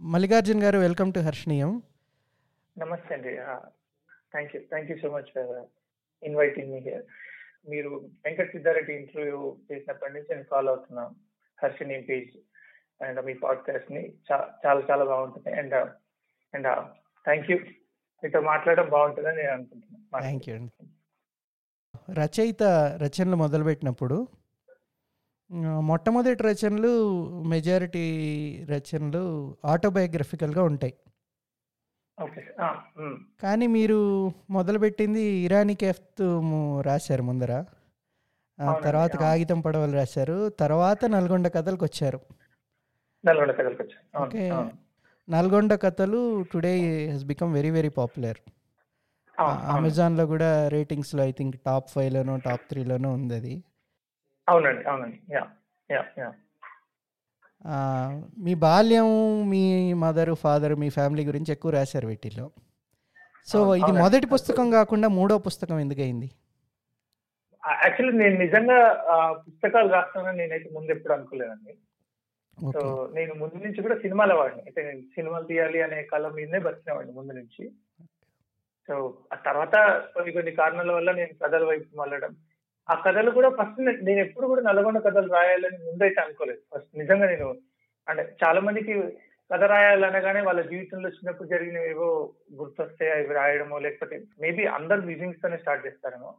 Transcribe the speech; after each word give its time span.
మల్లికార్జున్ 0.00 0.62
గారు 0.62 0.78
welcome 0.78 1.12
to 1.12 1.20
హర్షణీయం. 1.20 1.82
నమస్తే 2.78 3.14
అండి. 3.14 3.36
Thank 4.32 4.56
you 4.56 4.62
thank 4.62 4.90
you 4.90 4.96
so 4.98 5.08
much 5.10 5.30
for 5.34 5.64
inviting 6.22 6.72
me 6.72 6.78
here 6.78 7.04
మీరు 7.68 8.10
వెంకట్ 8.24 8.52
సిద్ధారెడ్డి 8.52 8.92
ఇంటర్వ్యూ 8.94 9.56
చేసినప్పటి 9.72 10.12
నుంచి 10.12 10.26
నేను 10.30 10.44
ఫాలో 10.50 10.72
అవుతున్నాను 10.72 11.14
హర్షిని 11.62 12.02
పేజ్ 12.02 12.30
అండ్ 13.04 13.24
మీ 13.26 13.34
పాడ్కాస్ట్ని 13.34 14.12
చాలా 14.32 14.82
చాలా 14.90 15.04
బాగుంటుంది. 15.04 15.58
అండ్ 15.58 15.74
అండ్ 16.54 16.68
థ్యాంక్ 17.24 17.50
యూ 17.50 17.58
మీతో 18.24 18.40
మాట్లాడడం 18.40 18.88
బాగుంటుందని 18.88 19.36
నేను 19.36 19.52
అనుకుంటున్నాను 19.52 20.20
థ్యాంక్ 20.20 20.48
యూ 20.48 20.54
అండి. 20.54 20.86
రచయిత 22.20 22.62
రచనలు 23.02 23.36
మొదలుపెట్టినప్పుడు 23.36 24.28
మొట్టమొదటి 25.80 26.42
రచనలు 26.42 26.92
మెజారిటీ 27.42 28.04
రచనలు 28.70 29.56
ఆటోబయోగ్రఫికల్గా 29.64 30.62
ఉంటాయి. 30.62 30.94
కానీ 33.42 33.66
మీరు 33.66 34.30
మొదలుపెట్టింది 34.50 35.22
ఇరానీ 35.22 35.74
కెఫ్త్ 35.74 36.22
రాశారు 36.86 37.22
ముందర. 37.22 37.64
తర్వాత. 38.84 39.16
కాగితం 39.16 39.60
పడవలు 39.60 39.92
రాశారు. 39.92 40.48
తర్వాత 40.48 41.04
నల్గొండ 41.04 41.48
కథలకు 41.48 41.84
వచ్చారు 41.84 42.20
ఓకే. 44.22 44.50
నల్గొండ 45.30 45.74
కథలు 45.74 46.42
today 46.42 46.74
he's 47.06 47.24
become 47.24 47.52
very 47.52 47.70
very 47.70 47.88
popular. 47.88 48.36
అమెజాన్లో 49.76 50.26
కూడా 50.26 50.68
రేటింగ్స్లో 50.68 51.24
ఐ 51.24 51.32
థింక్ 51.32 51.56
టాప్ 51.66 51.88
ఫైవ్లోనో 51.90 52.36
టాప్ 52.36 52.60
త్రీలోనో 52.60 53.12
ఉంది 53.12 53.34
అది. 53.34 53.62
అవునండి 54.48 54.84
అవునండి. 54.88 55.20
Yeah 55.30 55.46
yeah 55.90 56.04
yeah. 56.18 56.32
మీ 58.38 58.54
బాల్యం 58.54 59.08
మీ 59.50 59.92
మదర్ 59.92 60.34
ఫాదర్ 60.34 60.74
మీ 60.74 60.88
ఫ్యామిలీ 60.90 61.24
గురించి 61.24 61.52
ఎక్కువ 61.52 61.70
రాశారు 61.72 62.06
వీటిల్లో. 62.06 62.50
సో 63.46 63.74
ఇది. 63.76 63.92
మొదటి 63.92 64.26
పుస్తకం 64.26 64.70
కాకుండా 64.70 65.08
మూడో 65.08 65.38
పుస్తకం 65.38 65.80
ఎందుకయింది? 65.80 66.30
యాక్చువల్లీ 67.84 68.24
నేను 68.24 68.38
నిజంగా 68.38 68.78
పుస్తకాలు 69.30 69.92
రాస్తానని 69.92 70.38
నేనైతే 70.38 70.70
ముందు 70.72 70.90
ఎప్పుడు 70.90 71.12
అనుకోలేదండి. 71.12 71.74
సో 72.72 73.10
నేను 73.14 73.34
ముందు 73.34 73.64
నుంచి 73.64 73.82
కూడా 73.82 73.94
సినిమాల 73.94 74.32
వాడిని. 74.32 74.62
అయితే 74.62 74.82
నేను 74.82 75.00
సినిమాలు 75.00 75.44
తీయాలి 75.44 75.82
అనే 75.82 76.02
కళ 76.02 76.28
మీదనే 76.28 76.58
బతికినవాడిని 76.58 77.14
ముందు 77.14 77.32
నుంచి. 77.32 77.70
సో 78.88 79.18
ఆ 79.32 79.36
తర్వాత 79.36 79.76
కొన్ని 80.14 80.32
కొన్ని 80.32 80.52
కారణాల 80.52 80.92
వల్ల 80.92 81.12
నేను 81.12 81.34
కథల 81.44 81.64
వైపు 81.64 81.96
మళ్ళడం 81.96 82.36
ఆ 82.90 82.94
కథలు 83.06 83.30
కూడా 83.30 83.48
ఫస్ట్ 83.48 83.80
నేను 83.80 84.20
ఎప్పుడు 84.20 84.46
కూడా 84.46 84.62
నల్గొండ 84.62 84.98
కథలు 84.98 85.32
రాయాలని 85.32 85.78
ముందైతే 85.86 86.20
అనుకోలేదు. 86.20 86.60
ఫస్ట్ 86.74 86.98
నిజంగా 86.98 87.26
నేను 87.26 87.48
అంటే 88.08 88.36
చాలా 88.44 88.60
మందికి 88.60 88.94
కథ 89.52 89.62
రాయాలనగానే 89.62 90.40
వాళ్ళ 90.40 90.60
జీవితంలో 90.60 91.08
చిన్నప్పుడు 91.08 91.48
జరిగినవి 91.48 91.88
ఏవో 91.90 92.34
గుర్తొస్తే 92.54 93.10
అవి 93.10 93.34
రాయడమో 93.34 93.78
లేకపోతే 93.78 94.16
మేబీ 94.40 94.64
అందరు 94.66 95.00
విజింగ్స్ 95.00 95.42
తోనే 95.42 95.56
స్టార్ట్ 95.56 95.86
చేస్తారేమో. 95.86 96.34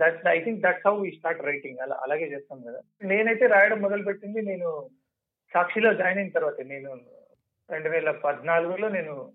That 0.00 0.26
I 0.28 0.44
think 0.44 0.60
that's 0.60 0.86
how 0.86 0.94
we 0.98 1.10
start 1.10 1.42
writing. 1.42 1.78
అలా 1.78 2.00
అలాగే 2.02 2.26
చేస్తాం 2.32 2.60
కదా. 2.68 2.80
నేనైతే 3.04 3.46
రాయడం 3.46 3.80
మొదలు 3.80 4.02
పెట్టింది 4.02 4.42
నేను 4.42 4.88
సాక్షిలో 5.54 5.94
జాయిన్ 5.94 6.18
అయిన 6.18 6.30
తర్వాత. 6.30 6.60
నేను 6.60 7.00
రెండు 7.70 7.88
వేల 7.88 8.10
పద్నాలుగులో 8.10 8.88
నేను 8.88 9.32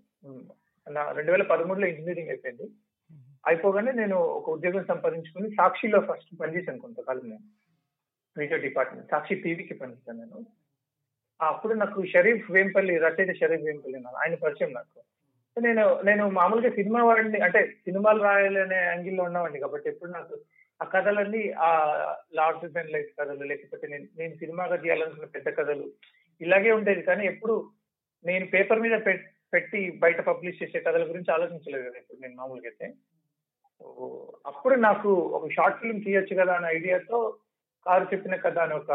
నా 0.90 1.12
రెండు 1.12 1.32
వేల 1.32 1.44
పదమూడులో 1.44 1.88
ఇంజనీరింగ్ 1.88 2.30
అయిపోయింది. 2.30 2.68
అయిపోగానే 3.48 3.92
నేను 3.92 4.18
ఒక 4.18 4.50
ఉద్యోగం 4.50 4.86
సంపాదించుకుని 4.86 5.50
సాక్షిలో 5.50 6.00
ఫస్ట్ 6.00 6.42
పనిచేశాను 6.42 6.80
కొంతకాలం 6.80 7.30
నేను 7.30 7.46
వీడియో 8.38 8.60
డిపార్ట్మెంట్ 8.60 9.12
సాక్షి 9.12 9.36
టీవీకి 9.36 9.74
పనిచేశాను 9.74 10.20
నేను. 10.20 10.46
అప్పుడు 11.42 11.74
నాకు 11.74 12.06
షరీఫ్ 12.06 12.52
వేంపల్లి 12.52 12.98
రచయిత 12.98 13.40
షరీఫ్ 13.40 13.64
వేంపల్లి 13.64 14.04
ఆయన 14.18 14.36
పరిచయం 14.36 14.74
నాకు. 14.74 15.04
నేను 15.62 16.02
నేను 16.02 16.30
మామూలుగా 16.30 16.70
సినిమా 16.70 17.04
వాడిని 17.04 17.40
అంటే 17.40 17.68
సినిమాలు 17.68 18.24
రాయాలనే 18.24 18.76
యాంగిల్లో 18.76 19.24
ఉన్నామండి 19.24 19.60
కాబట్టి 19.60 19.90
ఎప్పుడు 19.90 20.12
నాకు 20.12 20.36
ఆ 20.82 20.86
కథలన్నీ 20.86 21.50
ఆ 21.50 21.70
లార్డ్ 22.34 22.78
అండ్ 22.78 22.92
లైఫ్ 22.92 23.12
కథలు 23.20 23.44
లేకపోతే 23.44 23.88
నేను 23.88 24.08
నేను 24.18 24.36
సినిమాగా 24.36 24.76
తీయాలనుకున్న 24.76 25.26
పెద్ద 25.26 25.48
కథలు 25.58 25.92
ఇలాగే 26.42 26.72
ఉండేది. 26.72 27.02
కానీ 27.02 27.26
ఎప్పుడు 27.26 27.72
నేను 28.26 28.46
పేపర్ 28.46 28.80
మీద 28.80 29.00
పెట్టి 29.54 30.00
బయట 30.00 30.22
పబ్లిష్ 30.22 30.64
చేసే 30.64 30.80
కథల 30.80 31.10
గురించి 31.10 31.34
ఆలోచించలేదు 31.34 31.90
కదా 31.90 31.98
ఇప్పుడు 31.98 32.20
నేను 32.22 32.36
మామూలుగా 32.36 32.68
అయితే. 32.68 32.88
అప్పుడు 34.50 34.76
నాకు 34.88 35.10
ఒక 35.38 35.48
షార్ట్ 35.56 35.80
ఫిల్మ్ 35.82 36.04
తీయొచ్చు 36.06 36.34
కదా 36.40 36.54
అనే 36.58 36.70
ఐడియాతో 36.78 37.18
కారు 37.86 38.06
చెప్పిన 38.14 38.36
కథ 38.46 38.58
అని 38.66 38.76
ఒక 38.82 38.92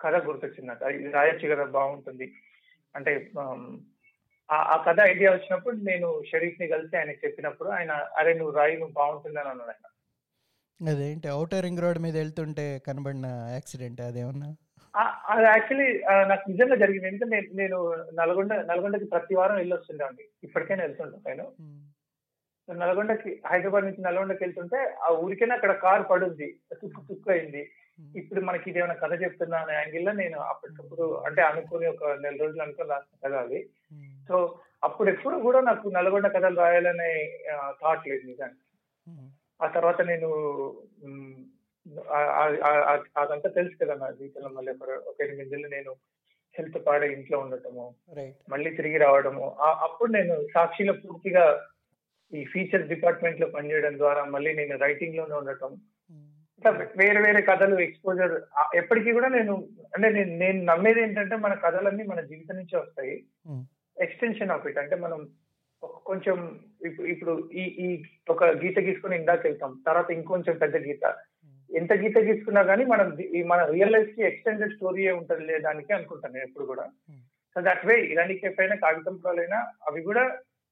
కథ 0.00 0.16
గుర్తొచ్చింది 0.26 0.68
నాకు 0.70 0.90
ఇది 0.96 1.10
రాయొచ్చు 1.16 1.46
కదా 1.52 1.64
బాగుంటుంది. 1.76 2.26
అంటే 2.94 3.12
ఆ 4.48 4.76
కథ 4.86 4.98
ఐడియా 5.12 5.30
వచ్చినప్పుడు 5.32 5.76
నేను 5.90 6.08
షరీఫ్ని 6.30 6.66
కలిసి 6.72 6.94
ఆయనకి 6.98 7.22
చెప్పినప్పుడు 7.24 7.68
ఆయన 7.78 7.92
అరే 8.20 8.32
నువ్వు 8.40 8.54
రాయి 8.58 8.74
నువ్వు 8.80 8.94
బాగుంటుంది 9.00 9.38
అని 9.42 9.50
అన్నాడు 9.52 9.72
ఆయన. 9.74 9.86
అదేంటి? 10.80 11.26
అవుటర్ 11.36 11.64
రింగ్ 11.66 11.82
రోడ్ 11.84 12.00
మీద 12.04 12.14
వెళ్తుంటే 12.22 12.66
కనబడిన 12.86 13.26
యాక్సిడెంట్ 13.56 14.02
అదేమన్నా 14.08 14.50
అది 15.32 15.46
యాక్చువల్లీ 15.52 15.86
నాకు 16.30 16.44
నిజంగా 16.50 16.76
జరిగింది. 16.82 17.08
ఎందుకంటే 17.10 17.38
నేను 17.60 17.78
నల్గొండ 18.18 18.52
నల్గొండకి 18.70 19.06
ప్రతి 19.14 19.34
వారం 19.38 19.56
వెళ్ళి 19.60 19.74
వస్తుండే 19.76 20.24
ఇప్పటికైనా 20.46 20.82
వెళ్తుంటాను 20.86 21.24
నేను. 21.30 21.46
నల్గొండకి 22.68 23.30
హైదరాబాద్ 23.50 23.86
నుంచి 23.86 24.04
నల్గొండకి 24.04 24.42
వెళ్తుంటే 24.44 24.78
ఆ 25.06 25.08
ఊరికైనా 25.24 25.54
అక్కడ 25.58 25.72
కార్ 25.84 26.04
పడుంది. 26.10 26.48
తుక్కు 26.80 27.00
తుక్కు 27.08 27.30
అయింది. 27.34 27.62
ఇప్పుడు 28.20 28.40
మనకి 28.46 28.66
ఇది 28.70 28.78
ఏమైనా 28.78 28.96
కథ 29.02 29.12
చెప్తున్నా 29.22 29.58
అనే 29.64 29.74
యాంగిల్లో 29.74 30.12
నేను 30.20 30.38
అప్పటికప్పుడు 30.52 31.04
అంటే 31.26 31.42
అనుకుని 31.48 31.86
ఒక 31.92 32.04
నెల 32.22 32.36
రోజులు 32.42 32.62
అనుకుని 32.64 32.90
రాసిన 32.92 33.18
కథ 33.24 33.34
అది. 33.44 33.60
సో 34.28 34.36
అప్పుడు 34.86 35.08
ఎప్పుడు 35.14 35.36
కూడా 35.46 35.60
నాకు 35.68 35.88
నల్గొండ 35.96 36.28
కథలు 36.36 36.58
రాయాలనే 36.62 37.10
థాట్ 37.82 38.08
లేదు 38.10 38.24
నిజానికి. 38.30 38.64
ఆ 39.62 39.66
తర్వాత 39.76 40.00
నేను 40.10 40.30
అదంతా 43.22 43.48
తెలుసు 43.58 43.76
కదా 43.80 43.94
నా 44.02 44.08
జీవితంలో. 44.18 44.50
మళ్ళీ 44.56 44.72
ఒక 45.10 45.16
ఎనిమిది 45.26 45.50
నెలలు 45.52 45.70
నేను 45.76 45.92
హెల్త్ 46.54 46.78
పాడే 46.86 47.06
ఇంట్లో 47.12 47.36
ఉండటము 47.44 47.84
మళ్ళీ 48.52 48.70
తిరిగి 48.78 48.98
రావడము. 49.04 49.46
అప్పుడు 49.86 50.10
నేను 50.18 50.34
సాక్షిలో 50.54 50.92
పూర్తిగా 51.04 51.44
ఈ 52.32 52.44
ఫీచర్స్ 52.44 52.88
డిపార్ట్మెంట్లో 52.88 53.46
పనిచేయడం 53.46 53.98
ద్వారా 53.98 54.24
మళ్ళీ 54.24 54.54
నేను 54.54 54.76
రైటింగ్లోనే 54.78 55.34
ఉండటం. 55.34 55.72
ఇట్లా 56.58 56.70
వేరే 56.96 57.20
వేరే 57.20 57.40
కథలు 57.42 57.80
ఎక్స్పోజర్ 57.80 58.34
ఎప్పటికీ 58.74 59.12
కూడా 59.12 59.28
నేను 59.28 59.54
అంటే 59.94 60.08
నేను 60.10 60.32
నేను 60.38 60.64
నమ్మేది 60.64 61.00
ఏంటంటే 61.02 61.36
మన 61.36 61.54
కథలన్నీ 61.54 62.04
మన 62.04 62.20
జీవితం 62.20 62.56
నుంచే 62.56 62.76
వస్తాయి. 62.78 63.16
ఎక్స్టెన్షన్ 63.96 64.50
ఆఫ్ 64.50 64.66
ఇట్ 64.66 64.78
అంటే 64.78 64.96
మనం 64.96 65.20
కొంచెం 65.82 66.36
ఇప్పుడు 67.12 67.50
ఈ 67.52 67.64
ఈ 67.84 67.88
ఒక 68.28 68.44
గీత 68.44 68.78
గీసుకుని 68.78 69.16
ఇందాక 69.16 69.46
వెళ్తాం 69.46 69.72
తర్వాత 69.86 70.08
ఇంకొంచెం 70.10 70.54
పెద్ద 70.62 70.76
గీత. 70.76 71.04
ఎంత 71.70 71.92
గీత 71.92 72.18
గీసుకున్నా 72.18 72.62
కానీ 72.62 72.84
మనం 72.84 73.06
మన 73.46 73.60
రియల్ 73.64 73.92
లైఫ్కి 73.92 74.22
ఎక్స్టెండెడ్ 74.22 74.74
స్టోరీ 74.76 75.04
ఉంటుంది 75.10 75.44
లేదానికి 75.44 75.92
అనుకుంటాను 75.92 76.34
నేను 76.34 76.46
ఎప్పుడు 76.48 76.66
కూడా. 76.66 76.86
సో 77.56 77.60
దట్ 77.60 77.86
వే 77.86 77.96
ఇలాంటి 78.12 78.34
కేఫ్ 78.34 78.60
అయినా 78.60 78.76
కాగితం 78.76 79.16
పురాలైనా 79.16 79.60
అవి 79.88 80.02
కూడా 80.02 80.24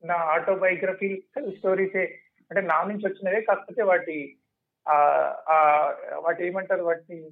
నా 0.04 0.14
ఆటోబయోగ్రఫీ 0.14 1.22
స్టోరీసే 1.58 2.04
అంటే 2.50 2.60
నా 2.60 2.84
నుంచి 2.84 3.06
వచ్చినవే 3.08 3.40
కాకపోతే 3.40 3.82
వాటి 3.82 4.36
ఆ 4.88 4.96
ఆ 5.48 5.56
వాటి 6.18 6.46
ఏమంటారు 6.46 6.82
వాటి 6.82 7.30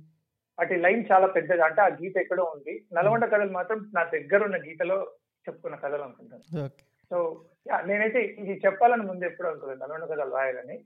వాటి 0.58 0.76
లైన్ 0.76 1.04
చాలా 1.12 1.26
పెద్దది. 1.26 1.62
అంటే 1.62 1.80
ఆ 1.82 1.86
గీత 1.86 2.16
ఎక్కడో 2.16 2.44
ఉంది. 2.44 2.86
నల్గొండ 2.92 3.24
కథలు 3.24 3.52
మాత్రం 3.52 3.90
నా 3.94 4.04
దగ్గర 4.04 4.44
ఉన్న 4.44 4.56
గీతలో 4.56 5.12
చెప్పుకున్న 5.48 5.76
కథలు 5.76 6.02
అనుకుంటాను. 6.02 6.68
సో 7.10 7.44
నేనైతే 7.86 8.22
ఇది 8.22 8.62
చెప్పాలని 8.66 9.02
ముందు 9.02 9.24
ఎప్పుడు 9.24 9.48
అనుకోలేదు. 9.48 9.80
నల్గొండ 9.80 10.04
కథలు 10.04 10.34
రాయాలని. 10.34 10.84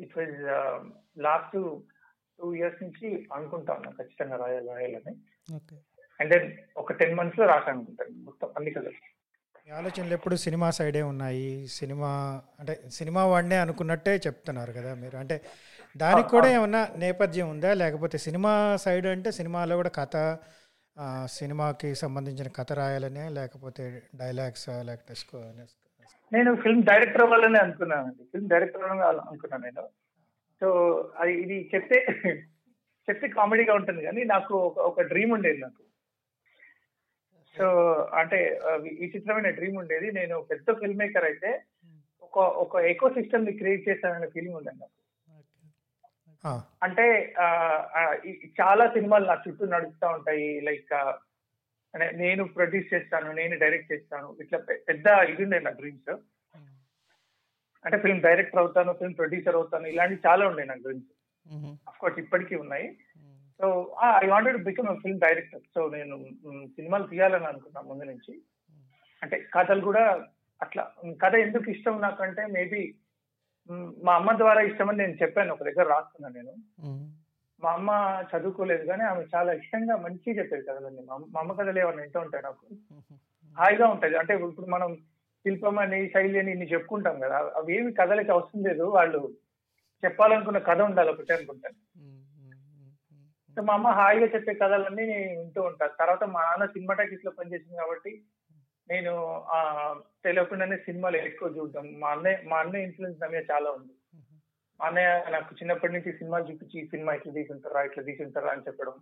It 0.00 0.18
was 0.18 0.34
last 1.18 1.52
two 2.38 2.54
years 2.54 2.82
నుంచి 2.82 3.28
అనుకుంటాను 3.32 3.90
ఖచ్చితంగా 3.90 4.36
రాయాలి 4.36 4.68
రాయాలని. 4.68 5.14
అండ్ 6.20 6.32
దెన్ 6.32 6.52
ఒక 6.76 6.92
టెన్ 6.92 7.14
మంత్స్లో 7.14 7.46
రాసాను 7.46 7.76
అనుకుంటాను 7.76 8.24
మొత్తం 8.24 8.48
అన్ని 8.56 8.70
కథలు. 8.70 9.00
ఆలోచనలు 9.72 10.12
ఎప్పుడు 10.12 10.36
సినిమా 10.36 10.70
సైడే 10.70 11.02
ఉన్నాయి? 11.02 11.66
సినిమా 11.66 12.42
అంటే 12.60 12.80
సినిమా 12.88 13.26
వాడినే 13.26 13.56
అనుకున్నట్టే 13.56 14.16
చెప్తున్నారు 14.16 14.72
కదా 14.72 14.94
మీరు. 14.94 15.16
అంటే 15.16 15.40
దానికి 15.96 16.28
కూడా 16.28 16.48
ఏమన్నా 16.48 16.88
నేపథ్యం 16.96 17.50
ఉందా? 17.50 17.74
లేకపోతే 17.74 18.18
సినిమా 18.18 18.76
సైడ్ 18.76 19.06
అంటే 19.06 19.30
సినిమాలో 19.30 19.76
కూడా 19.76 19.88
కథ 19.88 20.38
సినిమాకి 21.26 21.94
సంబంధించిన 21.94 22.48
కథ 22.48 22.72
రాయాలనే 22.72 23.28
లేకపోతే 23.28 24.02
డైలాగ్స్ 24.16 24.68
లేకపోతే 24.68 25.14
నేను 26.32 26.56
ఫిల్మ్ 26.56 26.82
డైరెక్టర్ 26.82 27.30
వల్లనే 27.30 27.58
అనుకున్నానండి. 27.58 28.24
ఫిల్మ్ 28.24 28.48
డైరెక్టర్ 28.48 28.82
అనుకున్నాను 28.82 29.64
నేను. 29.64 29.88
సో 30.60 30.68
అది 31.18 31.32
ఇది 31.32 31.70
చెప్తే 31.74 32.06
చెప్తే 33.10 33.28
కామెడీగా 33.28 33.74
ఉంటుంది. 33.74 34.04
కానీ 34.04 34.24
నాకు 34.24 34.74
ఒక 34.78 35.00
డ్రీమ్ 35.00 35.32
ఉండేది 35.32 35.58
నాకు. 35.58 35.83
సో 37.58 37.94
అంటే 38.14 38.60
విచిత్రమైన 38.76 39.50
డ్రీమ్ 39.50 39.76
ఉండేది. 39.76 40.12
నేను 40.12 40.46
పెద్ద 40.50 40.72
ఫిల్మ్ 40.72 40.98
మేకర్ 40.98 41.24
అయితే 41.24 41.62
ఒక 42.22 42.38
ఒక 42.38 42.76
ఎకో 42.76 43.08
సిస్టమ్ని 43.08 43.52
క్రియేట్ 43.52 43.88
చేశాననే 43.88 44.26
ఫీలింగ్ 44.26 44.54
ఉందండి 44.54 44.80
నాకు. 44.80 45.00
ఆ, 46.48 46.62
అంటే 46.82 47.34
చాలా 48.60 48.86
సినిమాలు 48.86 49.26
నా 49.26 49.42
చుట్టూ 49.48 49.66
నడుస్తూ 49.66 50.08
ఉంటాయి. 50.08 50.60
లైక్ 50.60 50.92
అంటే 51.94 52.10
నేను 52.10 52.44
ప్రొడ్యూస్ 52.44 52.94
చేస్తాను 52.94 53.32
నేను 53.32 53.58
డైరెక్ట్ 53.58 53.92
చేస్తాను. 53.92 54.36
ఇట్లా 54.40 54.58
పెద్ద 54.88 55.06
ఇది 55.06 55.44
ఉండే 55.44 55.58
నా 55.58 55.70
డ్రీమ్స్. 55.70 56.10
అంటే 57.84 57.98
ఫిల్మ్ 57.98 58.20
డైరెక్టర్ 58.20 58.58
అవుతాను 58.58 58.92
ఫిల్మ్ 58.92 59.16
ప్రొడ్యూసర్ 59.16 59.56
అవుతాను. 59.56 59.86
ఇలాంటివి 59.86 60.20
చాలా 60.26 60.48
ఉండే 60.48 60.64
నా 60.64 60.74
డ్రీమ్స్. 60.74 61.06
అఫ్ 61.88 61.98
కోర్స్ 61.98 62.18
ఇప్పటికీ 62.18 62.56
ఉన్నాయి. 62.56 62.96
So 63.60 63.96
I 64.22 64.26
wanted 64.26 64.64
become 64.64 65.00
film 65.00 65.20
director 65.20 65.60
so 65.74 65.88
నేను 65.88 66.24
సినిమాలు 66.66 67.06
తీయాలని 67.06 67.46
అనుకున్నాను 67.46 67.88
ముందు 67.88 68.04
నుంచి. 68.04 68.42
అంటే 69.22 69.46
కథలు 69.54 69.80
కూడా 69.80 70.26
అట్లా 70.62 70.92
కథ 71.22 71.34
ఎందుకు 71.34 71.70
ఇష్టం 71.70 72.00
నాకంటే 72.00 72.46
మేబీ 72.46 72.94
మా 74.02 74.14
అమ్మ 74.14 74.36
ద్వారా 74.36 74.60
ఇష్టమని 74.60 74.98
నేను 74.98 75.12
చెప్పాను. 75.12 75.52
ఒక 75.52 75.62
దగ్గర 75.62 75.82
రాసుకున్నాను 75.82 76.34
నేను. 76.34 76.52
మా. 77.64 77.72
అమ్మ 77.72 78.24
చదువుకోలేదు 78.36 78.86
కానీ 78.86 79.02
ఆమె 79.02 79.24
చాలా 79.34 79.52
ఇష్టంగా 79.52 79.96
మంచిగా 79.96 80.38
చెప్పేది 80.38 80.62
కథలన్నీ. 80.62 81.02
మా 81.10 81.40
అమ్మ- 81.40 81.56
కథలు 81.56 81.80
ఏమన్నా 81.80 82.02
వింటూ 82.02 82.20
ఉంటాయి 82.20 82.44
నాకు? 82.44 82.66
హాయిగా 83.58 83.86
ఉంటది 83.86 84.16
అంటే 84.16 84.34
ఇప్పుడు 84.34 84.66
మనం 84.66 84.96
శిల్పం 85.38 85.78
అని 85.78 86.08
శైలి 86.08 86.38
అని 86.38 86.50
ఇన్ని 86.50 86.66
చెప్పుకుంటాం 86.66 87.20
కదా. 87.20 87.52
అవి 87.56 87.76
ఏమి 87.76 87.92
కథలకి 87.92 88.30
అవసరం 88.30 88.62
లేదు. 88.62 88.82
వాళ్ళు 88.82 89.32
చెప్పాలనుకున్న 90.04 90.58
కథ 90.58 90.80
ఉండాలి 90.80 91.10
ఒకటే 91.10 91.34
అనుకుంటాను. 91.34 91.93
మా 93.62 93.74
అమ్మ 93.74 93.88
హాయిగా 93.88 94.26
చెప్పే 94.26 94.54
కథలన్నీ 94.54 95.06
నేను 95.06 95.40
వింటూ 95.40 95.62
ఉంటాను 95.62 95.92
తర్వాత 95.98 96.24
మా 96.24 96.40
నాన్న 96.40 96.66
సినిమాటాకిస్లో 96.66 97.30
పనిచేసింది 97.30 97.76
కాబట్టి 97.76 98.12
నేను 98.90 99.42
ఆ 99.46 99.58
తెలియకుండానే 100.24 100.76
సినిమాలు 100.76 101.16
ఎక్కువ 101.16 101.48
చూడటం 101.48 101.98
మా 101.98 102.10
అన్నయ్య 102.10 102.38
మా 102.48 102.58
అన్నయ్య 102.58 102.84
ఇన్ఫ్లుయెన్స్ 102.84 103.20
నా 103.20 103.28
మీద 103.28 103.44
చాలా 103.50 103.70
ఉంది. 103.70 103.94
మా 104.80 104.86
అన్నయ్య 104.86 105.30
నాకు 105.30 105.54
చిన్నప్పటి 105.54 105.92
నుంచి 105.92 106.12
సినిమాలు 106.12 106.44
చూపించి 106.44 106.80
ఈ 106.80 106.86
సినిమా 106.86 107.14
ఇట్లా 107.14 107.32
తీసుంటారా 107.32 107.82
ఇట్లా 107.82 108.02
తీసుంటారా 108.02 108.50
అని 108.50 108.62
చెప్పడం. 108.62 108.94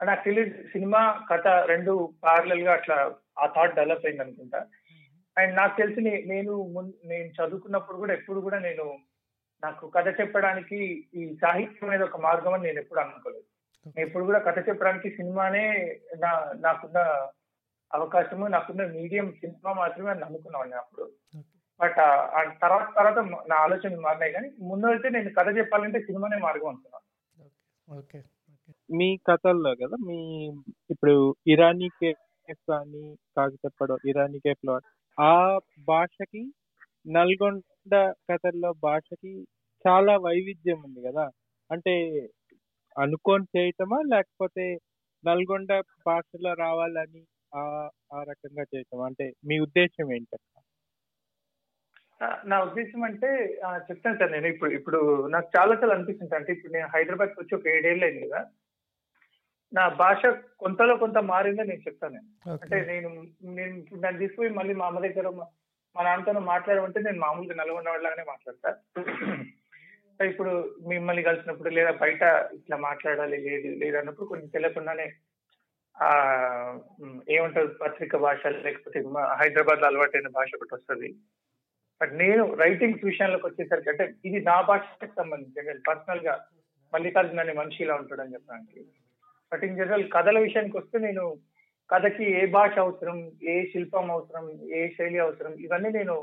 నాకు 0.00 0.24
తెలియదు 0.24 0.68
సినిమా 0.68 1.26
కథ 1.30 1.46
రెండు 1.46 2.14
పార్లల్గా 2.22 2.72
అట్లా 2.72 2.96
ఆ 3.38 3.46
థాట్ 3.46 3.74
డెవలప్ 3.74 4.06
అయింది 4.06 4.22
అనుకుంటా. 4.22 4.66
అండ్ 5.36 5.56
నాకు 5.56 5.76
తెలిసి 5.80 6.00
నేను 6.00 6.52
నేను 7.04 7.28
చదువుకున్నప్పుడు 7.28 7.96
కూడా 7.96 8.12
ఎప్పుడు 8.12 8.40
కూడా 8.40 8.58
నేను 8.58 8.98
నాకు 9.62 9.88
కథ 9.88 10.20
చెప్పడానికి 10.20 10.76
ఈ 11.14 11.36
సాహిత్యం 11.36 11.88
అనేది 11.88 12.04
ఒక 12.04 12.20
మార్గం 12.20 12.52
అని 12.52 12.62
నేను 12.62 12.78
ఎప్పుడు 12.78 13.00
అనుకోలేదు. 13.00 13.49
నేను 13.86 14.00
ఎప్పుడు 14.06 14.24
కూడా 14.24 14.38
కథ 14.38 14.58
చెప్పడానికి 14.68 15.08
సినిమానే 15.10 15.64
నా 16.16 16.30
నాకున్న 16.56 16.98
అవకాశము 17.90 18.46
నాకున్న 18.46 18.82
మీడియం 18.86 19.32
సినిమా 19.32 19.72
మాత్రమే 19.72 20.10
అని 20.10 20.24
అనుకున్నాను 20.24 20.76
అప్పుడు. 20.76 21.04
బట్ 21.80 21.98
ఆ 22.36 22.40
తర్వాత 22.62 22.88
తర్వాత 22.96 23.18
నా 23.48 23.56
ఆలోచనలు 23.56 24.00
మారినాయి 24.00 24.32
కానీ 24.32 24.48
ముందు 24.60 24.86
అయితే 24.86 25.08
నేను 25.08 25.30
కథ 25.30 25.48
చెప్పాలంటే 25.56 26.00
సినిమానే 26.00 26.38
మార్గం 26.38 26.68
అనుకున్నాను. 26.68 27.06
ఓకే. 27.88 28.18
మీ 28.90 29.16
కథల్లో 29.28 29.74
కదా 29.74 29.96
మీ 30.06 30.18
ఇప్పుడు 30.90 31.14
ఇరానీ 31.46 31.88
కేఫ్ 32.00 32.62
కానీ 32.68 33.04
కాగితప్పడం 33.36 33.98
ఇరానీ 34.04 34.38
కేఫ్లో 34.38 34.74
ఆ 35.18 35.58
భాషకి 35.88 36.42
నల్గొండ 37.06 37.94
కథల్లో 38.30 38.72
భాషకి 38.82 39.32
చాలా 39.84 40.16
వైవిధ్యం 40.16 40.82
ఉంది 40.84 41.00
కదా. 41.08 41.24
అంటే 41.70 41.94
అనుకోని 42.96 43.44
చేయటమా? 43.56 44.02
లేకపోతే 44.14 44.64
నల్గొండ 45.24 45.72
భాషలో 46.06 46.54
రావాలని 46.54 47.22
ఆ 47.54 47.62
ఆ 48.12 48.22
రకంగా 48.22 48.62
చేయటం 48.62 49.02
అంటే 49.02 49.32
మీ 49.44 49.58
ఉద్దేశం 49.58 50.12
ఏంటి? 50.14 50.36
నా- 52.20 52.40
నా 52.44 52.62
ఉద్దేశం 52.62 53.02
అంటే 53.02 53.28
చెప్తాను 53.90 54.18
సార్ 54.18 54.32
నేను 54.32 54.46
ఇప్పుడు 54.46 54.70
ఇప్పుడు 54.70 54.98
నాకు 55.28 55.50
చాలా 55.56 55.74
సార్లు 55.74 55.94
అనిపిస్తుంది 55.94 56.34
అంటే 56.34 56.52
ఇప్పుడు 56.52 56.72
నేను 56.72 56.86
హైదరాబాద్ 56.86 57.30
వచ్చి 57.38 57.54
ఒక 57.54 57.68
ఏడేళ్ళు 57.68 58.04
అయింది 58.04 58.28
కదా. 58.28 58.40
నా 59.72 59.88
భాష 59.88 60.22
కొంతలో 60.58 60.96
కొంత 60.96 61.18
మారిందని 61.24 61.68
నేను 61.68 61.80
చెప్తాను 61.80 62.14
నేను. 62.14 62.28
అంటే 62.62 62.84
నేను 62.84 63.08
నేను 63.50 63.76
ఇప్పుడు 63.76 64.00
నన్ను 64.00 64.18
తీసుకుపోయి 64.18 64.50
మళ్ళీ 64.50 64.74
మా 64.74 64.86
అమ్మ 64.86 65.00
దగ్గర 65.00 65.30
మా 65.96 66.02
నాన్నతో 66.02 66.40
మాట్లాడమంటే 66.44 67.00
నేను 67.00 67.20
మామూలుగా 67.20 67.54
నల్గొండ 67.54 67.88
వాళ్ళగానే 67.88 68.24
మాట్లాడతా. 68.24 68.70
ఇప్పుడు 70.20 70.78
మిమ్మల్ని 70.88 71.22
కలిసినప్పుడు 71.22 71.70
లేదా 71.70 71.90
బయట 71.90 72.22
ఇట్లా 72.54 72.76
మాట్లాడాలి 72.76 73.36
లేదు 73.38 73.68
లేదు 73.76 73.96
అన్నప్పుడు 73.96 74.26
కొంచెం 74.26 74.48
తెలియకుండానే 74.48 75.06
ఆ 75.96 76.08
ఏమంటారు 77.30 77.66
పత్రిక 77.66 78.16
భాష 78.16 78.46
లేకపోతే 78.46 78.98
హైదరాబాద్లో 79.40 79.86
అలవాటైన 79.86 80.28
భాష 80.28 80.50
ఒకటి 80.54 80.74
వస్తుంది. 80.74 81.08
బట్ 82.00 82.12
నేను 82.12 82.54
రైటింగ్స్ 82.54 83.04
విషయంలోకి 83.04 83.46
వచ్చేసరికి 83.46 83.90
అంటే 83.90 84.14
ఇది 84.24 84.40
నా 84.40 84.60
భాషకి 84.60 85.06
సంబంధించి 85.06 85.80
పర్సనల్గా 85.80 86.46
మల్లికార్జున 86.92 87.40
అనే 87.40 87.52
మనిషి 87.52 87.82
ఇలా 87.82 87.94
ఉంటాడని 87.94 88.32
చెప్పడానికి 88.32 88.80
బట్ 89.52 89.64
ఇన్ 89.64 89.76
జనరల్ 89.76 90.10
కథల 90.10 90.38
విషయానికి 90.38 90.76
వస్తే 90.78 90.98
నేను 90.98 91.36
కథకి 91.90 92.24
ఏ 92.32 92.46
భాష 92.46 92.78
అవసరం 92.78 93.30
ఏ 93.42 93.64
శిల్పం 93.64 94.10
అవసరం 94.10 94.50
ఏ 94.74 94.88
శైలి 94.88 95.18
అవసరం 95.18 95.52
ఇవన్నీ 95.52 95.90
నేను 95.90 96.16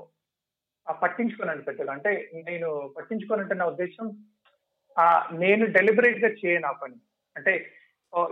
పట్టించుకోనండి 0.92 1.64
పెద్దగా 1.64 1.92
అంటే 1.92 2.30
నేను 2.34 2.94
పట్టించుకోనంటే 2.98 3.56
నా 3.56 3.66
ఉద్దేశం 3.66 4.08
ఆ 4.98 5.30
నేను 5.32 5.66
డెలిబరేట్గా 5.66 6.30
చేయను 6.30 6.68
ఆ 6.68 6.72
పని. 6.72 6.98
అంటే 7.36 7.54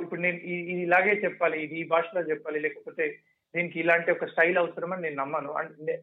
ఇప్పుడు 0.02 0.22
నేను 0.22 0.38
ఇది 0.38 0.82
ఇలాగే 0.82 1.14
చెప్పాలి 1.24 1.64
ఇది 1.64 1.76
ఈ 1.80 1.84
భాషలో 1.84 2.22
చెప్పాలి 2.22 2.60
లేకపోతే 2.60 3.06
దీనికి 3.56 3.80
ఇలాంటి 3.80 4.12
ఒక 4.12 4.26
స్టైల్ 4.26 4.58
అవసరమని 4.58 5.02
నేను 5.02 5.16
నమ్మను. 5.16 5.54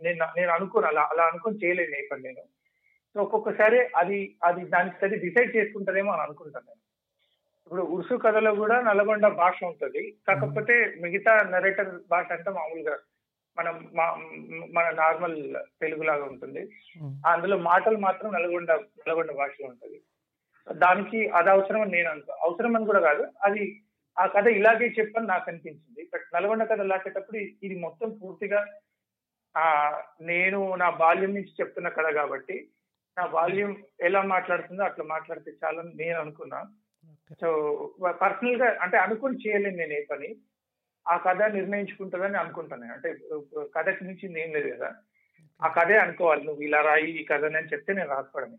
నేను 0.04 0.26
నేను 0.36 0.52
అనుకోను 0.52 0.86
అలా 0.86 1.08
అలా 1.12 1.24
అనుకొని 1.26 1.60
చేయలేను 1.64 1.96
ఏ 1.96 2.06
పని 2.10 2.22
నేను. 2.22 2.44
సో 3.14 3.22
ఒక్కొక్కసారి 3.22 3.80
అది 3.96 4.36
అది 4.44 4.62
దానికి 4.64 5.04
అది 5.04 5.16
డిసైడ్ 5.16 5.56
చేసుకుంటారేమో 5.56 6.12
అని 6.12 6.22
అనుకుంటాను 6.22 6.66
నేను. 6.68 6.80
ఇప్పుడు 7.66 7.82
ఉరుసు 7.82 8.14
కథలో 8.14 8.54
కూడా 8.54 8.80
నల్గొండ 8.82 9.26
భాష 9.26 9.64
ఉంటుంది. 9.64 10.18
కాకపోతే 10.28 10.74
మిగతా 11.00 11.34
నరేటర్ 11.50 11.90
భాష 12.10 12.26
అంటే 12.32 12.50
మామూలుగా 12.50 12.96
మనం 13.58 13.74
మన 14.72 14.90
నార్మల్ 14.90 15.54
తెలుగులాగా 15.80 16.24
ఉంటుంది. 16.24 16.62
అందులో 17.26 17.56
మాటలు 17.58 17.96
మాత్రం 17.96 18.32
నల్గొండ 18.32 18.72
నల్గొండ 18.72 19.32
భాషలో 19.32 19.66
ఉంటుంది. 19.68 20.02
దానికి 20.72 21.28
అది 21.28 21.50
అవసరం 21.50 21.80
అని 21.80 21.90
నేను 21.90 22.10
అనుకో 22.10 22.32
అవసరం 22.32 22.76
అని 22.76 22.86
కూడా 22.86 23.00
కాదు. 23.00 23.22
అది 23.42 23.82
ఆ 24.18 24.26
కథ 24.26 24.46
ఇలాగే 24.46 24.86
చెప్పని 25.00 25.26
నాకు 25.26 25.50
అనిపించింది. 25.50 26.10
బట్ 26.14 26.22
నల్గొండ 26.34 26.64
కథ 26.64 26.80
లాగేటప్పుడు 26.80 27.38
ఇది 27.38 27.80
మొత్తం 27.80 28.18
పూర్తిగా 28.22 28.66
ఆ 29.56 29.66
నేను 30.20 30.74
నా 30.74 30.90
బాల్యం 30.90 31.34
నుంచి 31.34 31.56
చెప్తున్న 31.60 31.88
కథ 31.88 32.14
కాబట్టి 32.14 32.68
నా 33.18 33.26
బాల్యం 33.26 33.82
ఎలా 34.00 34.22
మాట్లాడుతుందో 34.22 34.82
అట్లా 34.82 35.04
మాట్లాడితే 35.04 35.50
చాలని 35.64 35.94
నేను 35.94 36.18
అనుకున్నా. 36.20 36.60
సో 37.40 37.48
పర్సనల్గా 38.22 38.76
అంటే 38.80 38.96
అనుకుని 38.96 39.48
చేయలేను 39.48 39.76
నేను 39.76 39.92
ఏ 39.92 40.04
పని. 40.10 40.36
ఆ 41.06 41.14
కథ 41.16 41.42
నిర్ణయించుకుంటుందని 41.52 42.38
అనుకుంటాను 42.38 42.92
అంటే 42.92 43.08
కథకి 43.74 44.02
నుంచి 44.04 44.24
ఏం 44.42 44.50
లేదు 44.56 44.68
కదా. 44.74 44.90
ఆ 45.60 45.68
కథే 45.68 45.96
అనుకోవాలి. 45.96 46.42
నువ్వు 46.44 46.62
ఇలా 46.62 46.80
రాయి 46.80 47.08
ఈ 47.20 47.24
కథని 47.24 47.56
అని 47.56 47.70
చెప్తే 47.72 47.92
నేను 47.92 48.10
రాసుకోవడమే. 48.10 48.58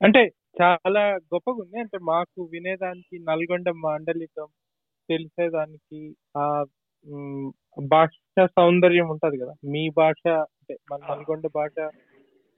అంటే 0.00 0.22
చాలా 0.60 1.02
గొప్పగా 1.32 1.58
ఉంది. 1.62 1.76
అంటే 1.80 1.98
మాకు 2.04 2.40
వినేదానికి 2.52 3.16
నల్గొండ 3.28 3.68
మాండలికం 3.84 4.48
తెలిసేదానికి 5.08 6.00
ఆ 6.36 6.44
భాష 7.90 8.14
సౌందర్యం 8.54 9.08
ఉంటది 9.10 9.36
కదా. 9.38 9.54
మీ 9.72 9.82
భాష 9.96 10.22
అంటే 10.52 10.74
మన 10.90 11.00
నల్గొండ 11.10 11.46
భాష 11.54 11.76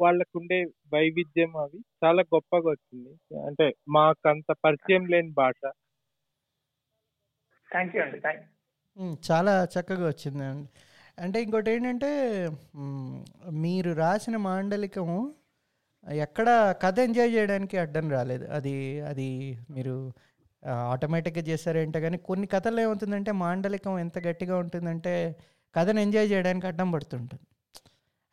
వాళ్ళకుండే 0.01 0.59
వైవిధ్యం 0.95 1.53
అవి 1.57 1.79
చాలా 2.03 2.23
గొప్పగా 2.35 2.69
వచ్చింది. 2.71 3.13
అంటే 3.49 3.67
మాకు 3.89 4.25
అంత 4.29 4.51
పరిచయం 4.65 5.05
లేని 5.07 5.33
భాష. 5.35 5.61
థ్యాంక్ 7.73 7.97
యూ 7.97 8.03
అండి 8.03 8.21
థ్యాంక్ 8.21 8.45
చాలా 9.31 9.53
చక్కగా 9.75 10.07
వచ్చిందండి 10.07 10.69
అంటే 11.23 11.43
ఇంకోటి 11.43 11.71
ఏంటంటే 11.71 12.11
మీరు 13.65 13.91
రాసిన 13.93 14.37
మాండలికము 14.37 15.19
ఎక్కడ 16.07 16.49
కథ 16.83 16.99
ఎంజాయ్ 16.99 17.35
చేయడానికి 17.35 17.79
అడ్డం 17.79 18.11
రాలేదు. 18.11 18.45
అది 18.47 18.75
అది 19.01 19.59
మీరు 19.71 19.95
ఆటోమేటిక్గా 20.93 21.45
చేస్తారేంటే 21.45 22.01
కానీ 22.01 22.19
కొన్ని 22.19 22.47
కథల్లో 22.47 22.83
ఏమవుతుందంటే 22.83 23.33
మాండలికం 23.33 23.99
ఎంత 23.99 24.19
గట్టిగా 24.19 24.59
ఉంటుందంటే 24.59 25.15
కథను 25.75 26.01
ఎంజాయ్ 26.01 26.31
చేయడానికి 26.33 26.67
అడ్డం 26.67 26.93
పడుతుంటుంది. 26.93 27.45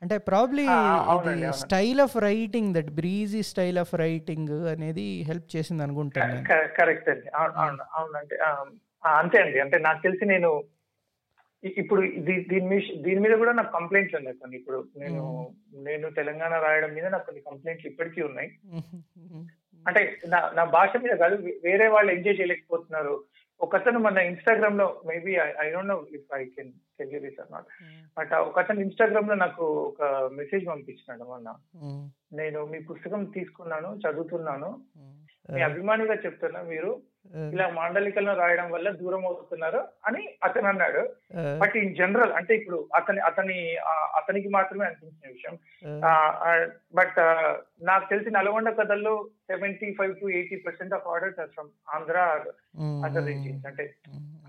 అంటే 0.02 0.18
ప్రాబ్లీ 0.18 0.64
ఇది. 0.64 1.52
Style 1.52 2.02
of 2.02 2.16
writing 2.18 2.72
that 2.76 2.90
breezy 2.92 3.44
style 3.44 3.80
of 3.80 3.94
writing 3.96 4.54
అనేది 4.68 5.06
హెల్ప్ 5.24 5.56
చేసింది 5.56 5.84
అనుకుంటాను. 5.84 6.38
కరెక్ట్ 6.80 7.10
అండి. 7.10 7.30
అవును 7.30 7.54
అవును 7.54 7.86
అవునండి. 7.94 8.38
అంతే 9.06 9.42
అండి. 9.42 9.60
అంటే 9.60 9.78
నాకు 9.78 10.02
తెలిసి 10.02 10.26
నేను 10.26 10.64
ఇప్పుడు 11.64 12.02
దీని 12.02 12.68
మీద 12.68 12.82
దీని 13.02 13.20
మీద 13.20 13.38
కూడా 13.38 13.52
నాకు 13.52 13.72
కంప్లైంట్స్ 13.72 14.16
ఉన్నాయి 14.16 14.38
కొన్ని. 14.38 14.58
ఇప్పుడు 14.58 14.90
నేను 14.98 15.54
నేను 15.74 16.10
తెలంగాణ 16.10 16.54
రాయడం 16.54 16.94
మీద 16.94 17.06
నాకు 17.06 17.26
కొన్ని 17.26 17.42
కంప్లైంట్స్ 17.42 17.88
ఇప్పటికీ 17.88 18.22
ఉన్నాయి. 18.22 18.50
అంటే 19.88 20.20
నా 20.28 20.52
నా 20.56 20.64
భాష 20.64 20.90
మీద 20.98 21.16
కాదు 21.18 21.36
వేరే 21.64 21.88
వాళ్ళు 21.88 22.12
ఎంజాయ్ 22.12 22.36
చేయలేకపోతున్నారు. 22.36 23.24
ఒకతను 23.62 24.00
మన 24.00 24.18
ఇన్స్టాగ్రామ్లో 24.18 25.02
maybe 25.06 25.36
I 25.36 25.72
don't 25.72 25.88
know 25.88 26.06
if 26.12 26.36
I 26.36 26.46
can 26.46 26.72
tell 27.00 27.14
you 27.14 27.20
this 27.20 27.52
not 27.52 27.66
but 28.18 28.34
ఒకతను 28.34 28.80
ఇన్స్టాగ్రామ్లో 28.80 29.36
నాకు 29.36 29.64
ఒక 29.64 30.30
మెసేజ్ 30.34 30.68
పంపించినాడు 30.68 31.24
మొన్న. 31.24 31.56
నేను 32.34 32.66
మీ 32.66 32.80
పుస్తకం 32.80 33.26
తీసుకున్నాను 33.26 34.00
చదువుతున్నాను. 34.08 34.82
మీ 35.54 35.62
అభిమానిగా 35.62 36.14
చెప్తున్నా 36.14 36.62
మీరు. 36.62 37.02
ఇలా 37.54 37.66
మాండలికలను 37.78 38.34
రాయడం 38.42 38.68
వల్ల 38.74 38.88
దూరం 39.00 39.24
అవుతున్నారు 39.30 39.80
అని 40.08 40.22
అతను 40.48 40.68
అన్నాడు. 40.72 41.02
బట్ 41.62 41.76
ఇన్ 41.82 41.96
జనరల్ 42.00 42.34
అంటే 42.40 42.54
ఇప్పుడు 42.60 42.80
అతని 43.00 43.22
అతని 43.30 43.58
అతనికి 44.20 44.50
మాత్రమే 44.58 44.86
అనిపించిన 44.88 45.32
విషయం. 45.34 45.56
బట్ 47.00 47.20
నాకు 47.90 48.06
తెలిసి 48.12 48.30
నల్గొండ 48.38 48.70
కథల్లో 48.80 49.14
seventy 49.52 49.90
five 49.98 50.14
to 50.22 50.28
eighty 50.38 50.60
percent 50.68 50.96
of 50.98 51.10
orders 51.14 51.42
from 51.56 51.72
Andhra 51.98 52.18
other 53.08 53.28
regions. 53.32 53.68
అంటే 53.72 53.86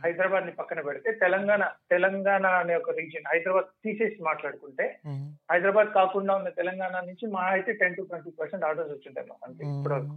హైదరాబాద్ని 0.04 0.52
పక్కన 0.60 0.80
పెడితే 0.86 1.10
తెలంగాణ 1.24 1.62
తెలంగాణ 1.94 2.46
అనే 2.62 2.74
ఒక 2.80 2.90
రీజియన్ 3.00 3.28
హైదరాబాద్ 3.32 3.68
తీసేసి 3.84 4.18
మాట్లాడుకుంటే 4.22 4.86
హైదరాబాద్ 5.52 5.90
కాకుండా 6.00 6.34
ఉన్న 6.40 6.50
తెలంగాణ 6.60 6.94
నుంచి 7.10 7.26
మా 7.36 7.44
అయితే 7.56 7.72
ten 7.82 7.98
to 7.98 8.08
twenty 8.10 8.32
percent 8.40 8.66
orders 8.70 8.94
వచ్చింటాయి 8.94 9.38
అంతే 9.48 9.62
ఇప్పటివరకు. 9.72 10.16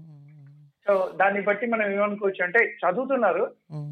సో 0.88 0.94
దాన్ని 1.16 1.42
బట్టి 1.42 1.66
మనం 1.68 1.86
ఏమనుకోవచ్చు 1.96 2.42
అంటే 2.44 2.60
చదువుతున్నారు 2.82 3.44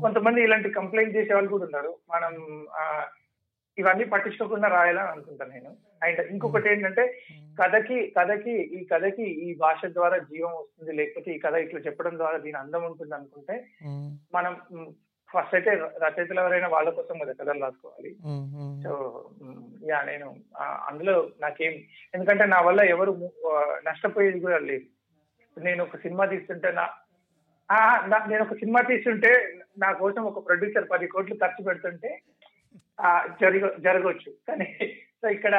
కొంతమంది 0.03 0.43
ఇలాంటి 0.43 0.69
కంప్లైంట్ 0.77 1.15
చేసే 1.17 1.33
వాళ్ళు 1.33 1.51
కూడా 1.53 1.65
ఉన్నారు. 1.65 1.91
మనం 2.13 2.33
ఇవన్నీ 3.77 4.05
పట్టించుకోకుండా 4.05 4.67
రాయాలని 4.67 5.11
అనుకుంటాను 5.13 5.51
నేను. 5.51 5.71
అండ్ 6.03 6.21
ఇంకొకటి 6.33 6.67
ఏంటంటే 6.71 7.03
కథకి 7.59 7.97
కథకి 8.17 8.55
ఈ 8.77 8.79
కథకి 8.91 9.25
ఈ 9.45 9.49
భాష 9.55 9.81
ద్వారా 9.85 10.17
జీవం 10.17 10.53
వస్తుంది 10.55 10.91
లేకపోతే 10.91 11.29
ఈ 11.35 11.39
కథ 11.39 11.55
ఇట్లా 11.65 11.79
చెప్పడం 11.79 12.17
ద్వారా 12.17 12.37
దీని 12.37 12.57
అందం 12.57 12.85
ఉంటుంది 12.85 13.15
అనుకుంటే 13.15 13.57
మనం 14.35 14.55
ఫస్ట్ 15.29 15.55
అయితే 15.55 15.71
రచయితలు 16.03 16.39
ఎవరైనా 16.39 16.67
వాళ్ళ 16.67 16.89
కోసం 16.89 17.15
కదా 17.19 17.33
కథలు 17.39 17.63
రాసుకోవాలి. 17.63 18.11
సో 18.83 18.91
యా 19.89 20.01
నేను 20.01 20.27
అందులో 20.89 21.15
నాకేం 21.41 21.73
ఎందుకంటే 22.15 22.45
నా 22.45 22.61
వల్ల 22.61 22.81
ఎవరు 22.95 23.13
నష్టపోయేది 23.89 24.39
కూడా 24.39 24.59
లేదు. 24.69 24.85
నేను 25.57 25.81
ఒక 25.83 25.97
సినిమా 25.97 26.25
తీస్తుంటే 26.25 26.69
నా 26.71 26.85
నేను 28.27 28.43
ఒక 28.43 28.55
సినిమా 28.55 28.81
తీస్తుంటే 28.81 29.31
నా 29.77 29.89
కోసం 29.93 30.23
ఒక 30.23 30.41
ప్రొడ్యూసర్ 30.45 30.85
పది 30.91 31.07
కోట్లు 31.07 31.35
ఖర్చు 31.35 31.61
పెడుతుంటే 31.63 32.11
జరగ 33.41 33.65
జరగవచ్చు 33.79 34.31
కానీ 34.47 34.67
సో 35.21 35.27
ఇక్కడ 35.29 35.55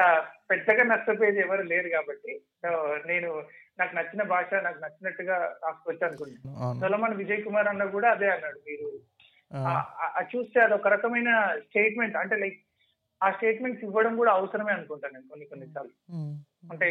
పెద్దగా 0.50 0.82
నష్టపోయేది 0.84 1.40
ఎవరు 1.40 1.62
లేరు 1.62 1.88
కాబట్టి 1.88 2.32
సో 2.62 2.70
నేను 3.06 3.30
నాకు 3.78 3.92
నచ్చిన 3.96 4.22
భాష 4.22 4.50
నాకు 4.64 4.78
నచ్చినట్టుగా 4.80 5.36
రాసుకోవచ్చు 5.64 6.04
అనుకుంటున్నాను 6.06 6.80
సొలమన్ 6.80 7.16
విజయ్ 7.16 7.42
కుమార్ 7.42 7.68
అన్న 7.68 7.84
కూడా 7.90 8.08
అదే 8.10 8.28
అన్నాడు 8.28 8.60
మీరు. 8.68 8.88
చూస్తే 10.32 10.58
అది 10.60 10.74
ఒక 10.74 10.88
రకమైన 10.88 11.30
స్టేట్మెంట్ 11.66 12.16
అంటే 12.16 12.36
లైక్ 12.36 12.58
ఆ 13.20 13.28
స్టేట్మెంట్స్ 13.30 13.84
ఇవ్వడం 13.84 14.16
కూడా 14.16 14.32
అవసరమే 14.32 14.72
అనుకుంటాను 14.72 15.14
నేను 15.14 15.28
కొన్ని 15.28 15.46
కొన్నిసార్లు 15.46 15.94
అంటే 16.70 16.88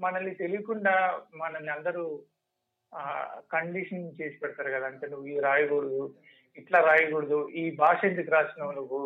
మనల్ని 0.00 0.34
తెలియకుండా 0.34 0.94
మనల్ని 1.34 1.72
అందరూ 1.72 2.04
కండిషన్ 3.52 4.08
చేసి 4.18 4.36
పెడతారు 4.40 4.72
కదా 4.72 4.88
అంటే 4.88 5.06
నువ్వు 5.08 5.28
ఇది 5.28 5.42
రాయకూడదు 5.46 6.02
ఇట్లా 6.56 6.78
రాయకూడదు 6.86 7.36
ఈ 7.54 7.64
భాష 7.78 8.00
ఎందుకు 8.04 8.30
రాసినావు 8.32 8.72
నువ్వు? 8.78 8.98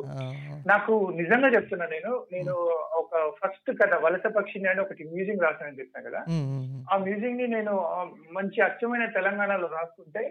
నాకు 0.66 0.92
నిజంగా 1.18 1.48
చెప్తున్నా 1.54 1.86
నేను 1.88 2.12
నేను 2.32 2.52
ఒక 3.00 3.10
ఫస్ట్ 3.38 3.70
కథ 3.80 3.94
వలస 4.04 4.26
పక్షిని 4.36 4.68
అని 4.70 4.80
ఒకటి 4.84 5.08
మ్యూజియం 5.10 5.40
రాసానని 5.44 5.80
చెప్పాను 5.80 6.06
కదా 6.06 6.20
ఆ 6.88 6.98
మ్యూజియం 7.02 7.34
ని 7.38 7.46
నేను 7.54 7.74
మంచి 8.32 8.58
అచ్చమైన 8.68 9.06
తెలంగాణలో 9.16 9.68
రాసుకుంటే 9.74 10.22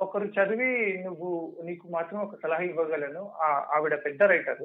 ఒకరు 0.00 0.28
చదివి 0.36 0.70
నువ్వు 1.04 1.30
నీకు 1.64 1.86
మాత్రం 1.96 2.20
ఒక 2.22 2.38
సలహా 2.42 2.64
ఇవ్వగలను 2.68 3.24
ఆ- 3.44 3.64
ఆవిడ 3.74 3.96
పెద్ద 4.06 4.22
రైటర్ 4.30 4.64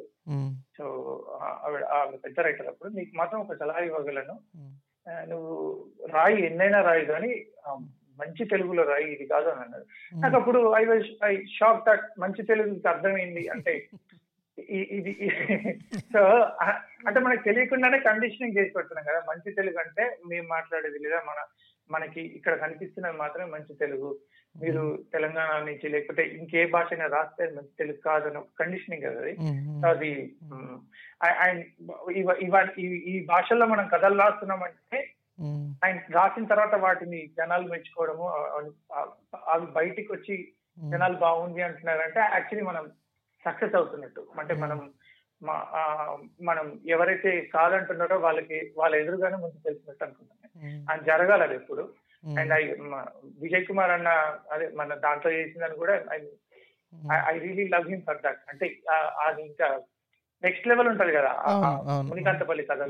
సో 0.77 0.86
ఆవిడ 1.63 1.84
ఆవిడ 1.96 2.17
పెద్ద 2.24 2.39
రైటర్ 2.41 2.69
అప్పుడు 2.69 2.91
నీకు 2.96 3.13
మాత్రం 3.17 3.41
ఒక 3.41 3.55
సలహా 3.55 3.84
ఇవ్వగలను. 3.88 4.38
నువ్వు 5.27 5.51
రాయి 6.13 6.39
ఎన్నైనా 6.46 6.79
రాయి 6.84 7.05
కానీ 7.07 7.34
మంచి 8.20 8.46
తెలుగులో 8.46 8.84
రాయి 8.84 9.08
ఇది 9.14 9.26
కాదు 9.26 9.50
అని 9.50 9.62
అన్నాడు 9.62 9.86
నాకు 10.20 10.36
అప్పుడు 10.36 10.60
I 10.78 10.86
was 10.86 11.26
I 11.26 11.46
shock 11.60 11.86
that 11.90 12.20
మంచి 12.20 12.44
తెలుగుకి 12.44 12.88
అర్థమైంది. 12.88 13.48
అంటే 13.48 13.90
ఇది 14.72 15.30
సో 16.14 16.22
అంటే 17.08 17.20
మనకు 17.20 17.44
తెలియకుండానే 17.44 18.00
కండిషనింగ్ 18.00 18.58
చేసి 18.58 18.72
పెడుతున్నాం 18.76 19.06
కదా. 19.10 19.20
మంచి 19.28 19.52
తెలుగు 19.52 19.78
అంటే 19.78 20.18
మేము 20.30 20.48
మాట్లాడేది 20.48 21.00
లేదా 21.00 21.20
మన 21.28 21.40
మనకి 21.92 22.22
ఇక్కడ 22.22 22.54
కనిపిస్తున్నది 22.54 23.18
మాత్రమే 23.18 23.52
మంచి 23.52 23.74
తెలుగు. 23.74 24.10
మీరు 24.64 24.84
తెలంగాణ 25.14 25.52
నుంచి 25.66 25.90
లేకపోతే 25.90 26.24
ఇంకే 26.24 26.66
భాష 26.66 26.94
రాస్తే 26.94 27.44
మంచి 27.46 27.78
తెలుగు 27.78 27.98
కాదని 27.98 28.38
ఒక 28.38 28.48
కండిషనింగ్ 28.60 29.04
కదా 29.04 29.20
అది. 29.20 29.34
అది 29.88 30.12
అండ్ 31.46 31.64
ఈ 33.10 33.26
భాషల్లో 33.26 33.66
మనం 33.66 33.88
కథలు 33.94 34.18
రాస్తున్నామంటే 34.20 35.00
అండ్ 35.84 36.15
రాసిన 36.15 36.46
తర్వాత 36.46 36.75
వాటిని 36.75 37.20
జనాలు 37.38 37.67
మెచ్చుకోవడము 37.67 38.27
అవి 39.48 39.65
బయటికి 39.65 40.13
వచ్చి 40.13 40.36
జనాలు 40.91 41.17
బాగుంది 41.17 41.62
అంటున్నారంటే 41.62 42.20
యాక్చువల్లీ 42.20 42.62
మనం 42.62 42.91
సక్సెస్ 43.46 43.75
అవుతున్నట్టు. 43.75 44.27
అంటే 44.39 44.53
మనం 44.53 44.94
మనం 46.41 46.82
ఎవరైతే 46.86 47.32
కాదంటున్నారో 47.53 48.17
వాళ్ళకి 48.17 48.74
వాళ్ళ 48.77 48.96
ఎదురుగానే 48.96 49.36
ముందు 49.36 49.63
తెలిసినట్టు 49.65 50.03
అనుకుంటున్నాను 50.03 50.91
అది 50.91 51.06
జరగాలి 51.06 51.44
అది 51.44 51.56
ఎప్పుడు. 51.56 51.94
అండ్ 52.39 52.53
ఐ 52.53 52.63
విజయ్ 53.41 53.65
కుమార్ 53.65 53.91
అన్న 53.91 54.10
అదే 54.51 54.67
మన 54.75 54.96
దాంట్లో 54.96 55.32
చేసిందని 55.32 55.75
కూడా 55.75 55.96
I 57.29 57.38
really 57.38 57.67
love 57.67 57.89
him 57.89 58.01
for 58.01 58.17
that. 58.17 58.41
అంటే 58.50 58.65
అది 59.25 59.41
ఇంకా 59.41 59.82
నెక్స్ట్ 60.44 60.67
లెవెల్ 60.67 60.88
ఉంటది 60.88 61.13
కదా. 61.13 61.34
మునికాంతపల్లి 62.01 62.63
కథ. 62.63 62.82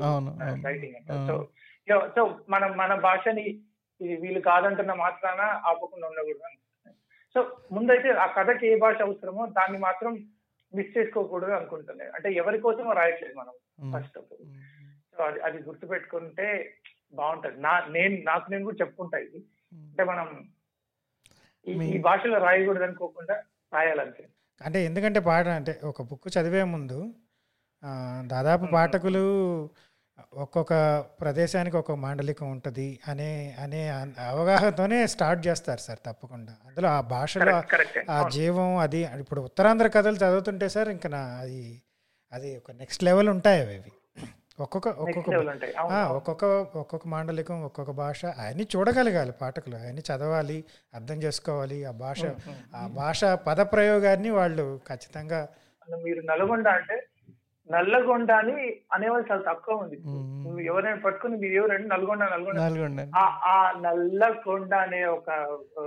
రైటింగ్ 0.66 0.94
అంటే. 0.94 1.14
సో 1.26 1.46
సో 1.88 2.40
మనం 2.48 2.76
మన 2.76 2.94
భాషని 2.94 3.60
వీళ్ళు 4.02 4.40
కాదంటున్న 4.40 4.92
మాత్రాన 4.92 5.40
ఆపకుండా 5.40 6.08
ఉండకూడదు. 6.08 6.92
సో 7.34 7.56
ముందైతే 7.72 8.10
ఆ 8.10 8.26
కథకి 8.26 8.66
ఏ 8.66 8.78
భాష 8.78 8.96
అవసరమో 9.02 9.46
దాన్ని 9.46 9.78
మాత్రం 9.78 10.28
మిస్ 10.74 10.98
చేసుకోకూడదు 10.98 11.50
అనుకుంటున్నాను 11.50 12.10
అంటే 12.10 12.32
ఎవరి 12.32 12.58
కోసమో 12.58 12.92
రాయట్లేదు 12.92 13.34
మనం 13.34 13.52
ఫస్ట్ 13.92 14.18
సో 15.16 15.24
అది 15.24 15.40
అది 15.40 15.62
గుర్తుపెట్టుకుంటే 15.62 16.74
బాగుంటది. 17.14 17.60
నా 17.60 17.86
నేను 17.90 18.24
నాకు 18.24 18.50
నేను 18.50 18.64
కూడా 18.64 18.76
చెప్పుకుంటా 18.80 19.18
ఇది. 19.18 19.44
అంటే 19.74 20.04
మనం 20.04 20.48
ఈ- 21.68 21.98
భాషలో 21.98 22.38
రాయకూడదు 22.38 22.82
అనుకోకుండా 22.82 23.42
రాయాలంతే. 23.74 24.28
అంటే 24.64 24.84
ఎందుకంటే 24.84 25.20
పాట 25.20 25.46
అంటే 25.46 25.80
ఒక 25.84 26.02
బుక్ 26.02 26.38
చదివే 26.38 26.62
ముందు 26.62 27.14
దాదాపు 28.26 28.66
పాఠకులు 28.72 29.64
ఒక్కొక్క 30.34 30.72
ప్రదేశానికి 31.20 31.76
ఒక్కొక్క 31.76 32.00
మాండలికం 32.00 32.50
ఉంటుంది 32.50 33.00
అనే 33.08 33.56
అనే 33.62 33.88
అవగాహనతోనే 34.28 35.06
స్టార్ట్ 35.06 35.46
చేస్తారు 35.46 35.80
సార్ 35.80 35.98
తప్పకుండా. 36.06 36.52
అందులో 36.66 36.88
ఆ 36.88 37.00
భాషలో 37.00 37.56
ఆ 38.10 38.28
జీవం 38.28 38.76
అది 38.76 39.00
ఇప్పుడు 39.20 39.40
ఉత్తరాంధ్ర 39.40 39.86
కథలు 39.88 40.16
చదువుతుంటే 40.16 40.68
సార్ 40.68 40.88
ఇంకా 40.88 41.08
నా 41.08 41.18
అది 41.18 41.82
అది 42.32 42.56
ఒక 42.56 42.70
నెక్స్ట్ 42.70 43.04
లెవెల్ 43.04 43.28
ఉంటాయి 43.28 43.60
అవి 43.62 43.76
అవి. 43.76 43.92
ఒక్కొక్క 44.60 44.88
ఒక్కొక్క. 44.88 45.30
ఒక్కొక్క 46.12 46.44
ఒక్కొక్క 46.76 47.08
మాండలికం 47.08 47.62
ఒక్కొక్క 47.62 47.90
భాష 47.90 48.24
అవన్నీ 48.24 48.68
చూడగలగాలి 48.76 49.32
పాఠకులు. 49.32 49.76
అవన్నీ 49.76 50.02
చదవాలి 50.10 50.64
అర్థం 50.94 51.22
చేసుకోవాలి. 51.22 51.84
ఆ 51.84 51.90
భాష 51.90 52.22
ఆ 52.74 52.86
భాష 52.86 53.24
పద 53.24 53.60
ప్రయోగాన్ని 53.60 54.30
వాళ్ళు 54.30 54.80
ఖచ్చితంగా 54.88 55.48
మీరు 55.88 56.20
నల్గొండ 56.20 56.68
అంటే 56.68 56.96
నల్లగొండ 57.70 58.30
అని 58.40 58.54
అనేవాళ్ళు 58.94 59.26
చాలా 59.30 59.42
తక్కువ 59.48 59.82
ఉంది 59.82 59.96
నువ్వు 60.44 60.60
ఎవరైనా 60.68 61.00
పట్టుకుని 61.04 61.36
మీరు 61.42 61.54
ఎవరంటే 61.60 61.88
నల్గొండ 61.92 62.22
నల్గొండ. 62.32 62.56
ఆ 63.46 63.54
నల్లకొండ 63.84 64.72
అనే 64.84 65.00
ఒక 65.16 65.28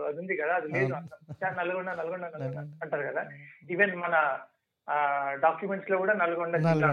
అది 0.07 0.17
ఉంది 0.21 0.35
కదా 0.41 0.53
అది 0.59 0.69
లేదు 0.75 0.91
నల్గొండ 1.59 1.89
నల్గొండ 1.99 2.23
నల్గొండ 2.35 2.59
అంటారు 2.83 3.03
కదా. 3.09 3.23
ఈవెన్ 3.69 3.95
మన 4.03 4.15
డాక్యుమెంట్స్లో 5.43 5.97
కూడా 5.99 6.13
నల్గొండ 6.21 6.55
జిల్లా 6.59 6.87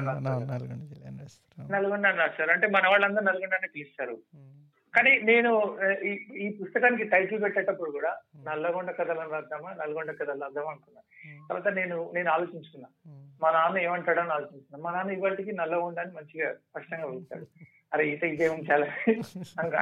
నల్గొండ 1.74 2.04
అని 2.06 2.20
రాస్తారు. 2.22 2.50
అంటే 2.52 2.66
మన 2.76 2.84
వాళ్ళందరూ 2.88 3.26
నల్గొండ 3.28 3.54
అని 3.54 3.70
పిలుస్తారు 3.74 4.16
కానీ 4.94 5.10
నేను 5.24 5.50
ఈ 6.42 6.48
పుస్తకానికి 6.58 7.04
టైటిల్ 7.10 7.42
పెట్టేటప్పుడు 7.42 7.90
కూడా 7.90 8.12
నల్లగొండ 8.46 8.90
కథలను 8.98 9.32
రాద్దామా 9.34 9.70
నల్గొండ 9.80 10.10
కథలు 10.20 10.40
రాద్దామా 10.44 10.70
అనుకున్నా. 10.72 11.02
ఉమ్, 11.26 11.42
తర్వాత 11.48 11.68
నేను 11.78 11.96
నేను 12.12 12.28
ఆలోచించుకున్నా. 12.34 12.88
మా 13.42 13.50
నాన్న 13.50 13.78
ఏమంటాడని 13.86 14.34
ఆలోచించిన 14.36 14.80
మా 14.84 14.90
నాన్న 14.94 15.16
ఇవాళకి 15.18 15.52
నల్లగొండ 15.60 15.98
అని 16.04 16.16
మంచిగా 16.18 16.48
స్పష్టంగా 16.68 17.08
పిలుస్తాడు 17.10 17.46
అరే 17.94 18.04
ఇత 18.14 18.24
ఇదే 18.34 18.48
ఉంచాలి? 18.56 18.88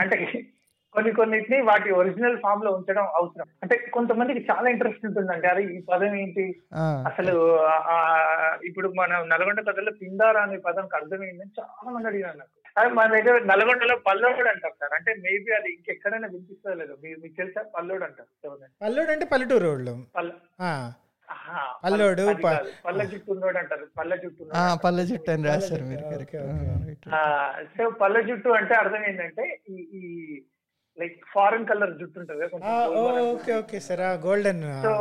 అంటే 0.02 0.18
కొన్ని 0.94 1.10
కొన్నిటిని 1.12 1.58
వాటి 1.68 1.88
ఒరిజినల్ 2.00 2.36
ఫామ్లో 2.42 2.70
ఉంచడం 2.76 3.06
అవసరం. 3.18 3.46
అంటే 3.62 3.74
కొంతమందికి 3.94 4.40
చాలా 4.50 4.66
ఇంట్రెస్ట్ 4.74 5.06
ఉంటుందంటే 5.08 5.46
అరే 5.52 5.62
ఈ 5.76 5.78
పదం 5.90 6.12
ఏంటి? 6.20 6.44
అసలు 7.10 7.34
ఇప్పుడు 8.68 8.88
మన 9.00 9.18
నల్గొండ 9.32 9.60
కథలో 9.68 9.92
పిందారా 10.02 10.42
అనే 10.46 10.58
పదంకి 10.68 10.96
అర్థమైందని 11.00 11.56
చాలా 11.58 11.90
మంది 11.96 12.10
అడిగారు 12.10 12.38
నాకు. 12.42 12.54
అదే 12.76 12.88
మన 12.98 13.08
దగ్గర 13.16 13.36
నల్గొండలో 13.50 13.96
పల్లోడు 14.08 14.48
అంటారు 14.52 14.76
సార్. 14.80 14.94
అంటే 14.98 15.10
మేబీ 15.26 15.50
అది 15.58 15.68
ఇంకెక్కడైనా 15.76 16.28
వినిపిస్తుందో 16.34 16.76
లేదో. 16.82 16.96
మీరు 17.04 17.18
మీకు 17.24 17.36
తెలుసా? 17.40 17.62
పల్లోడు 17.76 18.04
అంటారు? 18.08 18.30
పల్లెడు 18.84 19.12
అంటే 19.16 19.28
పల్లెటూరు 19.34 19.68
వాళ్ళు. 19.72 19.94
పల్లోడు. 21.84 22.24
పల్ల 22.86 23.00
జుట్టు 23.12 23.30
ఉన్నోడు 23.34 23.58
అంటారు 23.62 23.86
పల్ల 23.98 24.12
జుట్టు. 24.24 24.42
పల్లె 24.84 25.04
చుట్టూ 25.10 25.30
అని 25.32 25.48
రాశారు 25.52 25.84
మీరు 25.92 26.04
సో 27.76 27.82
పళ్ళ 28.02 28.16
జుట్టు 28.28 28.50
అంటే 28.58 28.74
అర్థం 28.82 29.02
ఏంటంటే 29.10 29.44
ఈ 29.70 30.02
లైక్ 30.98 31.16
ఫారెన్ 31.32 31.66
కలర్ 31.70 31.90
జుట్టు 32.00 32.18
ఉంటుంది 32.20 32.44
గోల్డెన్ 34.26 34.62
సో 34.84 34.92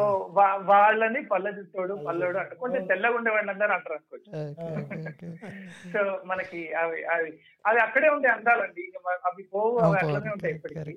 వాళ్ళని 0.71 1.21
పల్ల 1.31 1.47
జుట్టోడు 1.57 1.93
పల్లెడు 2.07 2.37
అంటే 2.37 2.55
కొంచెం 2.63 2.83
తెల్లగా 2.91 3.17
ఉండేవాడిని 3.19 3.51
అందరూ 3.53 3.73
అంటారు 3.77 3.95
అనుకోవచ్చు. 3.97 4.29
సో 5.93 6.01
మనకి 6.31 6.61
అవి 6.81 6.99
అవి 7.15 7.29
అవి 7.65 7.79
అక్కడే 7.85 8.09
ఉండే 8.15 8.29
అందాలండి. 8.29 8.85
అవి 9.29 9.43
పోవు 9.53 9.77
అవి 9.85 9.97
అట్లనే 10.01 10.31
ఉంటాయి 10.35 10.55
ఇప్పటికీ. 10.55 10.95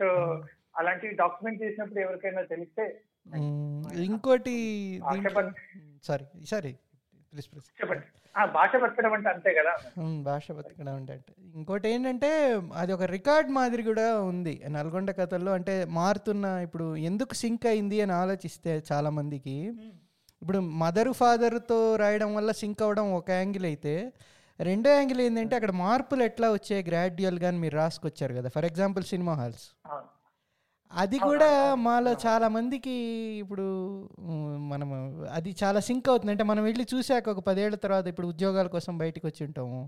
సో 0.00 0.06
అలాంటివి 0.80 1.14
డాక్యుమెంట్ 1.22 1.62
చేసినప్పుడు 1.62 2.00
ఎవరికైనా 2.00 2.42
తెలిస్తే 2.52 2.84
ఇంకోటి 4.04 4.54
సారీ 6.04 6.24
సారీ 6.50 6.72
ప్లీజ్ 7.32 7.46
ప్లీజ్. 7.52 7.68
చెప్పండి. 7.80 8.04
భాష 8.52 8.70
బతకడం 8.82 9.12
అంటే 9.12 9.28
అంతే 9.28 9.50
కదా? 9.54 9.72
భాష 10.22 10.52
బతకడం 10.52 10.94
అంటే 10.94 11.12
అంటే 11.12 11.32
ఇంకోటి 11.54 11.88
ఏంటంటే 11.88 12.30
అది 12.74 12.92
ఒక 12.92 13.02
రికార్డ్ 13.02 13.50
మాదిరి 13.50 13.82
కూడా 13.82 14.20
ఉంది 14.20 14.62
నల్గొండ 14.68 15.10
కథల్లో. 15.10 15.52
అంటే 15.52 15.84
మారుతున్న 15.84 16.44
ఇప్పుడు 16.62 16.96
ఎందుకు 16.96 17.34
సింక్ 17.34 17.66
అయింది 17.66 18.00
అని 18.00 18.12
ఆలోచిస్తే 18.12 18.82
చాలా 18.92 19.10
మందికి 19.10 19.56
ఇప్పుడు 20.42 20.58
మదర్ 20.58 21.12
ఫాదర్తో 21.12 21.96
రాయడం 21.96 22.34
వల్ల 22.34 22.50
సింక్ 22.52 22.82
అవ్వడం 22.82 23.14
ఒక 23.14 23.30
యాంగిల్ 23.30 23.64
అయితే 23.64 23.94
రెండో 24.60 24.90
యాంగిల్ 24.90 25.20
ఏంటంటే 25.20 25.56
అక్కడ 25.56 25.70
మార్పులు 25.70 26.22
ఎట్లా 26.22 26.52
వచ్చాయి 26.52 26.82
గ్రాడ్యువల్గా 26.84 27.48
అని 27.48 27.58
మీరు 27.58 27.76
రాసుకొచ్చారు 27.76 28.34
కదా. 28.34 28.48
For 28.48 28.64
example 28.64 29.04
cinema 29.04 29.34
halls. 29.34 29.64
అది 31.00 31.18
కూడా 31.18 31.48
మాలో 31.86 32.12
చాలా 32.24 32.46
మందికి 32.56 32.94
ఇప్పుడు 33.42 33.66
మనం 34.72 34.88
అది 35.36 35.50
చాలా 35.62 35.80
సింక్ 35.88 36.08
అవుతుంది. 36.12 36.32
అంటే 36.34 36.44
మనం 36.44 36.62
వెళ్ళి 36.64 36.86
చూశాక 36.92 37.28
ఒక 37.28 37.42
పదేళ్ళ 37.48 37.76
తర్వాత 37.84 38.06
ఇప్పుడు 38.06 38.26
ఉద్యోగాల 38.26 38.66
కోసం 38.66 38.98
బయటికి 38.98 39.26
వచ్చి 39.26 39.42
ఉంటాము. 39.46 39.80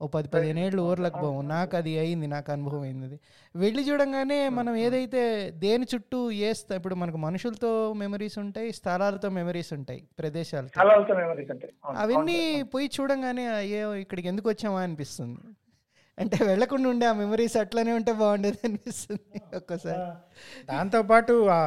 ఓ 0.00 0.06
పది 0.14 0.28
పదిహేను 0.28 0.60
ఏళ్ళు 0.64 0.80
ఊర్లకు 0.82 1.18
పోము. 1.20 1.42
నాకు 1.42 1.74
అది 1.76 1.92
అయింది 1.98 2.26
నాకు 2.26 2.48
అనుభవం 2.54 2.82
అయింది 2.86 3.06
అది. 3.08 3.18
వెళ్ళి 3.54 3.82
చూడంగానే 3.88 4.38
మనం 4.48 4.72
ఏదైతే 4.76 5.22
దేని 5.50 5.86
చుట్టూ 5.94 6.18
ఏ 6.48 6.50
ఇప్పుడు 6.78 6.94
మనకు 6.94 7.16
మనుషులతో 7.16 7.70
మెమరీస్ 8.02 8.38
ఉంటాయి 8.38 8.72
స్థలాలతో 8.72 9.30
మెమరీస్ 9.38 9.72
ఉంటాయి 9.72 10.02
ప్రదేశాలతో. 10.18 10.80
అవన్నీ 12.04 12.40
పోయి 12.74 12.90
చూడంగానే 12.96 13.46
అయ్యో 13.60 13.94
ఇక్కడికి 13.94 14.28
ఎందుకు 14.28 14.48
వచ్చామా 14.48 14.82
అనిపిస్తుంది. 14.82 15.40
అంటే 16.18 16.44
వెళ్ళకుండా 16.44 16.88
ఉండే 16.88 17.06
ఆ 17.06 17.12
మెమరీస్ 17.12 17.56
అట్లనే 17.56 17.92
ఉంటే 17.92 18.12
బాగుండేది 18.12 18.58
అనిపిస్తుంది 18.64 19.40
ఒక్కోసారి. 19.56 20.02
దాంతోపాటు 20.66 21.34
ఆ 21.48 21.60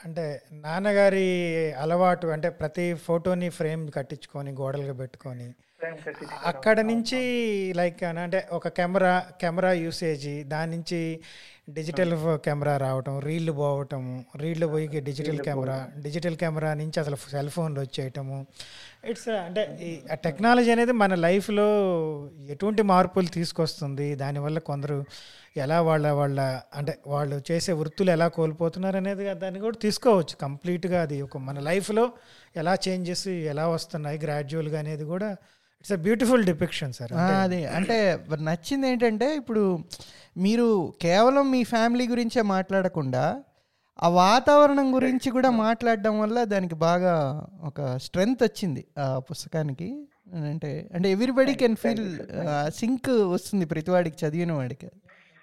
అంటే 0.00 0.24
నాన్నగారి 0.52 1.26
అలవాటు 1.76 2.26
అంటే 2.26 2.48
ప్రతి 2.50 2.94
ఫోటోని 2.94 3.48
ఫ్రేమ్ 3.50 3.92
కట్టించుకొని 3.94 4.52
గోడలుగా 4.52 4.92
పెట్టుకొని 4.92 5.48
అక్కడ 6.44 6.80
నుంచి 6.80 7.20
లైక్ 7.76 8.04
అంటే 8.04 8.48
ఒక 8.52 8.68
కెమెరా 8.68 9.14
కెమెరా 9.40 9.72
యూసేజ్ 9.78 10.28
దాని 10.48 10.76
నుంచి 10.76 11.00
డిజిటల్ 11.68 12.38
కెమెరా 12.44 12.76
రావటం 12.76 13.18
రీళ్ళు 13.18 13.52
పోవటము 13.52 14.24
రీళ్ళు 14.36 14.66
పోయి 14.66 15.00
డిజిటల్ 15.00 15.38
కెమెరా 15.38 15.88
డిజిటల్ 15.98 16.36
కెమెరా 16.36 16.74
నుంచి 16.74 17.00
అసలు 17.00 17.16
సెల్ 17.16 17.50
ఫోన్లు 17.50 17.80
వచ్చేయటము. 17.80 18.46
ఇట్స్ 19.08 19.28
అంటే 19.28 19.78
ఈ 19.82 20.00
టెక్నాలజీ 20.14 20.70
అనేది 20.70 20.92
మన 20.92 21.14
లైఫ్లో 21.14 21.66
ఎటువంటి 22.48 22.82
మార్పులు 22.82 23.26
తీసుకొస్తుంది? 23.26 24.14
దానివల్ల 24.14 24.58
కొందరు 24.58 25.04
ఎలా 25.56 25.80
వాళ్ళ 25.80 26.06
వాళ్ళ 26.10 26.60
అంటే 26.74 26.98
వాళ్ళు 27.06 27.42
చేసే 27.50 27.72
వృత్తులు 27.72 28.10
ఎలా 28.10 28.28
కోల్పోతున్నారు 28.28 28.96
అనేది 28.96 29.34
దాన్ని 29.34 29.60
కూడా 29.60 29.76
తీసుకోవచ్చు. 29.82 30.36
కంప్లీట్గా 30.36 31.02
అది 31.02 31.22
ఒక 31.22 31.36
మన 31.36 31.58
లైఫ్లో 31.60 32.12
ఎలా 32.56 32.74
చేంజెస్ 32.88 33.28
ఎలా 33.28 33.68
వస్తున్నాయి 33.68 34.18
గ్రాడ్యువల్గా 34.18 34.78
అనేది 34.78 35.04
కూడా 35.04 35.36
it's 35.80 35.92
a 35.92 35.96
beautiful 35.96 36.44
depiction 36.44 36.92
sir 36.92 37.12
అది. 37.12 37.64
అంటే 37.64 37.96
నచ్చింది 38.40 38.88
ఏంటంటే 38.88 39.36
ఇప్పుడు 39.36 39.62
మీరు 40.36 40.68
కేవలం 41.02 41.50
మీ 41.50 41.64
ఫ్యామిలీ 41.64 42.08
గురించే 42.08 42.42
మాట్లాడకుండా 42.42 43.24
ఆ 44.02 44.08
వాతావరణం 44.08 44.94
గురించి 44.94 45.30
కూడా 45.30 45.50
మాట్లాడడం 45.50 46.20
వల్ల 46.20 46.44
దానికి 46.44 46.74
బాగా 46.74 47.14
ఒక 47.62 47.96
స్ట్రెంగ్త్ 47.96 48.42
వచ్చింది 48.42 48.86
ఆ 48.98 49.18
పుస్తకానికి. 49.18 49.88
అంటే 50.44 50.88
అంటే 50.94 51.12
ఎవ్రీబడి 51.12 51.54
కెన్ 51.54 51.76
ఫీల్ 51.76 52.06
సింక్ 52.68 53.10
వస్తుంది 53.34 53.64
ప్రతివాడికి 53.64 54.26
చదివిన 54.26 54.52
వాడికి. 54.52 54.88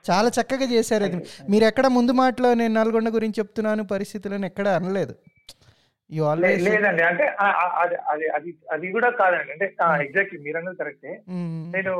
చాలా 0.06 0.30
చక్కగా 0.30 0.66
చేశారు 0.72 1.04
అది. 1.04 1.18
మీరు 1.50 1.66
ఎక్కడ 1.66 1.88
ముందు 1.88 2.12
మాటలో 2.12 2.54
నేను 2.54 2.74
నల్గొండ 2.74 3.10
గురించి 3.10 3.38
చెప్తున్నాను 3.40 3.84
పరిస్థితులను 3.84 4.46
ఎక్కడ 4.46 4.68
అనలేదు. 4.68 5.14
యు 6.16 6.24
లే- 6.24 6.30
ఆల్వేస్ 6.32 6.64
లేదండి. 6.64 7.04
అంటే 7.04 7.26
అది 7.82 7.96
అది 8.34 8.54
అది 8.72 8.92
కూడా 8.92 9.10
కాదండి. 9.12 9.52
అంటే 9.52 9.68
ఎగ్జాక్ట్లీ 10.06 10.40
మీరన్నది 10.40 10.76
కరెక్టే. 10.76 11.14
నేను 11.76 11.94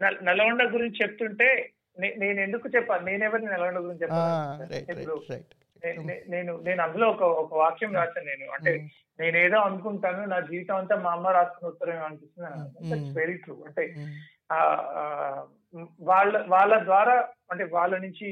నల్- 0.00 0.24
నల్గొండ 0.24 0.62
గురించి 0.72 0.98
చెప్తుంటే 1.02 1.48
నేను 2.00 2.40
ఎందుకు 2.40 2.68
చెప్పాలి 2.68 3.04
నేనెవరిని 3.04 3.48
నల్గొండ 3.48 3.78
గురించి 3.78 4.02
చెప్పాలి? 4.02 4.72
రైట్ 4.72 4.90
ఇప్పుడు 4.90 5.22
రైట్ 5.30 5.52
రైట్ 5.84 5.98
నే- 5.98 6.06
నే- 6.06 6.30
నేను 6.30 6.60
నేను 6.62 6.82
అందులో 6.82 7.08
ఒక 7.08 7.22
ఒక 7.22 7.54
వాక్యం 7.54 7.94
రాశాను 7.94 8.26
నేను. 8.26 8.52
అంటే 8.52 8.72
నేను 9.20 9.36
ఏదో 9.36 9.56
అనుకుంటాను 9.58 10.24
నా 10.24 10.40
జీవితం 10.40 10.76
అంతా 10.76 10.96
మా 10.96 11.10
అమ్మ 11.12 11.28
రాసుకున్న 11.28 11.68
ఉత్తరం 11.68 12.04
అనిపిస్తుంది 12.04 13.20
వెరీ 13.20 13.34
ట్రూ 13.34 13.64
అంటే 13.66 13.84
వాళ్ళ 16.00 16.44
వాళ్ళ 16.48 16.84
ద్వారా 16.84 17.14
అంటే 17.50 17.64
వాళ్ళ 17.64 17.98
నుంచి 17.98 18.28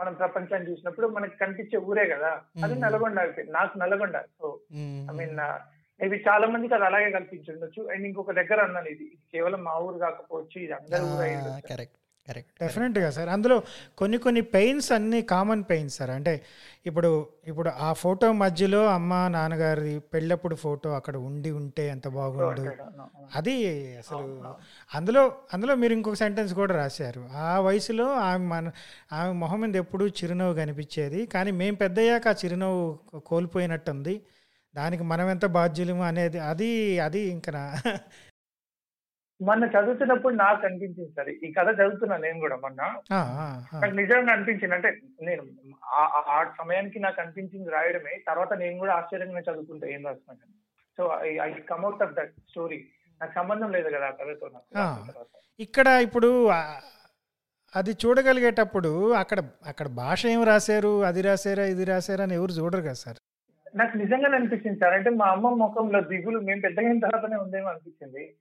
మనం 0.00 0.14
ప్రపంచాన్ని 0.14 0.70
చూసినప్పుడు 0.70 1.06
మనకి 1.06 1.38
కనిపించే 1.38 1.78
ఊరే 1.78 2.06
కదా. 2.06 2.30
అది 2.64 2.74
నల్గొండ 2.74 3.18
నాకు 3.50 3.78
Nalgonda. 3.78 4.16
So 4.38 4.60
I 5.10 5.16
mean 5.16 5.36
maybe 6.02 6.16
చాలా 6.28 6.46
మందికి 6.46 6.74
అది 6.74 6.84
అలాగే 6.84 7.10
కనిపించి 7.10 7.54
ఉండొచ్చు. 7.54 7.82
అండ్ 7.90 8.06
ఇంకొక 8.06 8.30
దగ్గర 8.30 8.60
అన్నాను 8.60 8.88
ఇది. 8.88 9.08
కేవలం 9.32 9.64
మా 9.64 9.74
ఊరు 9.78 9.98
కాకపోవచ్చు 9.98 10.62
ఇది 10.62 10.72
అందరి 10.72 11.02
ఊరు 11.02 11.68
కరెక్ట్ 11.68 11.99
డెఫినెట్గా 12.62 13.10
సార్. 13.10 13.28
అందులో 13.28 13.62
కొన్ని 13.98 14.18
కొన్ని 14.18 14.40
పెయిన్స్ 14.40 14.92
అన్ని 14.92 15.22
కామన్ 15.22 15.64
పెయిన్స్ 15.70 15.96
సార్. 15.96 16.10
అంటే 16.10 16.44
ఇప్పుడు 16.86 17.28
ఇప్పుడు 17.46 17.70
ఆ 17.70 17.92
ఫోటో 17.92 18.32
మధ్యలో 18.32 18.86
అమ్మ 18.86 19.28
నాన్నగారి 19.28 19.98
పెళ్ళప్పుడు 19.98 20.54
ఫోటో 20.54 20.90
అక్కడ 20.90 21.16
ఉండి 21.16 21.50
ఉంటే 21.50 21.88
ఎంత 21.88 22.08
బాగుండు? 22.08 22.70
అది 23.36 23.54
అసలు 23.98 24.54
అందులో 24.94 25.34
అందులో 25.54 25.74
మీరు 25.74 25.92
ఇంకొక 25.92 26.14
సెంటెన్స్ 26.14 26.54
కూడా 26.54 26.76
రాశారు. 26.76 27.28
ఆ 27.32 27.60
వయసులో 27.60 28.12
ఆమె 28.12 28.46
మన 28.46 28.70
ఆమె 29.12 29.32
మొహం 29.32 29.60
మీద 29.60 29.76
ఎప్పుడూ 29.76 30.06
చిరునవ్వు 30.06 30.54
కనిపించేది. 30.54 31.26
కానీ 31.26 31.50
మేము 31.50 31.76
పెద్దయ్యాక 31.76 32.28
ఆ 32.28 32.34
చిరునవ్వు 32.44 32.98
కోల్పోయినట్టుంది. 33.18 34.20
దానికి 34.76 35.02
మనం 35.02 35.30
ఎంత 35.30 35.46
బాధ్యులము 35.46 36.02
అనేది 36.02 36.38
అది 36.38 36.98
అది 36.98 37.20
ఇంకా 37.20 37.80
మొన్న 39.42 39.64
చదువుతున్నప్పుడు 39.64 40.34
నాకు 40.34 40.66
అనిపించింది 40.66 41.12
సరే. 41.16 41.32
ఈ 41.32 41.52
కథ 41.52 41.80
చదువుతున్నాను 41.80 42.22
నేను 42.22 42.40
కూడా 42.40 42.56
మొన్న. 42.56 42.82
నాకు 43.80 43.94
నిజంగా 43.94 44.32
అనిపించింది. 44.32 44.74
అంటే 44.74 45.00
నేను 45.22 45.42
ఆ- 45.84 46.44
సమయానికి 46.58 47.00
నాకు 47.00 47.20
అనిపించింది 47.20 47.70
రాయడమే. 47.70 48.22
తర్వాత 48.28 48.52
నేను 48.52 48.78
కూడా 48.78 48.94
ఆశ్చర్యంగా 48.94 49.40
చదువుకుంటా 49.40 49.86
ఏం 49.86 50.06
రాస్తున్నాను 50.06 50.52
so 50.96 51.20
I 51.24 51.52
come 51.52 51.84
out 51.84 52.02
of 52.02 52.12
that 52.12 52.32
story. 52.48 52.88
నాకు 53.20 53.34
సంబంధం 53.34 53.72
లేదు 53.72 53.88
కదా 53.88 54.06
ఆ 54.06 54.10
కథతో. 54.10 55.24
ఇక్కడ 55.60 55.86
ఇప్పుడు 55.86 56.46
అది 57.76 57.90
చూడగలిగేటప్పుడు 57.92 59.12
అక్కడ 59.12 59.42
అక్కడ 59.66 59.88
భాష 59.88 60.26
ఏం 60.26 60.44
రాశారు? 60.44 61.04
అది 61.04 61.22
రాశారా? 61.22 61.64
ఇది 61.64 61.84
రాశారా? 61.84 62.22
అని 62.22 62.34
ఎవరు 62.34 62.50
చూడరు 62.50 62.80
కదా 62.80 62.92
సార్. 62.92 63.16
నాకు 63.76 63.96
నిజంగానే 63.96 64.36
అనిపించింది 64.36 64.80
సార్. 64.80 64.94
అంటే 64.94 65.10
మా 65.10 65.26
అమ్మ 65.26 65.48
ముఖంలో 65.48 66.00
దిగులు 66.00 66.38
మేము 66.38 66.60
పెద్దగా 66.60 66.86
అయిన 66.86 66.98
తర్వాతనే 66.98 67.36
ఉందేమో 67.36 67.68
అనిపించింది. 67.68 68.34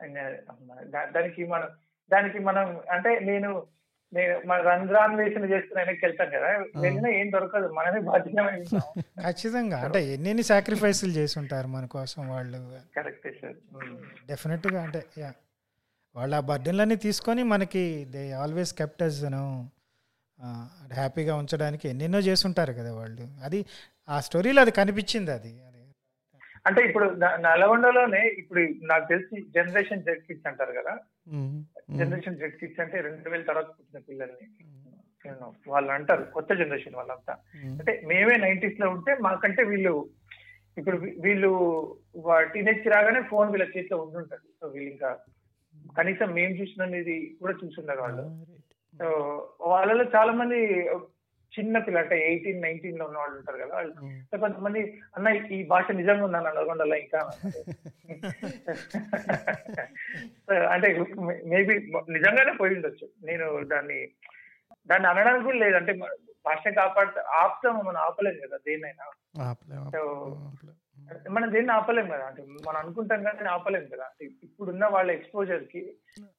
దానికి 0.00 1.44
మనం 1.44 1.68
దానికి 2.10 2.38
మనం 2.38 2.80
అంటే 2.90 3.20
నేను 3.20 3.66
నేను 4.12 4.46
మన 4.46 4.60
రంధ్రాన్వేషణ 4.60 5.44
చేస్తున్న 5.44 5.80
వెనక్కి 5.80 6.04
వెళ్తాం 6.06 6.30
కదా 6.30 6.48
వెళ్ళినా 6.80 7.08
ఏం 7.08 7.32
దొరకదు 7.32 7.72
మనమే 7.72 8.00
బాధ్యత 8.00 8.42
ఖచ్చితంగా 9.18 9.78
అంటే 9.78 10.14
ఎన్నెన్ని 10.14 10.42
సాక్రిఫైసులు 10.42 11.10
చేసి 11.10 11.38
ఉంటారు 11.38 11.66
మన 11.66 11.86
కోసం 11.86 12.28
వాళ్ళు. 12.28 12.80
కరెక్టే 12.96 13.30
సార్. 13.30 13.56
డెఫినెట్గా 14.26 14.82
అంటే 14.82 15.04
యా 15.18 15.32
వాళ్ళు 16.16 16.36
ఆ 16.36 16.40
బర్డెన్లన్నీ 16.40 16.96
తీసుకొని 16.96 17.42
మనకి 17.42 18.04
దే 18.04 18.32
ఆల్వేస్ 18.32 18.74
కెప్టర్స్ 18.74 19.24
హ్యాపీగా 20.92 21.34
ఉంచడానికి 21.36 21.88
ఎన్నెన్నో 21.88 22.18
చేస్తుంటారు 22.18 22.72
కదా 22.72 22.92
వాళ్ళు. 22.94 23.28
అది 23.42 23.66
ఆ 24.08 24.20
స్టోరీలో 24.20 24.62
అది 24.62 24.70
కనిపించింది 24.70 25.30
అది. 25.30 25.52
అంటే 26.68 26.80
ఇప్పుడు 26.88 27.06
నల్గొండలోనే 27.46 28.20
ఇప్పుడు 28.40 28.60
నాకు 28.90 29.06
తెలిసి 29.12 29.36
జనరేషన్ 29.56 30.04
జెడ్ 30.06 30.22
కిడ్స్ 30.28 30.48
అంటారు 30.50 30.72
కదా. 30.78 30.94
జనరేషన్ 32.00 32.38
జెడ్ 32.42 32.58
కిడ్స్ 32.60 32.80
అంటే 32.84 32.96
రెండు 33.06 33.30
వేల 33.32 33.44
తర్వాత 33.50 33.68
పుట్టిన 33.76 34.00
పిల్లల్ని 34.08 34.46
వాళ్ళు 35.72 35.90
అంటారు 35.96 36.24
కొత్త 36.36 36.50
జనరేషన్ 36.60 36.98
వాళ్ళంతా. 37.00 37.34
అంటే 37.78 37.92
మేమే 38.10 38.36
నైన్టీస్లో 38.46 38.88
ఉంటే 38.96 39.12
మాకంటే 39.28 39.62
వీళ్ళు 39.72 39.94
ఇప్పుడు 40.80 40.96
వీళ్ళు 41.24 41.50
టీనేజ్ 42.54 42.92
రాగానే 42.94 43.20
ఫోన్ 43.32 43.50
వీళ్ళ 43.52 43.66
చేతిలో 43.74 43.98
ఉండుంటది. 44.04 44.46
సో 44.60 44.66
వీళ్ళు 44.74 44.90
ఇంకా 44.94 45.10
కనీసం 45.98 46.28
మేము 46.38 46.52
చూసినది 46.60 47.16
కూడా 47.40 47.54
చూసుండరు 47.62 48.02
వాళ్ళు. 48.06 48.24
సో 49.00 49.06
వాళ్ళలో 49.72 50.04
చాలా 50.16 50.32
మంది 50.40 50.58
చిన్న 51.60 51.78
పిల్ల 51.78 51.98
అంటే 51.98 52.28
ఎయిటీన్ 52.28 52.62
నైన్టీన్లో 52.62 53.04
ఉన్న 53.04 53.18
వాళ్ళు 53.18 53.38
ఉంటారు 53.38 53.58
కదా. 53.58 53.74
వాళ్ళు. 53.74 54.38
కొంతమంది 54.38 55.00
అన్న 55.16 55.28
ఈ 55.28 55.66
భాష 55.66 55.90
నిజంగా 55.90 56.24
ఉందా? 56.24 56.40
నల్గొండలో 56.40 56.96
ఇంకా? 56.96 57.30
అంటే 60.68 61.04
మేబీ 61.44 61.92
నిజంగానే 62.10 62.52
పోయి 62.52 62.74
ఉండొచ్చు. 62.74 63.08
నేను 63.24 63.64
దాన్ని 63.64 64.08
దాన్ని 64.86 65.08
అనడానికి 65.08 65.44
కూడా 65.44 65.58
లేదు. 65.58 65.76
అంటే 65.76 65.92
మ- 65.92 66.16
భాష 66.46 66.68
కాపాడు 66.68 67.20
ఆపుతాము 67.20 67.82
మనం 67.82 67.96
ఆపలేము 67.96 68.48
కదా 68.48 68.56
దేన్నైనా. 68.56 69.04
మనం 71.30 71.52
దేన్ని 71.52 71.72
ఆపలేం 71.72 72.06
కదా? 72.06 72.16
అంటే 72.16 72.42
మనం 72.42 72.76
అనుకుంటాం 72.76 73.22
కానీ 73.22 73.48
ఆపలేం 73.48 73.84
కదా? 73.84 74.04
అంటే 74.04 74.30
ఇప్పుడున్న 74.42 74.86
వాళ్ళ 74.86 75.10
ఎక్స్పోజర్కి 75.10 75.96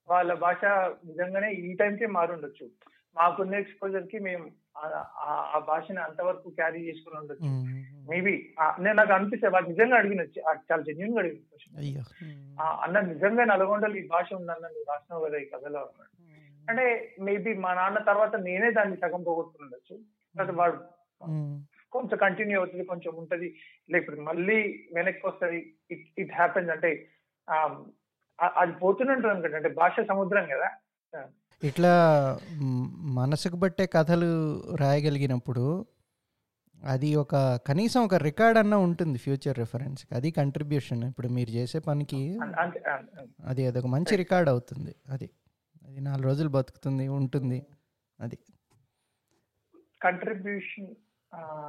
వాళ్ళ 0.09 0.33
భాష 0.33 0.89
నిజంగానే 1.05 1.51
ఈ 1.51 1.75
టైంకే 1.75 2.05
మారుండొచ్చు. 2.05 2.69
మాకున్న 3.15 3.55
ఎక్స్పోజర్కి 3.55 4.19
మేము 4.19 4.49
ఆ- 4.77 5.61
భాషని 5.67 5.99
అంతవరకు 5.99 6.49
క్యారీ 6.49 6.87
చేసుకుని 6.87 7.19
ఉండొచ్చు. 7.19 7.45
మేబీ 8.09 8.33
నేను 8.79 8.93
నాకు 8.93 9.13
అనిపిస్తే 9.13 9.47
వాళ్ళు 9.47 9.69
నిజంగా 9.69 9.95
అడిగిన 9.95 10.21
చాలా 10.71 10.81
జెన్యున్గా 10.81 11.19
అడిగిన 11.19 11.37
ఆ, 12.59 12.79
అన్న 12.83 12.99
నిజంగా 12.99 13.45
నల్గొండలో 13.45 13.95
ఈ 13.95 14.07
భాష 14.07 14.33
ఉందన్న 14.33 14.67
నువ్వు 14.67 14.85
రాసినావు 14.89 15.25
కదా 15.25 15.37
ఈ 15.37 15.45
కథలో 15.45 15.79
అన్నాడు. 15.79 16.11
అంటే 16.69 16.85
మేబీ 17.19 17.53
మా 17.53 17.73
నాన్న 17.73 17.99
తర్వాత 17.99 18.35
నేనే 18.35 18.71
దాన్ని 18.71 18.97
సగం 18.97 19.23
పోగొట్టుకుని 19.23 19.63
ఉండొచ్చు 19.63 19.95
తర్వాత 20.35 20.55
వాడు. 20.55 20.77
కొంచెం 21.91 22.17
కంటిన్యూ 22.17 22.59
అవుతుంది 22.59 22.83
కొంచెం 22.83 23.15
ఉంటది. 23.15 23.55
లేకపోతే 23.89 24.21
మళ్ళీ 24.21 24.57
వెనక్కి 24.93 25.27
వస్తుంది. 25.27 25.59
ఇట్ 25.91 26.07
ఇట్ 26.17 26.33
హ్యాపెన్స్ 26.33 26.69
అంటే 26.69 26.89
అది 28.55 28.71
పోతున్నట్టు 28.73 29.27
అనుకుంటా. 29.27 29.57
అంటే 29.57 29.69
భాష 29.69 29.95
సముద్రం 30.07 30.45
కదా. 30.45 30.69
ఇట్లా 31.63 31.93
మనసుకు 33.19 33.55
బట్టే 33.55 33.85
కథలు 33.85 34.29
రాయగలిగినప్పుడు 34.75 35.85
అది 36.83 37.15
ఒక 37.15 37.35
కనీసం 37.67 38.03
ఒక 38.03 38.15
రికార్డ్ 38.15 38.57
అన్న 38.59 38.75
ఉంటుంది 38.75 39.17
ఫ్యూచర్ 39.17 39.57
రెఫరెన్స్ 39.57 40.07
అది 40.11 40.31
కంట్రిబ్యూషన్ 40.31 41.03
ఇప్పుడు 41.03 41.27
మీరు 41.27 41.49
చేసే 41.49 41.79
పనికి 41.79 42.39
అది 43.45 43.65
అదొక 43.65 43.85
మంచి 43.85 44.15
రికార్డ్ 44.15 44.49
అవుతుంది. 44.49 44.95
అది 45.09 45.29
అది 45.87 46.01
నాలుగు 46.01 46.23
రోజులు 46.23 46.49
బతుకుతుంది 46.49 47.07
ఉంటుంది. 47.07 47.65
అది. 48.19 48.37
కంట్రిబ్యూషన్ 50.01 50.87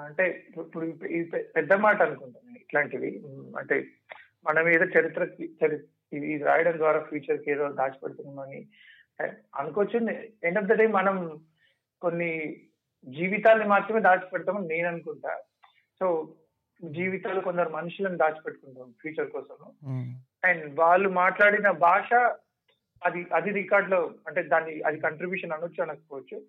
అంటే 0.07 0.47
ఇప్పుడు 0.49 0.93
పెద్ద 1.57 1.73
మాట 1.73 2.03
అనుకుంటాను 2.03 2.59
ఇట్లాంటివి. 2.59 3.23
అంటే 3.59 3.89
మన 4.47 4.63
మీద 4.63 4.83
చరిత్రకి 4.99 5.57
చరి 5.65 5.79
ఇది 6.13 6.45
రాయడం 6.45 6.77
ద్వారా 6.77 7.01
ఫ్యూచర్కి 7.01 7.51
ఏదో 7.51 7.73
దాచిపెడుతున్నామని 7.73 8.69
అనుకోవచ్చు 9.55 10.11
ఎండ్ 10.45 10.59
ఆఫ్ 10.59 10.67
ద 10.67 10.73
డే 10.73 10.87
మనం 10.87 11.41
కొన్ని 12.01 12.57
జీవితాల్ని 13.05 13.67
మాత్రమే 13.67 14.01
దాచిపెడతామని 14.01 14.69
నేను 14.69 14.89
అనుకుంటా. 14.89 15.43
సో 16.01 16.35
జీవితాలు 16.91 17.41
కొందరు 17.41 17.69
మనుషులను 17.69 18.17
దాచిపెట్టుకుంటాం 18.17 18.95
ఫ్యూచర్ 19.01 19.31
కోసం. 19.31 19.59
అండ్ 20.45 20.81
వాళ్ళు 20.81 21.09
మాట్లాడిన 21.09 21.71
భాష 21.71 22.15
అది 23.05 23.27
అది 23.35 23.51
రికార్డ్లో 23.51 24.15
అంటే 24.27 24.43
దాన్ని 24.43 24.83
అది 24.83 25.01
కంట్రిబ్యూషన్ 25.01 25.53
అనొచ్చు 25.53 25.83
అనకపోవచ్చు. 25.83 26.43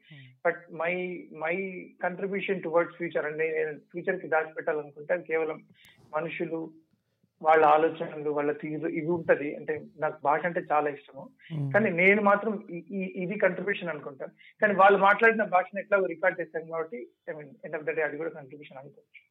But 0.46 0.74
my 0.74 1.28
my 1.40 1.56
contribution 2.04 2.64
towards 2.64 2.98
future 2.98 3.26
అంటే 3.26 3.52
నేను 3.52 3.80
ఫ్యూచర్కి 3.80 4.28
దాచిపెట్టాలనుకుంటే 4.28 5.22
కేవలం 5.22 5.64
మనుషులు 6.16 6.72
వాళ్ళ 7.42 7.66
ఆలోచనలు 7.66 8.30
వాళ్ళ 8.30 8.52
తీరు 8.52 8.88
ఇవి 8.88 9.08
ఉంటది. 9.08 9.56
అంటే 9.56 9.86
నాకు 10.00 10.20
భాష 10.24 10.46
అంటే 10.46 10.62
చాలా 10.72 10.90
ఇష్టము. 10.90 11.30
కానీ 11.74 11.90
నేను 11.90 12.22
మాత్రం 12.22 12.68
ఇది 12.92 13.40
కంట్రిబ్యూషన్ 13.40 13.90
అనుకుంటాను 13.90 14.32
కానీ 14.62 14.74
వాళ్ళు 14.74 15.00
మాట్లాడిన 15.00 15.44
భాషను 15.44 15.80
ఎట్లా 15.80 16.06
రికార్డ్ 16.08 16.42
చేస్తాను 16.42 16.68
కాబట్టి 16.68 17.08
I 17.30 17.34
mean 17.34 17.50
end 17.66 17.76
of 17.76 17.84
the 17.84 17.90
day 17.90 18.02
అది 18.02 18.18
కూడా 18.18 18.30
కంట్రిబ్యూషన్ 18.30 18.78
అనుకోవచ్చు. 18.78 19.28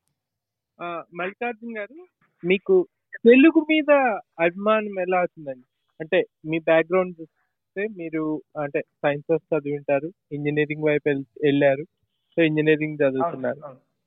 మల్లికార్జున్ 1.15 1.79
గారు 1.79 2.07
మీకు 2.47 2.87
తెలుగు 3.17 3.67
మీద 3.71 4.19
అభిమానం 4.41 5.01
ఎలా 5.01 5.19
అవుతుందండి 5.19 5.65
అంటే 6.01 6.25
మీ 6.47 6.59
బ్యాక్గ్రౌండ్ 6.59 7.17
చూస్తే 7.21 7.87
మీరు 7.87 8.43
అంటే 8.63 8.81
సైన్సెస్ 8.81 9.59
చదివింటారు 9.59 10.13
ఇంజనీరింగ్ 10.33 10.85
వైపు 10.85 11.09
వెళ్- 11.09 11.43
వెళ్ళారు. 11.43 11.85
సో 12.37 12.43
ఇంజనీరింగ్ 12.43 12.95
చదువుతున్నారు. 12.95 13.61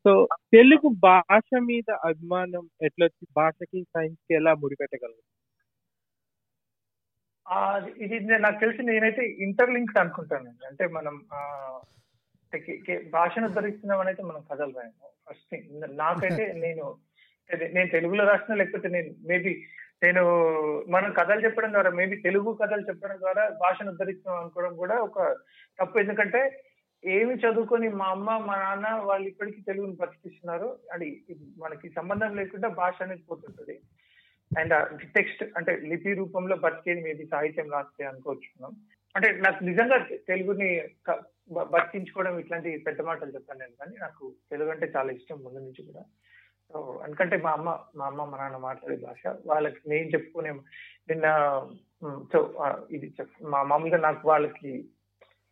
సో 0.05 0.27
తెలుగు 0.53 0.89
భాష 0.99 1.49
మీద 1.61 1.91
అభిమానం 2.05 2.69
ఎట్లా 2.81 3.05
వచ్చి 3.05 3.27
భాషకి 3.35 3.83
సైన్స్కి 3.83 4.35
ఎలా 4.35 4.53
ముడిపెట్టగలరు 4.55 5.23
ఆ, 7.45 7.59
ఇది 7.97 8.19
నే- 8.19 8.41
నాకు 8.41 8.59
తెలిసి 8.59 8.83
నేనైతే 8.83 9.21
ఇంటర్లింక్డ్ 9.39 9.99
అనుకుంటానండి. 9.99 10.67
అంటే 10.67 10.87
మనం 10.87 11.25
ఆ, 11.33 11.39
అంటే 12.43 12.59
కే- 12.59 12.85
కే- 12.85 13.09
భాషను 13.09 13.47
ఉద్ధరిస్తున్నాం 13.47 13.99
అయితే 14.07 14.23
మనం 14.23 14.41
కథలు 14.51 14.73
రాయము 14.75 15.09
ఫస్ట్ 15.29 15.49
థింగ్. 15.51 15.97
నాకైతే 15.97 16.19
నేను 16.65 16.83
అదే- 17.49 17.73
నేను 17.73 17.89
తెలుగులో 17.89 18.23
రాసిన 18.25 18.55
లేకపోతే 18.55 18.87
నేను 18.87 19.15
మేబీ 19.27 19.53
నేను 20.03 20.23
మనం 20.89 21.13
కథలు 21.13 21.43
చెప్పడం 21.43 21.71
ద్వారా 21.71 21.89
మేబీ 21.89 22.15
తెలుగు 22.15 22.53
కథలు 22.53 22.81
చెప్పడం 22.81 23.19
ద్వారా 23.19 23.49
భాషను 23.49 23.91
ఉద్ధరిస్తున్నాం 23.91 24.41
అనుకోవడం 24.41 24.75
కూడా 24.75 24.95
ఒక 24.95 25.17
తప్పు. 25.79 25.99
ఎందుకంటే 25.99 26.41
ఏమి 27.03 27.33
చదువుకొని 27.33 27.87
మా 27.99 28.07
అమ్మ 28.15 28.29
మా 28.47 28.55
నాన్న 28.61 28.87
వాళ్ళు 29.09 29.27
ఇప్పటికీ 29.27 29.59
తెలుగుని 29.61 29.95
బతికిస్తున్నారు. 30.01 30.67
అది 30.93 31.07
మనకి 31.57 31.89
సంబంధం 31.89 32.31
లేకుండా 32.35 32.67
భాష 32.81 32.97
అనేది 33.01 33.23
పోతుంటది. 33.29 33.75
అండ్ 34.51 34.73
టెక్స్ట్ 35.17 35.43
అంటే 35.57 35.71
లిపి 35.89 36.13
రూపంలో 36.13 36.55
బతికేది 36.55 37.01
మేబీ 37.01 37.25
సాహిత్యం 37.33 37.67
రాస్తే 37.75 38.03
అనుకోవచ్చున్నాం 38.11 38.73
అంటే 39.15 39.27
నాకు 39.45 39.59
నిజంగా 39.63 39.97
తెలుగుని 40.29 40.69
బతికించుకోవడం 41.73 42.39
ఇట్లాంటి 42.39 42.71
పెద్ద 42.87 43.01
మాటలు 43.01 43.35
చెప్పాను 43.35 43.59
నేను. 43.59 43.75
కానీ 43.81 43.95
నాకు 44.05 44.23
తెలుగు 44.51 44.71
అంటే 44.71 44.87
చాలా 44.95 45.11
ఇష్టం 45.11 45.39
ముందు 45.43 45.59
నుంచి 45.65 45.81
కూడా. 45.89 46.03
సో 46.71 47.01
ఎందుకంటే 47.05 47.37
మా 47.45 47.51
అమ్మ 47.57 47.69
మా 47.99 48.05
అమ్మ 48.05 48.25
మా 48.31 48.37
నాన్న 48.37 48.57
మాట్లాడే 48.57 48.97
భాష. 49.05 49.23
వాళ్ళకి 49.45 49.81
నేను 49.89 50.09
చెప్పుకునే 50.15 50.51
నిన్న 51.09 51.27
సో 52.31 52.39
ఇది 52.91 53.07
మా 53.53 53.63
మామూలుగా 53.63 53.99
నాకు 54.07 54.23
వాళ్ళకి 54.31 54.73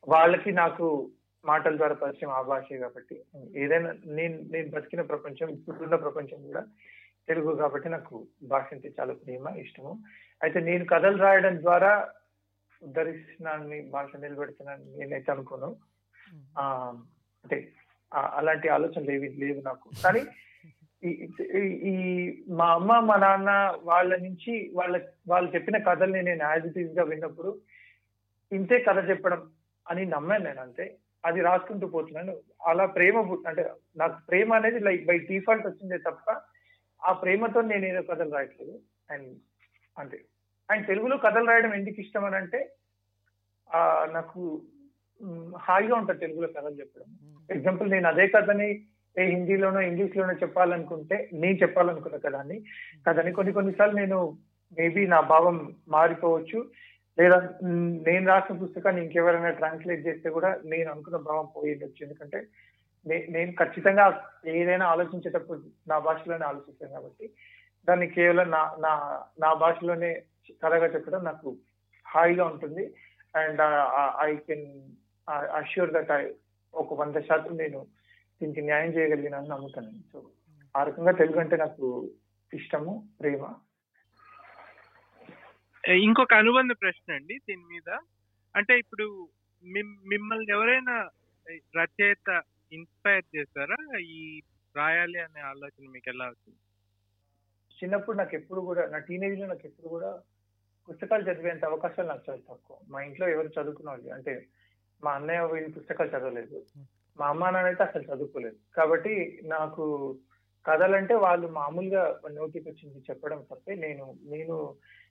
వాళ్ళకి 0.07 0.51
నాకు 0.51 0.87
మాటల 1.45 1.77
ద్వారా 1.77 1.93
పరిచయం 1.93 2.31
ఆ 2.31 2.41
భాషే 2.41 2.77
కాబట్టి. 2.77 3.21
ఏదైనా 3.55 3.95
నేను 4.05 4.41
నేను 4.51 4.69
బతికిన 4.69 5.01
ప్రపంచం 5.01 5.49
ఇప్పుడున్న 5.49 5.95
ప్రపంచం 5.95 6.41
కూడా 6.41 6.65
తెలుగు 7.27 7.55
కాబట్టి 7.55 7.89
నాకు 7.89 8.27
భాష 8.43 8.65
అంటే 8.71 8.91
చాలా 8.99 9.13
ప్రేమ 9.13 9.47
ఇష్టము. 9.47 10.03
అయితే 10.43 10.59
నేను 10.59 10.85
కథలు 10.85 11.17
రాయడం 11.17 11.61
ద్వారా 11.61 12.09
ఉద్ధరిస్తున్నానని 12.83 13.89
భాష 13.89 14.15
నిలబెడుతున్నాను 14.15 14.83
నేనైతే 14.97 15.31
అనుకోను. 15.31 15.75
ఆ, 16.57 16.93
అంటే 17.43 17.71
అలాంటి 18.13 18.69
ఆలోచనలు 18.69 19.11
ఏవి 19.11 19.29
లేవు 19.29 19.61
నాకు. 19.61 19.89
కానీ 20.03 20.25
ఈ- 21.73 22.43
మా 22.49 22.73
అమ్మ 22.73 22.99
మా 22.99 23.15
నాన్న 23.15 23.79
వాళ్ళ 23.83 24.15
నుంచి 24.15 24.71
వాళ్ళ 24.73 25.01
వాళ్ళు 25.27 25.51
చెప్పిన 25.55 25.77
కథల్ని 25.77 26.21
నేను 26.21 26.43
యాజ్ 26.43 26.77
ఇట్గా 26.77 27.03
విన్నప్పుడు 27.03 27.59
ఇంతే 28.51 28.79
కథ 28.79 29.09
చెప్పడం 29.09 29.51
అని 29.89 30.05
నమ్మాను 30.05 30.43
నేను 30.43 30.61
అంతే. 30.61 30.95
అది 31.23 31.41
రాసుకుంటూ 31.41 31.87
పోతున్నాను. 31.87 32.33
అలా 32.65 32.85
ప్రేమ 32.87 33.17
అంటే 33.47 33.63
నాకు 33.95 34.25
ప్రేమ 34.27 34.53
అనేది 34.53 34.79
లైక్ 34.79 35.05
బై 35.05 35.17
డిఫాల్ట్ 35.25 35.67
వచ్చిందే 35.67 35.97
తప్ప 35.97 36.27
ఆ 37.01 37.11
ప్రేమతో 37.13 37.61
నేను 37.61 37.85
ఏదో 37.85 38.01
కథలు 38.03 38.31
రాయట్లేదు. 38.31 38.75
అండ్ 39.09 39.29
అంతే. 39.97 40.17
అండ్ 40.69 40.87
తెలుగులో 40.87 41.17
కథలు 41.17 41.45
రాయడం 41.45 41.73
ఎందుకు 41.73 42.01
ఇష్టం 42.01 42.25
అని 42.25 42.35
అంటే 42.35 42.59
ఆ, 43.69 43.79
నాకు 44.13 44.41
హాయిగా 45.59 45.95
ఉంటుంది 45.95 46.19
తెలుగులో 46.19 46.47
కథలు 46.47 46.79
చెప్పడం. 46.79 47.07
ఎగ్జాంపుల్ 47.49 47.91
నేను 47.91 48.07
అదే 48.07 48.27
కథని 48.27 48.67
ఏ 49.15 49.23
హిందీలోనో 49.25 49.81
ఇంగ్లీష్ 49.81 50.17
లోనో 50.17 50.33
చెప్పాలనుకుంటే 50.33 51.29
నేను 51.33 51.57
చెప్పాలనుకున్న 51.57 52.17
కథని 52.17 52.57
కథని 53.07 53.31
కొన్ని 53.31 53.53
కొన్నిసార్లు 53.53 53.95
నేను 53.95 54.17
మేబీ 54.77 55.07
నా 55.07 55.21
భావం 55.21 55.55
మారిపోవచ్చు. 55.87 56.59
లేదా 57.17 57.37
నేను 58.07 58.25
రాసిన 58.31 58.55
పుస్తకాన్ని 58.63 59.01
ఇంకెవరైనా 59.03 59.51
ట్రాన్స్లేట్ 59.59 60.07
చేస్తే 60.07 60.29
కూడా 60.29 60.49
నేను 60.73 60.87
అనుకున్న 60.91 61.19
భావం 61.29 61.47
పోయేయచ్చు 61.55 62.01
ఎందుకంటే 62.05 62.39
నేను 63.35 63.51
ఖచ్చితంగా 63.61 64.05
ఏదైనా 64.59 64.85
ఆలోచించేటప్పుడు 64.85 65.59
నా 65.87 65.97
భాషలోనే 65.99 66.45
ఆలోచిస్తాను 66.45 66.93
కాబట్టి 66.93 67.27
దాన్ని 67.87 68.07
కేవలం 68.07 68.47
నా 68.55 68.61
నా 68.85 68.93
నా 69.39 69.49
భాషలోనే 69.63 70.11
కథగా 70.63 70.87
చెప్పడం 70.93 71.23
నాకు 71.23 71.49
హాయిగా 72.05 72.45
ఉంటుంది. 72.45 72.83
And 73.35 73.61
I 74.27 74.31
can 74.47 74.67
assure 75.59 75.93
that 75.93 76.11
I 76.11 76.23
ఒక 76.73 76.93
వంద 77.01 77.17
శాతం 77.29 77.53
నేను 77.57 77.79
దీనికి 78.41 78.61
న్యాయం 78.61 78.91
చేయగలిగిన 78.97 79.37
నమ్ముతాను. 79.53 79.91
సో 80.11 80.17
ఆ 80.75 80.83
రకంగా 80.83 81.11
తెలుగు 81.11 81.39
అంటే 81.39 81.55
నాకు 81.57 81.85
ఇష్టము 82.53 82.91
ప్రేమ. 83.21 83.43
ఇంకొక 85.91 86.33
అనుబంధ 86.33 86.71
ప్రశ్న 86.81 87.13
అండి 87.13 87.37
దీని 87.49 87.63
మీద. 87.63 87.97
అంటే 88.55 88.79
ఇప్పుడు 88.79 89.29
మిమ్- 89.63 90.09
మిమ్మల్ని 90.09 90.45
ఎవరైనా 90.49 91.09
రచయిత 91.51 92.41
ఇన్స్పైర్ 92.71 93.37
చేశారా? 93.37 93.97
ఈ 93.99 94.41
రాయాలి 94.75 95.19
అనే 95.19 95.41
ఆలోచన 95.41 95.89
మీకు 95.89 96.09
ఎలా 96.09 96.25
వచ్చింది? 96.25 96.59
చిన్నప్పుడు 97.83 98.17
నాకు 98.17 98.35
ఎప్పుడు 98.35 98.61
కూడా 98.61 98.87
నా 98.87 98.97
టీనేజ్లో 98.97 99.47
నాకు 99.47 99.61
ఎప్పుడు 99.65 99.87
కూడా 99.87 100.21
పుస్తకాలు 100.89 101.31
చదివేంత 101.31 101.65
అవకాశాలు 101.65 102.07
నాకు 102.07 102.21
చాలా 102.29 102.41
తక్కువ. 102.49 102.77
మా 102.87 103.01
ఇంట్లో 103.01 103.29
ఎవరు 103.29 103.61
చదువుకున్న 103.61 103.89
వాళ్ళు 103.89 104.13
అంటే 104.13 104.47
మా 105.03 105.11
అన్నయ్య 105.11 105.41
వీళ్ళు 105.41 105.71
పుస్తకాలు 105.71 106.09
చదవలేదు. 106.09 106.65
మా 107.19 107.27
అమ్మ 107.27 107.49
నాన్న 107.49 107.67
అయితే 107.67 107.83
అసలు 107.83 108.15
చదువుకోలేదు. 108.15 108.55
కాబట్టి 108.75 109.41
నాకు 109.43 110.17
కథలంటే 110.67 111.15
వాళ్ళు 111.25 111.47
మామూలుగా 111.57 112.03
నోటికి 112.37 112.65
వచ్చింది 112.69 112.99
చెప్పడం 113.09 113.39
తప్పే. 113.51 113.75
నేను 113.85 114.05
నేను 114.33 114.55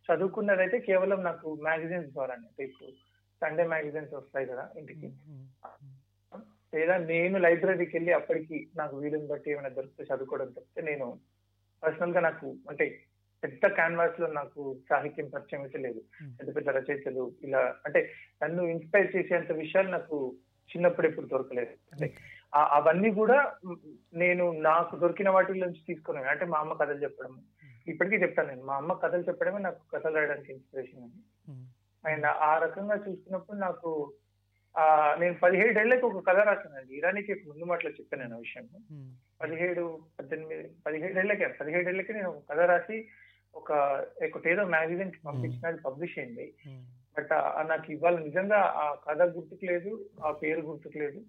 చదువుకున్నదైతే 0.09 0.79
కేవలం 0.79 1.21
నాకు 1.25 1.47
మ్యాగజైన్స్ 1.63 2.13
ద్వారానే 2.13 2.47
అంటే 2.47 2.65
ఇప్పుడు 2.65 2.91
సండే 3.43 3.65
మ్యాగజైన్స్ 3.65 4.15
వస్తాయి 4.15 4.47
కదా 4.47 4.65
ఇంటికి. 4.79 5.09
లేదా 6.73 6.95
నేను 7.11 7.37
లైబ్రరీకి 7.39 7.95
వెళ్ళి 7.97 8.13
అప్పటికి 8.13 8.57
నాకు 8.77 8.95
వీలుని 8.97 9.27
బట్టి 9.27 9.49
ఏమైనా 9.51 9.69
దొరికితే 9.69 10.05
చదువుకోవడం 10.05 10.51
తప్పితే 10.51 10.83
నేను 10.83 11.07
పర్సనల్గా 11.83 12.21
నాకు 12.21 12.47
అంటే 12.71 12.85
పెద్ద 13.43 13.67
క్యాన్వాస్లో 13.69 14.27
నాకు 14.33 14.61
సాహిత్యం 14.89 15.27
పరిచయం 15.29 15.63
అయితే 15.63 15.79
లేదు. 15.79 16.01
పెద్ద 16.39 16.49
పెద్ద 16.57 16.69
రచయితలు 16.69 17.25
ఇలా 17.43 17.63
అంటే 17.87 18.01
నన్ను 18.43 18.63
ఇన్స్పైర్ 18.63 19.17
చేసేంత 19.17 19.53
విషయాలు 19.53 19.91
నాకు 19.91 20.19
చిన్నప్పుడు 20.71 21.07
ఎప్పుడు 21.07 21.27
దొరకలేదు. 21.27 21.71
అంటే 21.93 22.15
అవన్నీ 22.55 23.11
కూడా 23.13 23.55
నేను 24.15 24.45
నాకు 24.61 24.97
దొరికిన 24.97 25.31
వాటి 25.31 25.61
నుంచి 25.61 25.81
తీసుకున్నాను. 25.87 26.29
అంటే 26.29 26.45
మా 26.45 26.59
అమ్మ 26.59 26.73
కథలు 26.73 27.03
చెప్పడం. 27.03 27.41
ఇప్పటికీ 27.89 28.17
చెప్తాను 28.17 28.49
నేను. 28.49 28.65
మా 28.65 28.77
అమ్మ 28.77 28.93
కథలు 28.93 29.23
చెప్పడమే 29.23 29.59
నాకు 29.59 29.81
కథలు 29.95 30.17
రాయడానికి 30.17 30.53
ఇన్స్పిరేషన్ 30.53 31.03
అని 31.03 31.19
అండ్ 32.13 32.27
ఆ 32.27 32.59
రకంగా 32.59 32.95
చూసుకున్నప్పుడు 32.95 33.57
నాకు 33.57 34.13
ఆ 34.79 35.17
నేను 35.21 35.35
పదిహేడేళ్ళకి 35.35 36.05
ఒక 36.07 36.27
కథ 36.29 36.37
రాశానండి. 36.37 36.97
ఇరానీకి 36.99 37.35
ముందు 37.49 37.65
మాటలో 37.65 37.91
చెప్పాను 37.91 38.23
నేను 38.23 38.39
విషయం. 38.39 38.69
పదిహేడు 39.41 40.01
పద్దెనిమిది 40.19 40.71
పదిహేడేళ్ళకే 40.87 41.47
పదిహేడేళ్ళకి 41.47 42.13
నేను 42.13 42.29
ఒక 42.31 42.43
కథ 42.51 42.59
రాసి 42.59 43.09
ఒక 43.55 43.73
ఏదో 44.47 44.65
మ్యాగజైన్కి 44.65 45.19
పంపించిన 45.27 45.67
అది 45.67 45.81
పబ్లిష్ 45.81 46.19
అయింది. 46.19 46.55
బట్ 47.17 47.33
నాకు 47.69 47.87
ఇవాళ 47.93 48.17
నిజంగా 48.19 48.59
ఆ 48.83 48.87
కథ 49.07 49.23
గుర్తుకు 49.37 49.65
లేదు 49.65 49.93
ఆ 50.25 50.31
పేరు 50.43 50.61
గుర్తుకు 50.61 50.99
లేదు 50.99 51.21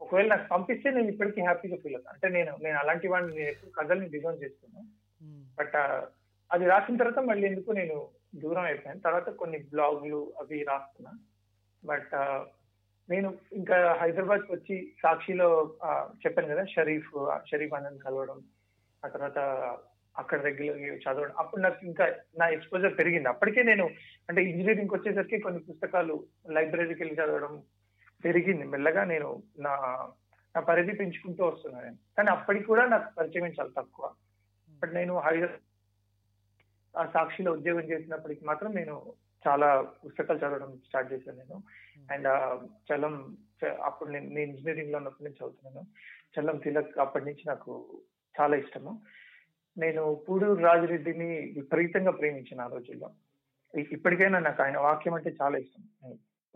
ఒకవేళ 0.00 0.26
నాకు 0.28 0.46
పంపిస్తే 0.48 0.88
నేను 0.90 1.08
ఇప్పటికీ 1.08 1.40
హ్యాపీగా 1.40 1.76
ఫీల్ 1.76 1.94
అవుతాను. 1.94 2.14
అంటే 2.14 2.28
నేను 2.28 2.52
నేను 2.62 2.78
అలాంటి 2.78 3.08
వాడిని 3.08 3.32
నేను 3.36 3.50
ఎప్పుడు 3.50 3.70
కథల్ని 3.70 4.08
డిజైన్ 4.08 4.42
చేస్తున్నాను 4.42 4.88
బట్ 5.58 5.76
అది 6.50 6.64
రాసిన 6.66 6.96
తర్వాత 6.96 7.22
మళ్ళీ 7.24 7.44
ఎందుకు 7.46 7.70
నేను 7.70 7.96
దూరం 8.34 8.62
అయిపోయాను. 8.62 9.00
తర్వాత 9.00 9.28
కొన్ని 9.30 9.58
బ్లాగులు 9.58 10.20
అవి 10.38 10.58
రాస్తున్నా. 10.62 11.12
బట్ 11.82 12.14
నేను 13.10 13.28
ఇంకా 13.52 13.76
హైదరాబాద్ 14.00 14.46
వచ్చి 14.50 14.76
సాక్షిలో 15.02 15.76
చెప్పాను 16.26 16.48
కదా 16.48 16.64
షరీఫ్ 16.64 17.12
షరీఫ్ 17.50 17.74
అన్నని 17.74 17.98
కలవడం 17.98 18.38
ఆ 19.04 19.08
తర్వాత 19.08 19.38
అక్కడ 20.18 20.42
రెగ్యులర్ 20.42 21.00
చదవడం. 21.08 21.32
అప్పుడు 21.38 21.60
నాకు 21.60 21.86
ఇంకా 21.86 22.14
నా 22.38 22.48
ఎక్స్పోజర్ 22.48 22.98
పెరిగింది. 22.98 23.28
అప్పటికే 23.28 23.62
నేను 23.62 23.90
అంటే 24.28 24.44
ఇంజనీరింగ్ 24.44 24.90
వచ్చేసరికి 24.92 25.38
కొన్ని 25.38 25.60
పుస్తకాలు 25.60 26.24
లైబ్రరీకి 26.50 27.02
వెళ్ళి 27.02 27.24
చదవడం 27.24 27.62
పెరిగింది. 28.24 28.64
మెల్లగా 28.64 29.04
నేను 29.04 29.42
నా 29.58 29.76
నా 30.56 30.60
పరిధి 30.60 30.92
పెంచుకుంటూ 30.92 31.46
వస్తున్నాను 31.46 31.84
నేను. 31.84 31.96
కానీ 32.16 32.30
అప్పటికి 32.30 32.64
కూడా 32.64 32.86
నాకు 32.86 33.14
పరిచయం 33.14 33.46
చాలా 33.46 33.70
తక్కువ. 33.76 34.10
బట్ 34.82 34.94
నేను 34.94 35.18
హైదరాబాద్ 35.18 35.60
ఆ 36.96 37.10
సాక్షిలో 37.14 37.52
ఉద్యోగం 37.52 37.80
చేసినప్పటికి 37.80 38.44
మాత్రం 38.44 38.74
నేను 38.74 39.12
చాలా 39.48 39.80
పుస్తకాలు 39.80 40.38
చదవడం 40.38 40.78
స్టార్ట్ 40.86 41.12
చేశాను 41.12 41.38
నేను. 41.38 41.62
అండ్ 42.12 42.28
చలం 42.92 43.36
అప్పుడు 43.82 44.10
నేను 44.10 44.28
నేను 44.28 44.50
ఇంజనీరింగ్లో 44.50 44.96
ఉన్నప్పుడు 44.96 45.24
నేను 45.24 45.34
చదువుతున్నాను. 45.34 45.86
చలం 46.40 46.56
తిలక్ 46.56 46.98
అప్పటి 46.98 47.24
నుంచి 47.24 47.44
నాకు 47.46 47.98
చాలా 48.40 48.56
ఇష్టము. 48.56 49.00
నేను 49.78 50.24
పూడూరు 50.28 50.60
రాజిరెడ్డిని 50.60 51.26
విపరీతంగా 51.54 52.10
ప్రేమించిన 52.10 52.60
ఆ 52.60 52.66
రోజుల్లో. 52.66 53.10
ఇప్పటికైనా 53.78 54.38
నాకు 54.38 54.62
ఆయన 54.62 54.78
వాక్యం 54.78 55.14
అంటే 55.14 55.34
చాలా 55.42 55.58
ఇష్టం. 55.58 56.12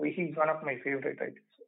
He's 0.07 0.39
one 0.39 0.51
of 0.51 0.65
my 0.65 0.77
favourite 0.77 1.21
writers 1.21 1.63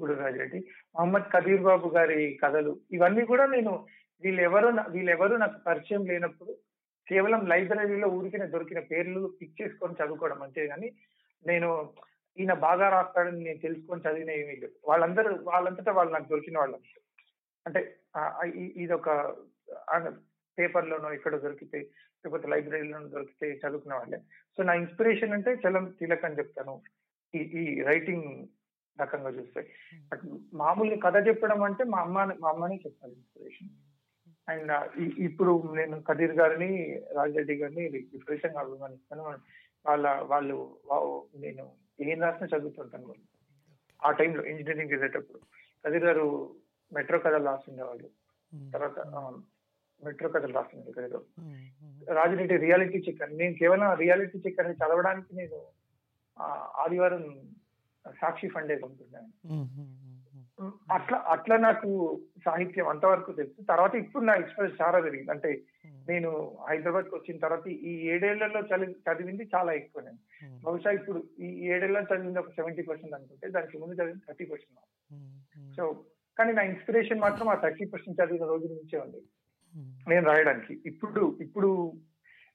Puduru 0.00 0.18
Rajireddy. 0.18 0.58
Mohammed 0.96 1.32
Kabir 1.32 1.62
Babu 1.62 1.88
గారి 1.88 2.38
కథలు 2.44 2.80
ఇవన్నీ 2.90 3.24
కూడా 3.24 3.46
నేను 3.46 3.86
వీళ్ళెవరు 4.22 4.68
నా- 4.68 4.90
వీళ్ళెవరూ 4.90 5.36
నాకు 5.36 5.64
పరిచయం 5.66 6.06
లేనప్పుడు 6.06 6.56
కేవలం 7.08 7.46
లైబ్రరీలో 7.46 8.08
ఊరికిన 8.08 8.44
దొరికిన 8.44 8.80
పేర్లు 8.80 9.32
పిక్ 9.40 9.62
చేసుకొని 9.62 10.04
చదువుకోవడం 10.04 10.42
అంతే 10.42 10.66
కానీ 10.66 10.92
నేను 11.46 11.92
ఈయన 12.38 12.52
బాగా 12.52 12.88
రాస్తాడని 12.88 13.44
నేను 13.44 13.58
తెలుసుకొని 13.58 14.00
చదివిన 14.00 14.30
ఏమీ 14.30 14.56
లేదు. 14.56 14.72
వాళ్ళందరూ 14.88 15.38
వాళ్ళంతటా 15.42 15.92
వాళ్ళు 15.92 16.12
నాకు 16.12 16.28
దొరికిన 16.28 16.58
వాళ్ళు 16.58 16.78
అంటే 17.66 17.80
ఇదొక 18.76 18.76
ఇది 18.76 18.92
ఒక 18.92 19.08
పేపర్లోనో 20.58 21.12
ఇక్కడ 21.12 21.36
దొరికితే 21.36 21.78
లేకపోతే 21.78 22.48
లైబ్రరీలోనో 22.48 23.08
దొరికితే 23.08 23.60
చదువుకునే 23.62 23.94
వాళ్ళే. 23.94 24.18
సో 24.56 24.62
నా 24.62 24.74
ఇన్స్పిరేషన్ 24.74 25.32
అంటే 25.32 25.60
చలం 25.64 25.84
తిలక్ 26.00 26.24
అని 26.24 26.38
చెప్తాను. 26.38 26.82
ఈ 27.34 27.38
ఈ 27.38 27.82
రైటింగ్ 27.82 28.46
రకంగా 29.00 29.30
చూస్తే. 29.30 29.60
బట్ 30.12 30.20
మామూలుగా 30.54 31.10
కథ 31.10 31.26
చెప్పడం 31.26 31.62
అంటే 31.62 31.84
మా 31.84 31.98
అమ్మ 31.98 32.24
మా 32.40 32.50
అమ్మనే 32.50 32.76
చెప్తాను 32.76 33.12
ఇన్స్పిరేషన్. 33.12 33.68
అండ్ 34.48 34.72
ఇప్పుడు 34.98 35.74
నేను 35.74 36.02
కదీర్ 36.02 36.32
గారిని 36.32 36.70
రాజిరెడ్డి 37.14 37.54
గారిని 37.56 37.88
విపరీతంగా 37.88 38.60
అభిమానిస్తాను. 38.60 39.22
వాళ్ళ 39.86 40.20
వాళ్ళు 40.22 40.56
నేను 41.36 41.64
ఏం 42.00 42.22
రాసినా 42.22 42.58
చదువుతుంటాను 42.58 43.06
వాళ్ళు. 43.06 43.26
ఆ 44.04 44.10
టైంలో 44.10 44.44
ఇంజనీరింగ్ 44.44 44.92
చేసేటప్పుడు. 44.92 45.40
కదీర్ 45.86 46.04
గారు 46.04 46.54
మెట్రో 46.92 47.18
కథలు 47.18 47.44
రాస్తుండేవాళ్ళు 47.44 48.08
తర్వాత 48.72 48.98
మెట్రో 50.04 50.28
కథలు 50.34 50.54
రాస్తుండే 50.58 50.92
కదీర్ 50.96 51.12
గారు. 51.14 51.26
రాజిరెడ్డి 52.18 52.56
రియాలిటీ 52.66 52.98
చెక్ 53.06 53.22
అని. 53.24 53.34
నేను 53.42 53.54
కేవలం 53.60 53.90
రియాలిటీ 54.04 54.38
చెక్ 54.44 54.60
అని 54.62 54.78
చదవడానికి 54.82 55.32
నేను 55.40 55.58
ఆదివారం 56.84 57.24
సాక్షి 58.20 58.46
ఫండే 58.54 58.76
కొంటున్నాను 58.84 59.30
అట్లా 60.96 61.18
అట్లా 61.34 61.56
నాకు 61.64 61.88
సాహిత్యం 62.44 62.86
అంతవరకు 62.88 63.30
తెలుసు. 63.38 63.62
తర్వాత 63.70 63.94
ఇప్పుడు 64.02 64.24
నా 64.24 64.34
ఎక్స్పీరియన్స్ 64.42 64.80
చాలా 64.82 64.98
పెరిగింది. 65.04 65.30
అంటే 65.34 65.50
నేను 66.10 66.30
హైదరాబాద్కి 66.68 67.14
వచ్చిన 67.14 67.42
తర్వాత 67.44 67.66
ఈ 67.90 67.92
ఏడేళ్ళలో 68.14 68.60
చదివి 68.70 68.94
చదివింది 69.06 69.44
చాలా 69.54 69.72
ఎక్కువ 69.80 70.02
నేను. 70.06 70.20
బహుశా 70.66 70.90
ఇప్పుడు 70.98 71.18
ఈ 71.46 71.48
ఏడేళ్ళలో 71.74 72.02
చదివింది 72.10 72.42
ఒక 72.42 72.52
సెవెంటీ 72.58 72.82
పర్సెంట్ 72.88 73.16
అనుకుంటే 73.18 73.48
దానికి 73.56 73.80
ముందు 73.82 73.98
చదివింది 74.00 74.26
థర్టీ 74.28 74.46
పర్సెంట్. 74.52 74.80
సో 75.76 75.84
కానీ 76.36 76.52
నా 76.58 76.62
ఇన్స్పిరేషన్ 76.72 77.24
మాత్రం 77.26 77.48
ఆ 77.48 77.56
థర్టీ 77.64 77.86
పర్సెంట్ 77.94 78.20
చదివిన 78.20 78.48
రోజుల 78.52 78.72
నుంచే 78.80 78.98
ఉంది. 79.04 79.22
నేను 79.76 80.26
రాయడానికి. 80.26 80.82
ఇప్పుడు 80.86 81.38
ఇప్పుడు 81.40 81.92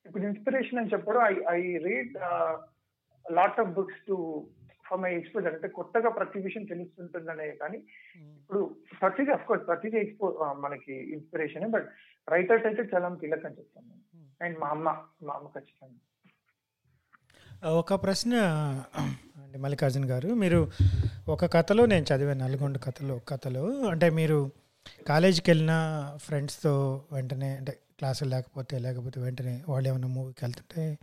ఇప్పుడు 0.06 0.24
ఇన్స్పిరేషన్ 0.24 0.80
అని 0.80 0.90
చెప్పడం 0.94 1.22
I 1.22 1.34
I 1.50 1.78
read 1.78 2.18
lot 3.32 3.60
of 3.60 3.70
books 3.70 4.08
to 4.08 4.48
for 4.90 5.00
my 5.00 5.16
exposure 5.16 5.54
అంటే 5.54 5.68
కొత్తగా 5.68 6.10
ప్రతి 6.10 6.40
విషయం 6.40 6.66
తెలుస్తుంటుందనే 6.66 7.52
కానీ 7.52 7.78
ఇప్పుడు 8.18 8.76
ప్రతిదీ 9.02 9.32
అఫ్ 9.32 9.46
కోర్స్ 9.46 9.68
ప్రతిదీ 9.68 9.98
ఎక్స్పో 9.98 10.56
మనకి 10.60 10.94
ఇన్స్పిరేషన్ 10.94 11.72
బట్ 11.72 11.90
రైటర్స్ 12.30 12.66
అయితే 12.66 12.84
చాలా 12.96 13.16
కీలక 13.16 13.46
అని 13.46 13.58
చెప్తాను 13.58 14.08
అండ్ 14.44 14.60
మా 14.60 14.68
అమ్మ 14.68 14.98
మా 15.24 15.34
అమ్మ 15.34 15.48
ఖచ్చితంగా. 15.48 16.00
ఒక 17.70 17.94
ప్రశ్న 17.94 18.34
మల్లికార్జున్ 19.58 20.06
గారు. 20.06 20.30
మీరు 20.34 20.68
ఒక 21.28 21.46
కథలో 21.54 21.86
నేను 21.86 22.06
చదివాను 22.10 22.48
నల్గొండ 22.48 22.78
కథలో 22.78 23.20
కథలో. 23.28 23.64
అంటే 23.90 24.10
మీరు 24.10 24.52
కాలేజీకి 25.08 25.52
వెళ్ళిన 25.52 25.74
ఫ్రెండ్స్తో 26.18 27.06
వెంటనే 27.12 27.56
అంటే 27.56 27.72
క్లాసులు 27.72 28.30
లేకపోతే 28.30 28.80
లేకపోతే 28.80 29.20
వెంటనే 29.20 29.64
వాళ్ళు 29.70 29.90
ఏమైనా 29.90 30.08
మూవీకి 30.08 30.46
వెళ్తుంటే 30.46 30.98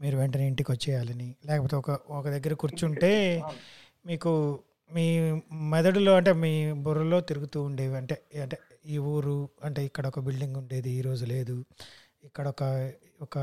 మీరు 0.00 0.16
వెంటనే 0.16 0.46
ఇంటికి 0.46 0.72
వచ్చేయాలని 0.72 1.36
లేకపోతే 1.46 1.76
ఒక 1.76 1.90
ఒక 1.90 2.28
దగ్గర 2.28 2.54
కూర్చుంటే 2.54 3.42
మీకు 4.06 4.60
మీ 4.94 5.30
మెదడులో 5.52 6.16
అంటే 6.16 6.32
మీ 6.32 6.72
బుర్రలో 6.72 7.20
తిరుగుతూ 7.20 7.62
ఉండేవి. 7.62 7.96
అంటే 7.96 8.22
అంటే 8.42 8.58
ఈ 8.86 8.98
ఊరు 8.98 9.48
అంటే 9.64 9.84
ఇక్కడ 9.84 10.06
ఒక 10.06 10.18
బిల్డింగ్ 10.18 10.56
ఉండేది 10.56 10.90
ఈ 10.90 11.00
రోజు 11.00 11.24
లేదు. 11.24 11.64
ఇక్కడ 12.24 12.48
ఒక 12.48 12.92
ఒక 13.22 13.36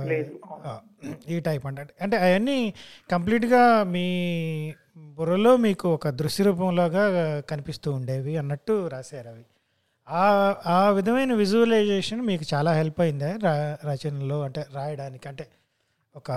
ఈ 1.30 1.40
టైప్ 1.40 1.66
అంటే. 1.66 1.94
అంటే 2.02 2.18
అవన్నీ 2.18 2.74
కంప్లీట్గా 3.12 3.84
మీ 3.84 4.08
బుర్రలో 4.98 5.58
మీకు 5.58 5.90
ఒక 5.94 6.10
దృశ్య 6.10 6.44
రూపంలాగా 6.44 7.04
కనిపిస్తూ 7.40 7.92
ఉండేవి 7.92 8.38
అన్నట్టు 8.38 8.88
రాశారు 8.88 9.30
అవి. 9.30 9.46
ఆ 10.08 10.24
ఆ 10.66 10.90
విధమైన 10.90 11.34
విజువలైజేషన్ 11.34 12.22
మీకు 12.22 12.46
చాలా 12.54 12.72
హెల్ప్ 12.74 13.02
అయిందా? 13.02 13.30
రా 13.46 13.54
రచనలో 13.90 14.42
అంటే 14.42 14.66
రాయడానికి 14.74 15.28
అంటే 15.28 15.46
ఒక 16.16 16.30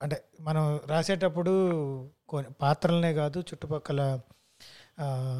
అంటే 0.00 0.16
మనం 0.40 0.64
రాసేటప్పుడు 0.90 1.52
కొన్ని 2.28 2.50
పాత్రలనే 2.60 3.12
కాదు 3.12 3.38
చుట్టుపక్కల 3.40 4.00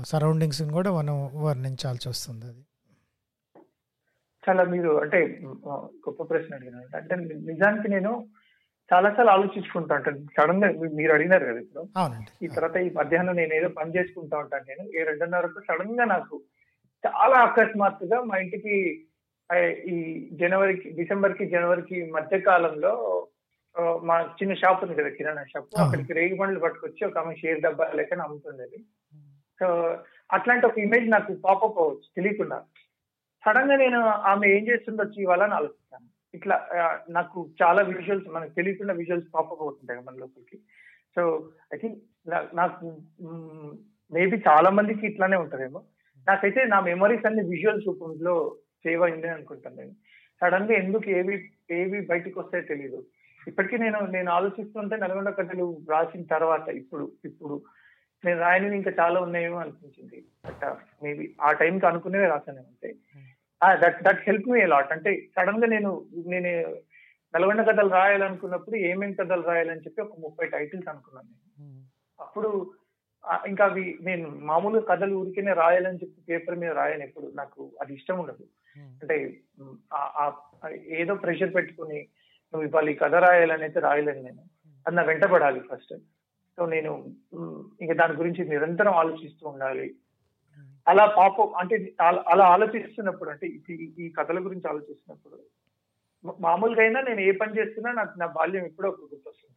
సరౌండింగ్స్ని 0.05 0.73
కూడా 0.73 0.93
మనం 0.93 1.15
వర్ణించాల్సి 1.45 2.09
వస్తుంది 2.09 2.47
అది. 2.47 2.63
చాలా 4.45 4.65
మీరు 4.65 4.91
అంటే 5.01 5.19
గొప్ప 6.07 6.23
ప్రశ్న 6.23 6.55
అడిగినారు 6.55 6.97
అంటే 6.97 7.15
నిజానికి 7.51 7.89
నేను 7.89 8.13
చాలా 8.91 9.09
సార్లు 9.11 9.31
ఆలోచించుకుంటా 9.31 9.95
ఉంటాను 9.95 10.21
సడన్గా 10.37 10.69
మీరు 10.95 11.13
అడిగినారు 11.13 11.45
కదా 11.45 11.61
ఇప్పుడు. 11.61 11.83
అవునండి. 11.97 12.31
ఈ 12.45 12.49
తర్వాత 12.49 12.77
ఈ 12.77 12.91
మధ్యాహ్నం 12.91 13.37
నేను 13.37 13.55
ఏదో 13.55 13.69
పని 13.69 13.95
చేసుకుంటా 13.97 14.39
ఉంటాను 14.39 14.65
నేను. 14.69 14.85
ఈ 14.91 15.05
రెండున్నరకు 15.05 15.61
సడన్గా 15.69 16.05
నాకు 16.05 16.37
చాలా 17.05 17.37
అకస్మాత్తుగా 17.49 18.19
మా 18.29 18.37
ఇంటికి 18.45 18.75
ఈ 19.93 19.97
జనవరికి 20.41 20.89
డిసెంబర్కి 20.99 21.45
జనవరికి 21.55 21.99
మధ్య 22.17 22.39
కాలంలో 22.49 22.93
మా 24.09 24.17
చిన్న 24.39 24.53
షాప్ 24.61 24.83
ఉంది 24.85 24.97
కదా 24.99 25.11
కిరాణా 25.17 25.43
షాప్. 25.53 25.69
అక్కడికి 25.83 26.13
రేగి 26.19 26.37
బండ్లు 26.41 26.61
పట్టుకొచ్చి 26.65 27.03
ఒక 27.07 27.19
ఆమె 27.23 27.35
షేర్ 27.41 27.61
డబ్బా 27.67 27.85
లెక్కన 27.99 28.27
అమ్ముతుంది 28.27 28.63
అది 28.67 28.79
సో 29.61 29.67
అట్లాంటి 30.37 30.65
ఒక 30.69 30.79
ఇమేజ్ 30.87 31.07
నాకు 31.15 31.33
పాపప్ 31.47 31.79
అవ్వచ్చు 31.83 32.09
తెలియకుండా. 32.17 32.59
సడన్గా 33.45 33.77
నేను 33.85 34.01
ఆమె 34.31 34.47
ఏం 34.57 34.63
చేస్తుండొచ్చు 34.71 35.19
ఇవాళ 35.25 35.43
అని 35.47 35.57
ఆలోచిస్తాను. 35.59 36.07
ఇట్లా 36.37 36.57
నాకు 37.17 37.39
చాలా 37.63 37.83
విజువల్స్ 37.91 38.29
మనకు 38.37 38.53
తెలియకుండా 38.59 38.95
విజువల్స్ 39.03 39.31
పాపప్ 39.37 39.63
అవుతుంటాయి 39.67 40.07
మన 40.09 40.17
లోపలికి. 40.23 40.59
సో 41.15 41.23
ఐ 41.75 41.79
థింక్ 41.83 41.99
నాకు 42.61 42.87
మేబీ 44.13 44.37
చాలా 44.49 44.71
మందికి 44.79 45.07
ఇట్లానే 45.11 45.39
ఉంటదేమో. 45.45 45.81
నాకైతే 46.29 46.61
నా 46.67 46.79
మెమరీస్ 46.87 47.27
అన్ని 47.27 47.43
విజువల్స్ 47.51 47.89
రూపంలో 47.89 48.35
సేవ్ 48.85 49.03
అయింది 49.03 49.29
అనుకుంటాను 49.29 49.77
నేను. 49.77 49.95
సడన్గా 50.43 50.75
ఎందుకు 50.79 51.07
ఏవి 51.13 51.37
ఏవి 51.77 51.99
బయటకు 52.11 52.37
వస్తాయో 52.41 52.65
తెలియదు 52.65 52.99
ఇప్పటికీ 53.43 53.77
నేను 53.79 53.99
నేను 54.15 54.31
ఆలోచిస్తుంటే 54.31 54.95
నల్గొండ 54.97 55.31
కథలు 55.37 55.67
రాసిన 55.91 56.23
తర్వాత 56.33 56.69
ఇప్పుడు 56.81 57.05
ఇప్పుడు 57.25 57.55
నేను 58.25 58.39
రాయనివి 58.41 58.77
ఇంకా 58.77 58.93
చాలా 59.01 59.19
ఉన్నాయేమో 59.21 59.59
అనిపించింది. 59.59 60.19
బట్ 60.45 60.65
మేబీ 61.03 61.25
ఆ 61.41 61.51
టైంకి 61.53 61.87
అనుకునేవి 61.87 62.29
రాశాను 62.33 62.61
అంతే. 62.65 62.91
That 63.83 63.99
that 64.03 64.23
help 64.27 64.49
me 64.49 64.61
lot 64.67 64.93
అంటే 64.93 65.11
సడన్గా 65.35 65.67
నేను 65.67 65.91
నేను 66.35 66.51
నల్గొండ 67.35 67.63
కథలు 67.69 67.91
రాయాలనుకున్నప్పుడు 67.91 68.77
ఏమేం 68.89 69.13
కథలు 69.15 69.43
రాయాలని 69.43 69.85
చెప్పి 69.87 70.01
ఒక 70.03 70.17
ముప్పై 70.21 70.47
టైటిల్స్ 70.49 70.89
అనుకున్నాను 70.89 71.31
నేను. 71.31 71.73
అప్పుడు 72.19 72.51
ఆ, 72.61 72.88
ఇంకా 73.47 73.65
అవి 73.65 73.99
నేను 74.03 74.29
మామూలుగా 74.29 74.95
కథలు 74.95 75.15
ఊరికేనే 75.15 75.53
రాయాలని 75.53 75.97
చెప్పి 75.97 76.21
పేపర్ 76.29 76.59
మీద 76.59 76.73
రాయను 76.73 77.03
ఎప్పుడు. 77.03 77.33
నాకు 77.35 77.71
అది 77.81 77.95
ఇష్టం 77.95 78.19
ఉండదు. 78.19 78.47
అంటే 78.83 79.41
ఏదో 80.87 81.15
ప్రెషర్ 81.15 81.55
పెట్టుకుని 81.55 82.09
నువ్వు 82.55 82.69
ఇవాళ 82.69 82.89
ఈ 82.89 82.95
కథ 82.95 83.15
రాయాలని 83.15 83.63
అయితే 83.63 83.81
రాయలేను 83.81 84.23
నేను. 84.23 84.43
అది 84.87 84.97
నా 84.97 85.03
వెంటబడాలి 85.03 85.61
ఫస్ట్. 85.61 85.95
సో 86.57 86.67
నేను 86.67 87.15
ఇంకా 87.81 87.95
దాని 87.95 88.13
గురించి 88.13 88.49
నిరంతరం 88.49 88.93
ఆలోచిస్తూ 88.93 89.49
ఉండాలి. 89.49 89.95
అలా 90.89 91.07
పాప 91.07 91.41
అంటే 91.41 91.93
అలా- 92.01 92.41
ఆలోచిస్తున్నప్పుడు 92.41 93.31
అంటే 93.31 93.47
ఈ- 93.71 94.13
కథల 94.19 94.45
గురించి 94.45 94.69
ఆలోచిస్తున్నప్పుడు 94.69 95.39
మామూలుగా 96.41 96.83
అయినా 96.83 97.01
నేను 97.01 97.21
ఏ 97.21 97.31
పని 97.31 97.59
చేస్తున్నా 97.59 97.93
నాకు 97.93 98.19
నా 98.19 98.27
బాల్యం 98.27 98.67
ఎప్పుడో 98.67 98.89
ఒక 98.89 99.01
గుర్తొస్తుంటది 99.01 99.48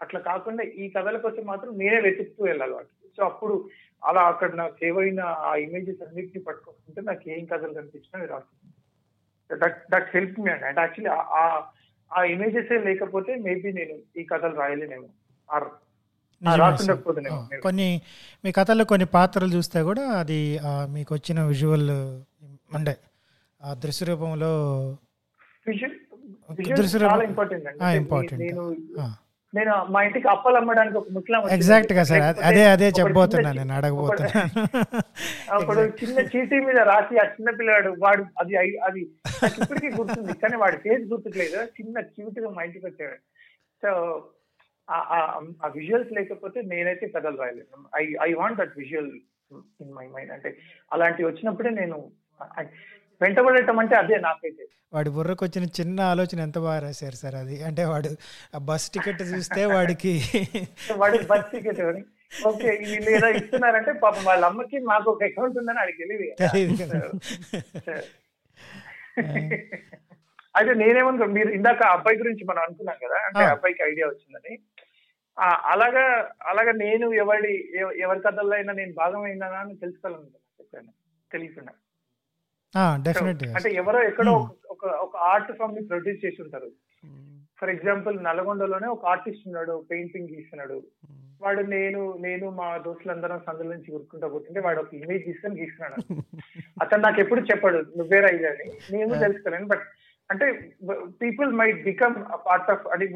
అట్లా 0.00 0.20
కాకుండా 0.26 0.62
ఈ 0.76 0.86
కథల 0.94 1.16
కోసం 1.22 1.44
మాత్రం 1.46 1.70
నేనే 1.78 1.98
వెతుకుతూ 2.04 2.40
వెళ్ళాలి 2.44 2.74
వాటికి 2.74 2.94
సో 3.18 3.24
అప్పుడు 3.28 3.54
అలా 4.02 4.22
అక్కడ 4.30 4.50
నాకు 4.58 4.74
సేవ్ 4.80 4.98
అయిన 5.00 5.20
ఆ 5.44 5.52
ఇమేజెస్ 5.62 6.02
అన్నిటిని 6.04 6.40
పట్టుకుంటే 6.46 7.02
నాకు 7.06 7.24
ఏం 7.32 7.44
కథలు 7.50 7.72
కనిపించినా 7.78 8.18
అవి 8.18 8.28
రాస్తుంది 8.32 8.72
దట్ 9.50 9.78
దట్ 9.92 10.08
హెల్ప్ 10.14 10.36
మీ 10.40 10.50
అండి 10.54 10.80
యాక్చువల్లీ 10.80 11.10
ఆ 12.10 12.20
ఇమేజెస్ 12.30 12.72
లేకపోతే 12.86 13.32
మేబీ 13.44 13.70
నేను 13.74 13.94
ఈ 14.16 14.24
కథలు 14.26 14.54
రాయలేనేమో 14.56 15.08
ఆర్. 15.48 15.68
ఆ, 17.32 17.36
కొన్ని 17.62 17.88
మీ 18.44 18.50
కథల్లో 18.56 18.84
కొన్ని 18.90 19.06
పాత్రలు 19.14 19.50
చూస్తే 19.54 19.78
కూడా 19.86 20.04
అది 20.18 20.38
ఆ, 20.62 20.90
మీకు 20.92 21.12
వచ్చిన 21.16 21.38
విజువల్ 21.48 21.88
అంటే 22.72 22.94
ఆ 23.60 23.74
దృశ్య 23.80 24.06
రూపంలో 24.08 24.52
ఇంపార్టెంట్ 27.22 27.66
ఆ. 27.82 27.88
నేను 28.44 28.64
ఆ. 29.00 29.06
నేను 29.56 29.86
మా 29.90 30.02
ఇంటికి 30.02 30.28
అప్పాలు 30.28 30.56
అమ్మడానికి 30.56 30.96
ఒక 30.98 31.06
ముస్లాం. 31.12 31.50
ఎగ్జాక్ట్గా 31.50 32.02
సార్. 32.02 32.22
అదే 32.44 32.64
అదే 32.64 32.88
ఒకడు 32.88 32.98
చెప్పబోతున్నా 33.00 33.50
చిన్న- 33.50 33.66
నేను 33.66 33.78
అడగబోతున్నాను 33.78 34.66
ఒకడు 35.56 35.80
చిన్న 35.80 36.18
చీటీ 36.20 36.60
మీద 36.60 36.78
రాసి 36.78 37.18
ఆ 37.18 37.24
చిన్న 37.24 37.50
పిల్లాడు 37.50 37.96
వాడు 37.98 38.24
అది 38.40 38.56
అది 38.78 39.00
ఇప్పటికీ 39.62 39.88
గుర్తుంది 39.88 40.32
కానీ 40.32 40.56
వాడి 40.56 40.76
ఫేస్ 40.76 41.02
గుర్తులేదు 41.02 41.56
చిన్న 41.56 42.00
క్యూట్గా 42.00 42.48
మా 42.50 42.62
ఇంటికి 42.62 42.86
వచ్చాడు. 42.86 43.16
సో 43.82 43.90
ఆ 44.90 45.70
విజువల్స్ 45.74 46.12
లేకపోతే 46.12 46.62
నేనైతే 46.62 47.08
కథలు 47.08 47.36
రాయలేను. 47.36 47.84
I 47.96 48.30
I 48.30 48.32
want 48.32 48.58
that 48.58 48.72
visual 48.78 49.10
in 49.80 49.92
my 49.94 50.06
mind 50.06 50.32
అంటే 50.32 50.56
అలాంటివి 50.92 51.28
వచ్చినప్పుడే 51.28 51.70
నేను 51.70 52.10
వెంటబడటం 53.20 53.78
అంటే 53.78 53.96
అదే 53.96 54.16
నాకైతే. 54.18 54.64
వాడి 54.92 55.10
బుర్రకు 55.10 55.44
వచ్చిన 55.44 55.64
చిన్న 55.78 56.00
ఆలోచన 56.06 56.40
ఎంత 56.40 56.58
బాగా 56.58 56.78
రాశారు 56.78 57.14
సార్ 57.14 57.34
అది? 57.34 57.62
అంటే 57.62 57.84
వాడు 57.84 58.10
ఆ 58.54 58.58
బస్ 58.58 58.90
టికెట్ 58.90 59.22
చూస్తే 59.22 59.64
వాడికి 59.66 60.12
వాడికి 61.02 61.26
బస్ 61.26 61.50
టికెట్ 61.50 61.80
ఓకే 62.46 62.70
వీళ్ళు 62.82 63.10
ఏదో 63.10 63.28
ఇస్తున్నారంటే 63.30 63.92
పాపం 63.92 64.24
వాళ్ళ 64.24 64.44
అమ్మకి 64.44 64.78
మాకు 64.84 65.10
ఒక 65.10 65.24
అకౌంట్ 65.24 65.58
ఉందని 65.58 65.78
అడిగి 65.78 65.98
తెలియదు. 65.98 66.34
అయితే 70.56 70.74
నేనేమనుకో 70.74 71.24
మీరు 71.26 71.50
ఇందాక 71.50 71.82
అబ్బాయి 71.86 72.18
గురించి 72.18 72.44
మనం 72.44 72.62
అనుకున్నాం 72.62 72.96
కదా 73.04 73.18
అంటే 73.26 73.44
అబ్బాయికి 73.50 73.82
ఐడియా 73.82 74.06
వచ్చిందని. 74.06 74.54
అలాగా 75.64 76.04
అలాగా 76.42 76.72
నేను 76.76 77.12
ఎవరి 77.14 77.54
ఎవ- 77.78 77.96
ఎవరి 77.98 78.20
కథల్లో 78.20 78.54
అయినా 78.54 78.72
నేను 78.72 78.92
భాగమైనా 78.92 79.46
అని 79.46 79.76
తెలుసుకోవాలనుకున్నాను 79.76 80.46
చెప్పాను. 80.60 80.92
తెలియకుండా. 81.32 81.72
అంటే 83.58 83.70
ఎవరో 83.76 84.00
ఎక్కడో 84.02 84.32
ఒక- 84.38 84.54
ఒక 84.74 84.84
ఒక 85.04 85.14
ఆర్ట్ 85.26 85.52
ఫామ్ని 85.52 85.82
ప్రొడ్యూస్ 85.88 86.24
చేసి 86.24 86.40
ఉంటారు 86.42 86.68
ఫర్ 87.58 87.70
ఎగ్జాంపుల్ 87.70 88.16
నల్గొండలోనే 88.24 88.88
ఒక 88.88 89.04
ఆర్టిస్ట్ 89.06 89.46
ఉన్నాడు 89.46 89.74
పెయింటింగ్ 89.90 90.32
గీస్తున్నాడు 90.32 90.78
వాడు 91.40 91.62
నేను 91.68 92.00
నేను 92.20 92.46
మా 92.58 92.66
దోస్తులందరం 92.78 93.38
సందుల 93.46 93.68
నుంచి 93.72 93.90
ఉరుకుంటా 93.92 94.26
పోతుంటే 94.28 94.60
వాడు 94.60 94.80
ఒక 94.80 94.94
ఇమేజ్ 94.96 95.24
తీసుకొని 95.24 95.60
గీస్తున్నాడు. 95.60 95.96
అతను 96.82 97.02
నాకు 97.02 97.20
ఎప్పుడు 97.20 97.40
చెప్పాడు 97.50 97.80
నువ్వే 97.96 98.20
రైజ్ 98.20 98.44
అని. 98.44 98.66
నేను 98.92 99.14
తెలుసుకోలేను 99.20 99.66
బట్ 99.66 99.84
అంటే 100.30 100.46
people 101.20 101.50
might 101.52 101.80
become 101.84 102.14
part 102.46 102.70
of 102.70 102.86
అది 102.94 103.06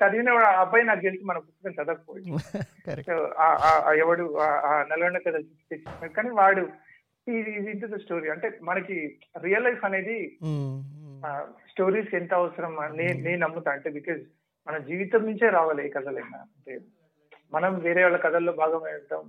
చదివిన 0.00 0.32
అబ్బాయి 0.58 0.84
నాకు 0.84 1.02
తెలిసి 1.02 1.24
మన 1.24 1.38
పుస్తకం 1.38 1.74
చదవకపోయి. 1.78 2.24
కరెక్ట్ 2.86 3.10
సో 3.10 3.16
ఆ- 3.40 3.58
ఆ- 3.68 3.82
ఆ 3.82 3.92
ఎవడు 4.02 4.24
నల్గొండ 4.90 5.20
తెచ్చినాడు 5.24 6.12
కానీ 6.12 6.30
వాడు 6.34 6.64
ఇది 7.26 7.72
ద 7.84 7.96
స్టోరీ 7.96 8.28
అంటే 8.30 8.58
మనకి 8.62 8.96
రియల్ 9.42 9.64
లైఫ్ 9.64 9.84
అనేది 9.84 10.16
స్టోరీస్ 11.68 12.14
ఎంత 12.14 12.34
అవసరం 12.34 12.72
నేను 12.96 13.18
నేను 13.22 13.40
నమ్ముతా. 13.40 13.70
అంటే 13.72 13.90
బికాజ్ 13.90 14.22
మన 14.66 14.78
జీవితం 14.78 15.22
నుంచే 15.26 15.50
రావాలి 15.50 15.86
ఏ 15.86 15.88
కథలైనా 15.88 16.38
అంటే 16.46 16.74
మనం 17.52 17.72
వేరే 17.78 18.02
వాళ్ళ 18.02 18.16
కథల్లో 18.16 18.52
భాగం 18.52 18.82
అవుతాం 18.92 19.24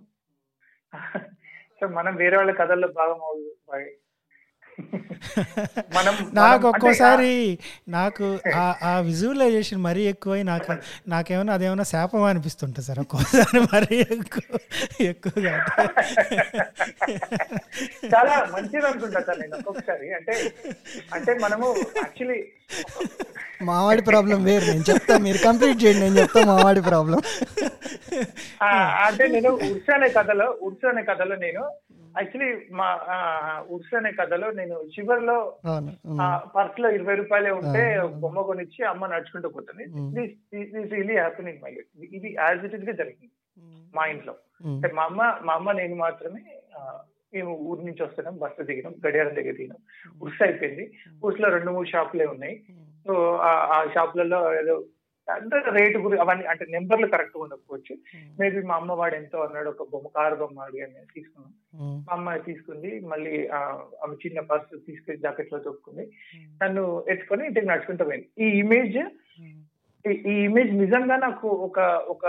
సో 1.80 1.88
మనం 1.90 2.16
వేరే 2.16 2.38
వాళ్ళ 2.38 2.52
కథల్లో 2.52 2.88
భాగం 2.88 3.20
అవుతాం 3.22 3.80
మనం 5.96 6.14
నాకు 6.34 6.66
ఒక్కోసారి 6.68 7.34
నాకు 7.88 8.26
ఆ 8.56 8.64
ఆ 8.84 9.00
విజువలైజేషన్ 9.00 9.82
మరీ 9.82 10.04
ఎక్కువై 10.04 10.44
నాకు 10.44 10.74
నాకేమైనా 11.08 11.54
అదేమైనా 11.54 11.84
శాపం 11.84 12.24
అనిపిస్తుంటుంది 12.24 12.88
సార్ 12.88 13.00
ఒక్కోసారి 13.00 13.60
మరీ 13.74 13.98
ఎక్కువ 14.18 14.60
ఎక్కువగా 15.02 15.54
చాలా 18.14 18.36
మంచిది 18.54 18.86
అనుకుంటా 18.86 19.20
సార్ 19.20 19.40
నేను 19.40 19.56
ఒక్కొక్కసారి. 19.56 20.14
అంటే 20.14 20.34
అంటే 21.14 21.34
మనము 21.40 21.68
యాక్చువల్లీ 21.98 22.40
మావాడి 23.64 24.02
ప్రాబ్లం 24.02 24.44
వేరు. 24.44 24.66
నేను 24.66 24.86
చెప్తా 24.90 25.18
మీరు 25.18 25.38
కంప్లీట్ 25.38 25.84
చేయండి. 25.84 26.02
నేను 26.02 26.18
చెప్తా 26.20 26.46
మావాడి 26.46 26.82
ప్రాబ్లం. 26.82 27.20
అంటే 29.06 29.28
నేను 29.28 29.50
ఉర్స్ 29.70 29.92
అనే 29.96 30.10
కథలో 30.10 30.48
ఉర్స్ 30.62 30.86
అనే 30.86 31.04
కథలో 31.04 31.36
నేను 31.36 31.64
యాక్చువల్లీ 32.20 32.50
మా 32.80 32.88
ఉర్స్ 33.76 33.94
అనే 34.00 34.12
కథలో 34.20 34.48
నేను 34.60 34.76
చివరిలో 34.96 35.38
పర్స్లో 36.56 36.90
ఇరవై 36.98 37.16
రూపాయలే 37.22 37.52
ఉంటే 37.60 37.84
బొమ్మ 38.24 38.42
కొనిచ్చి 38.50 38.82
అమ్మ 38.92 39.08
నడుచుకుంటూ 39.14 39.50
పోతుంది. 39.56 39.86
దిస్ 40.18 40.92
రియలీ 40.94 41.16
హ్యాపెనింగ్ 41.22 41.62
మై 41.64 41.74
ఇది 42.18 42.32
యాజ్ 42.40 42.66
ఇట్ 42.68 42.76
ఇస్గా 42.80 42.96
జరిగింది 43.02 43.34
మా 43.98 44.06
ఇంట్లో. 44.14 44.36
మా 44.98 45.04
అమ్మ 45.10 45.22
మా 45.48 45.54
అమ్మ 45.60 45.72
నేను 45.82 45.98
మాత్రమే 46.06 46.44
మేము 47.34 47.52
ఊరి 47.70 47.82
నుంచి 47.86 48.02
వస్తున్నాం 48.04 48.36
బస్సు 48.42 48.64
దిగినాం 48.70 48.96
గడియారం 49.06 49.36
దగ్గర 49.38 49.56
దిగినాం. 49.60 49.80
ఉర్స్ 50.24 50.42
అయిపోయింది. 50.48 50.86
ఉర్స్లో 51.24 51.48
రెండు 51.56 51.72
మూడు 51.76 51.88
షాపులే 51.94 52.26
ఉన్నాయి. 52.34 52.56
సో 53.06 53.14
ఆ 53.76 53.78
షాపులలో 53.96 54.40
ఏదో 54.60 54.76
అంటే 55.28 55.58
రేటు 55.76 55.98
గురి 56.00 56.16
అవన్నీ 56.20 56.46
అంటే 56.52 56.66
నెంబర్లు 56.72 57.08
కరెక్ట్ 57.12 57.36
ఉండకపోవచ్చు. 57.38 57.94
మేబీ 58.40 58.62
మా 58.70 58.76
అమ్మ 58.80 58.94
వాడు 59.00 59.16
ఎంతో 59.16 59.38
అన్నాడు 59.44 59.70
ఒక 59.72 59.86
బొమ్మ 59.92 60.08
కారు 60.16 60.36
బొమ్మ 60.42 60.66
అడిగాను 60.66 60.94
నేను 60.96 61.10
తీసుకున్నాం 61.14 61.52
ఉమ్, 61.78 61.98
మా 62.02 62.14
అమ్మ 62.16 62.36
తీసుకుంది 62.48 62.92
మళ్ళీ 63.12 63.34
ఆమె 64.00 64.16
చిన్న 64.24 64.42
పర్సు 64.50 64.82
తీసుకెళ్ళి 64.88 65.24
జాకెట్లో 65.24 65.60
తొక్కుకుంది 65.66 66.06
నన్ను 66.62 66.84
ఎత్తుకొని 67.08 67.46
ఇంటికి 67.50 67.70
నడుచుకుంటూ 67.70 68.06
పోయింది. 68.06 68.28
ఈ 68.40 68.50
ఇమేజ్ 68.62 68.98
ఈ- 70.06 70.22
ఈ 70.28 70.36
ఇమేజ్ 70.46 70.72
నిజంగా 70.80 71.18
నాకు 71.22 71.48
ఒక 71.68 71.80
ఒక 72.14 72.26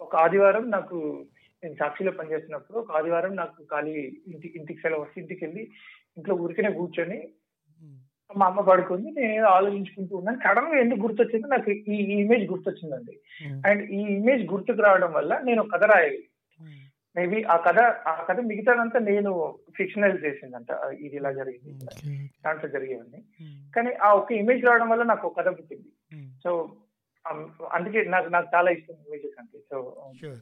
ఒక 0.00 0.12
ఆదివారం 0.20 0.64
నాకు 0.70 0.98
నేను 1.62 1.74
సాక్షిలో 1.76 2.12
పనిచేస్తున్నప్పుడు 2.12 2.78
ఒక 2.78 2.90
ఆదివారం 2.98 3.32
నాకు 3.36 3.64
ఖాళీ 3.70 3.94
ఇంటి 4.28 4.48
ఇంటికి 4.58 4.80
సెలవు 4.82 5.02
వస్తే 5.02 5.18
ఇంటికి 5.20 5.42
వెళ్ళి 5.44 5.62
ఇంట్లో 6.16 6.34
ఊరికనే 6.42 6.70
కూర్చొని 6.76 7.18
మా 8.36 8.46
అమ్మ 8.46 8.60
పడుకుంది 8.60 9.10
నేను 9.10 9.32
ఏదో 9.32 9.46
ఆలోచించుకుంటూ 9.46 10.16
ఉన్నాను. 10.16 10.38
సడన్గా 10.38 10.80
ఎందుకు 10.80 11.00
గుర్తొచ్చింది? 11.00 11.46
నాకు 11.48 11.70
ఈ 11.70 11.96
ఇమేజ్ 12.20 12.44
గుర్తొచ్చిందండి. 12.50 13.14
ఉమ్, 13.46 13.62
అండ్ 13.66 13.82
ఈ 13.90 14.00
ఇమేజ్ 14.00 14.44
గుర్తుకు 14.46 14.82
రావడం 14.82 15.12
వల్ల 15.12 15.38
నేను 15.38 15.62
ఒక 15.62 15.72
కథ 15.74 15.84
రాయాలి. 15.84 16.22
మేబీ 17.16 17.42
ఆ 17.42 17.56
కథ 17.56 17.78
ఆ 17.80 18.24
కథ 18.28 18.40
మిగతాదంతా 18.40 18.98
నేను 18.98 19.30
ఫిక్షనైజ్ 19.76 20.24
చేసిందంట. 20.24 20.70
ఇది 21.00 21.16
ఇలా 21.16 21.32
జరిగింది. 21.32 21.72
ఓకే, 21.84 22.12
దాంట్లో 22.44 22.70
జరిగేవన్నీ. 22.70 23.20
కానీ 23.76 23.92
ఆ 23.92 24.12
ఒక 24.12 24.32
ఇమేజ్ 24.32 24.64
రావడం 24.64 24.88
వల్ల 24.88 25.02
నాకు 25.02 25.28
ఒక 25.28 25.40
కథ 25.40 25.48
పుట్టింది. 25.48 25.90
సో 26.44 26.50
అందుకే 27.72 28.00
నాకు 28.08 28.28
నాకు 28.28 28.48
చాలా 28.54 28.70
ఇష్టం 28.70 28.94
ఇమేజెస్ 29.00 29.36
అంటే. 29.40 29.58
So 29.70 29.76
Sure. 30.20 30.36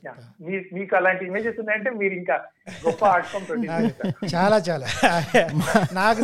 మీకు 0.74 0.97
అలాంటి 0.97 1.24
ఇమేజెస్ 1.24 1.59
ఉన్నాయంటే 1.59 1.91
మీరు 1.91 2.14
ఇంకా 2.14 2.37
గొప్ప 2.85 3.03
నాకు 3.64 3.91
చాలా 4.35 4.57
చాలా. 4.68 4.87
నాకు 5.93 6.22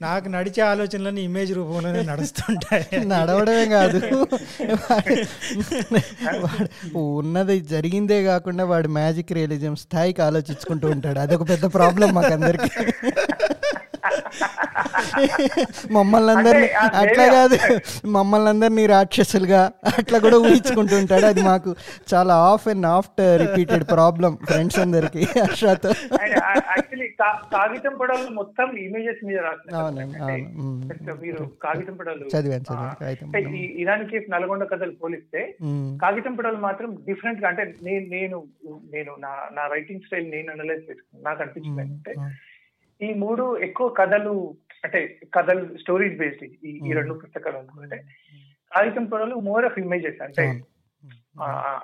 నాకు 0.00 0.28
నడిచే 0.28 0.62
ఆలోచనలన్నీ 0.62 1.22
ఇమేజ్ 1.22 1.52
రూపంలోనే 1.54 2.02
నడుస్తుంటాయి. 2.02 2.86
నడవడమే 3.06 3.66
కాదు. 3.68 4.00
వాడు 4.82 5.16
ఉన్నది 7.18 7.60
జరిగిందే 7.66 8.24
కాకుండా 8.24 8.64
వాడు 8.64 8.88
మ్యాజిక్ 8.90 9.32
రియలిజం 9.32 9.76
స్థాయికి 9.76 10.22
ఆలోచించుకుంటూ 10.22 10.88
ఉంటాడు. 10.90 11.18
అదొక 11.18 11.48
పెద్ద 11.48 11.74
ప్రాబ్లం 11.74 12.14
మాకు 12.14 12.32
అందరికి 12.32 12.70
మమ్మల్ని 15.92 16.32
అందరినీ 16.32 16.68
అట్లా 17.00 17.26
కాదు. 17.34 17.56
మమ్మల్ని 18.08 18.48
అందరినీ 18.48 18.86
రాక్షసులుగా 18.86 19.62
అట్లా 19.92 20.18
కూడా 20.24 20.36
ఊహించుకుంటూ 20.42 20.94
ఉంటాడు. 21.00 21.26
అది 21.26 21.42
మాకు 21.44 21.70
చాలా 22.10 22.34
off 22.48 22.66
and 22.72 22.86
after 22.92 23.34
repeated 23.42 23.84
problem 23.92 24.32
friends 24.46 24.78
అందరికి 24.78 25.22
హర్షతో. 25.38 25.90
యాక్చువల్లీ 26.68 27.08
కాగితం 27.54 27.94
పడవలు 28.00 28.30
మొత్తం 28.38 28.68
ఇమేజెస్ 28.84 29.22
మీద 29.24 29.38
ఉమ్. 30.60 30.80
మీరు 31.22 31.42
కాగితం 31.64 31.94
పడవలు 31.98 32.26
చదివాను 32.34 32.66
చదివాను 32.66 33.62
ఇరాన్ 33.82 34.04
కేఫ్ 34.10 34.28
నల్గొండ 34.34 34.64
కథలు 34.72 34.96
పోలిస్తే. 35.00 35.42
కాగితం 36.02 36.34
పడవలు 36.38 36.60
మాత్రం 36.66 36.90
డిఫరెంట్గా 37.06 37.48
అంటే 37.50 37.64
నేను 37.82 38.04
నేను 38.16 38.38
నేను 38.94 39.12
నా 39.24 39.32
నా 39.56 39.64
రైటింగ్ 39.74 40.04
స్టైల్ 40.06 40.28
నేను 40.30 40.50
అనలైజ్ 40.52 40.86
చేసుకున్నాను. 40.88 41.24
నాకు 41.24 41.42
అనిపించింది 41.42 41.82
అంటే 41.86 42.14
ఈ 43.00 43.08
మూడు 43.18 43.44
ఎక్కువ 43.64 43.86
కథలు 43.98 44.34
అంటే 44.84 45.00
కథలు 45.34 45.62
స్టోరీస్ 45.80 46.16
బేస్డ్ 46.18 46.44
ఈ 46.44 46.72
ఈ 46.86 46.92
రెండు 46.92 47.14
పుస్తకాలు 47.14 47.56
అనుకుంటే 47.58 47.98
కాగితం 48.76 49.04
పడవలు 49.10 49.36
మోర్ 49.50 49.66
ఆఫ్ 49.68 49.78
ఇమేజెస్ 49.82 50.22
అంటే 50.26 50.46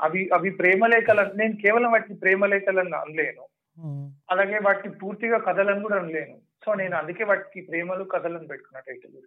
అవి 0.04 0.20
అవి 0.36 0.50
ప్రేమలేఖలు 0.60 1.22
నేను 1.40 1.54
కేవలం 1.64 1.90
వాటిని 1.94 2.14
ప్రేమలేఖలను 2.22 2.96
అనలేను. 3.02 3.44
అలాగే 4.32 4.58
వాటిని 4.66 4.90
పూర్తిగా 5.00 5.38
కథలను 5.46 5.82
కూడా 5.84 5.96
అనలేను. 6.00 6.36
సో 6.64 6.70
నేను 6.80 6.94
అందుకే 6.98 7.24
వాటికి 7.30 7.60
ప్రేమలు 7.68 8.04
కథలను 8.14 8.48
పెట్టుకున్నా 8.50 8.80
టైటిల్. 8.86 9.18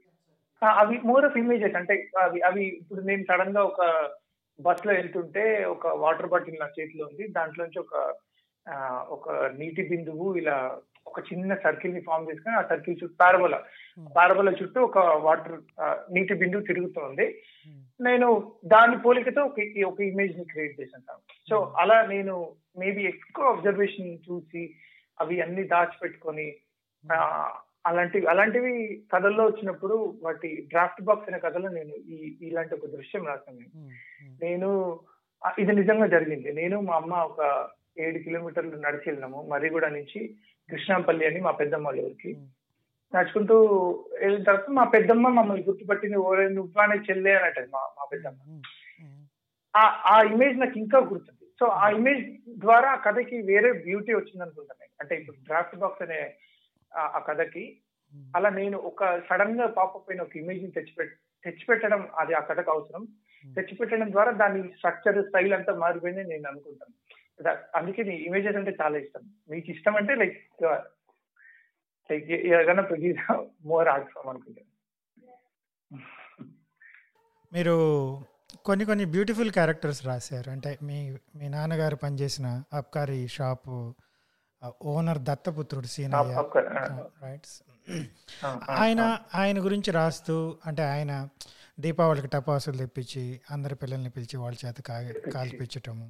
అవి 0.81 0.95
మోర్ 1.09 1.25
ఆఫ్ 1.27 1.37
ఇమేజెస్ 1.41 1.77
అంటే 1.79 1.95
అవి 2.23 2.39
అవి 2.49 2.63
ఇప్పుడు 2.81 3.01
నేను 3.09 3.23
సడన్గా 3.29 3.61
ఒక 3.71 3.81
బస్లో 4.59 4.91
వెళ్తుంటే 4.93 5.43
ఒక 5.75 5.87
వాటర్ 6.03 6.31
బాటిల్ 6.33 6.61
నా 6.61 6.67
చేతిలో 6.77 7.05
ఉంది 7.09 7.25
దాంట్లోంచి 7.37 7.79
ఒక 7.85 7.95
ఒక 9.15 9.29
నీటి 9.59 9.83
బిందువు 9.89 10.27
ఇలా 10.41 10.57
ఒక 11.07 11.19
చిన్న 11.19 11.55
సర్కిల్ని 11.55 12.01
ఫామ్ 12.01 12.29
చేసుకుని 12.29 12.55
ఆ 12.55 12.61
సర్కిల్ 12.61 12.95
చుట్టూ 13.03 13.15
పారబోల 13.21 13.59
పారబోల 14.15 14.49
చుట్టూ 14.63 14.81
ఒక 14.81 14.97
వాటర్ 14.97 15.61
నీటి 16.13 16.33
బిందువు 16.33 16.61
తిరుగుతుంది. 16.61 17.43
నేను 18.01 18.51
దాని 18.65 18.97
పోలికతో 18.97 19.41
ఒక 19.41 19.55
ఒక 19.85 20.01
ఇమేజ్ని 20.01 20.43
క్రియేట్ 20.43 20.81
చేశాను 20.81 21.17
సో 21.49 21.73
అలా 21.77 22.05
నేను 22.05 22.51
మేబీ 22.79 23.03
ఎక్కువ 23.03 23.45
అబ్జర్వేషన్ 23.45 24.17
చూసి 24.31 24.75
అవి 25.21 25.41
అన్ని 25.41 25.63
దాచిపెట్టుకొని 25.63 26.55
అలాంటివి 27.85 28.25
అలాంటివి 28.25 29.03
కథల్లో 29.13 29.45
వచ్చినప్పుడు 29.45 30.19
వాటి 30.23 30.65
డ్రాఫ్ట్ 30.69 31.01
బాక్స్ 31.01 31.29
అనే 31.29 31.39
కథలో 31.39 31.69
నేను 31.69 31.89
ఈ 31.89 32.37
ఇలాంటి 32.41 32.75
ఒక 32.75 32.85
దృశ్యం 32.85 33.25
రాశాను. 33.25 33.89
నేను. 34.45 34.99
ఇది 35.59 35.71
నిజంగా 35.71 36.07
జరిగింది. 36.07 36.53
నేను 36.53 36.81
మా 36.81 36.95
అమ్మ 36.95 37.13
ఒక 37.13 37.69
ఏడు 37.99 38.17
కిలోమీటర్లు 38.17 38.75
నడిచి 38.75 39.03
వెళ్ళినాము. 39.05 39.47
మర్రిగూడ 39.47 39.85
నుంచి 39.85 40.35
కృష్ణాంపల్లి 40.71 41.25
అని 41.25 41.39
మా 41.39 41.51
పెద్దమ్మ 41.51 41.87
వాళ్ళ 41.87 42.01
ఊరికి. 42.01 42.37
నడుచుకుంటూ 43.15 43.61
వెళ్ళిన 44.21 44.43
తర్వాత 44.43 44.69
మా 44.69 44.83
పెద్దమ్మ 44.83 45.27
మమ్మల్ని 45.27 45.63
గుర్తుపట్టింది 45.63 46.15
ఓరే 46.15 46.49
నువ్వానే 46.49 46.95
చెల్లె 46.95 47.33
అని 47.33 47.67
మా 47.73 47.79
మా 47.79 48.07
పెద్దమ్మ. 48.13 48.61
ఆ 49.75 50.03
ఆ 50.05 50.21
ఇమేజ్ 50.21 50.59
నాకు 50.59 50.77
ఇంకా 50.77 50.99
గుర్తుంది. 50.99 51.45
సో 51.59 51.65
ఆ 51.65 51.89
ఇమేజ్ 51.89 52.37
ద్వారా 52.59 52.91
ఆ 52.91 52.95
కథకి 52.95 53.41
వేరే 53.41 53.71
బ్యూటీ 53.71 54.13
వచ్చింది 54.13 54.41
అనుకుంటాను 54.41 54.81
నేను. 54.81 54.91
అంటే 55.01 55.15
ఇప్పుడు 55.15 55.37
డ్రాఫ్ట్ 55.43 55.75
బాక్స్ 55.75 56.01
అనే 56.01 56.33
ఆ- 56.95 57.19
కథకి 57.19 57.77
అలా 58.35 58.49
నేను 58.49 58.77
ఒక 58.77 59.19
సడన్గా 59.29 59.67
పాపప్ 59.67 60.11
అయిన 60.11 60.21
ఒక 60.21 60.37
ఇమేజ్ని 60.37 60.71
తెచ్చిపెట్ 60.71 61.13
తెచ్చిపెట్టడం 61.43 62.07
అది 62.17 62.33
ఆ 62.33 62.39
కథకు 62.39 62.71
అవసరం. 62.71 63.07
తెచ్చిపెట్టడం 63.55 64.11
ద్వారా 64.11 64.31
దాని 64.31 64.63
స్ట్రక్చర్ 64.63 65.25
స్టైల్ 65.25 65.53
అంతా 65.53 65.73
మారిపోయింది 65.73 66.23
నేను 66.23 66.47
అనుకుంటాను. 66.47 67.04
అందుకే 67.75 68.01
ఇమేజెస్ 68.27 68.55
అంటే 68.55 68.71
చాలా 68.81 68.97
ఇష్టం. 68.97 69.23
మీకు 69.49 69.67
ఇష్టం 69.71 69.95
అంటే 69.95 70.15
లైక్ 70.15 70.37
లైక్ 72.11 72.31
ఏదైనా 72.31 72.81
ప్రొడ్యూస్ 72.81 73.23
మోర్ 73.65 73.87
ఆర్ట్ 73.87 74.09
ఫామ్ 74.13 74.29
అనుకుంటాను 74.29 74.71
మీరు 77.53 77.75
కొన్ని 78.65 78.85
కొన్ని 78.85 79.05
బ్యూటిఫుల్ 79.05 79.51
క్యారెక్టర్స్ 79.51 80.01
రాశారు. 80.05 80.49
అంటే 80.49 80.71
మీ 80.83 80.97
మీ 81.35 81.49
నాన్నగారు 81.49 81.95
పనిచేసిన 81.95 82.47
అబ్కారీ 82.73 83.27
షాపు 83.27 83.75
ఓనర్ 84.81 85.19
దత్తపుత్రుడు 85.19 85.85
సీనయ్య. 85.85 86.35
రైట్ 87.23 87.47
ఆయన 88.69 89.01
ఆయన 89.35 89.57
గురించి 89.65 89.91
రాస్తూ 89.91 90.35
అంటే 90.65 90.83
ఆయన 90.83 91.29
దీపావళికి 91.79 92.27
టపాసులు 92.27 92.77
తెప్పించి 92.77 93.41
అందరి 93.51 93.75
పిల్లల్ని 93.75 94.09
పిలిచి 94.09 94.37
వాళ్ళ 94.37 94.57
చేత 94.65 94.81
కా 94.81 94.95
కాల్పించటము. 95.33 96.07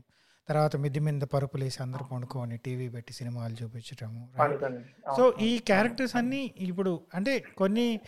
తర్వాత 0.50 0.76
మిద్ది 0.76 1.00
మీద 1.00 1.22
పరుపులు 1.22 1.64
వేసి 1.64 1.84
అందరూ 1.84 2.06
పండుకొని 2.06 2.58
టీవీ 2.58 2.90
పెట్టి 2.90 3.14
సినిమాలు 3.14 3.64
చూపించటము. 3.64 4.30
సో 5.18 5.34
ఈ 5.42 5.58
క్యారెక్టర్స్ 5.58 6.16
అన్ని 6.16 6.54
ఇప్పుడు 6.58 7.02
అంటే 7.16 7.44
కొన్ని 7.58 8.00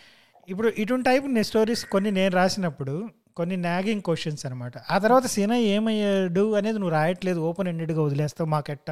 ఇప్పుడు 0.50 0.68
ఇటువంటి 0.68 1.06
టైప్ 1.10 1.44
స్టోరీస్ 1.44 1.86
కొన్ని 1.86 2.12
నేను 2.12 2.36
రాసినప్పుడు 2.36 3.10
కొన్ని 3.36 3.58
నాగింగ్ 3.58 4.02
క్వశ్చన్స్ 4.02 4.46
అనమాట 4.46 4.74
ఆ 4.78 4.98
తర్వాత 4.98 5.26
సీనయ్య 5.26 5.66
ఏమయ్యాడు 5.66 6.56
అనేది 6.56 6.78
నువ్వు 6.80 6.94
రాయట్లేదు 6.94 7.40
ఓపెన్ 7.40 7.68
ఎండెడ్గా 7.68 8.02
వదిలేస్తావు 8.02 8.50
మాకెట్ట? 8.50 8.92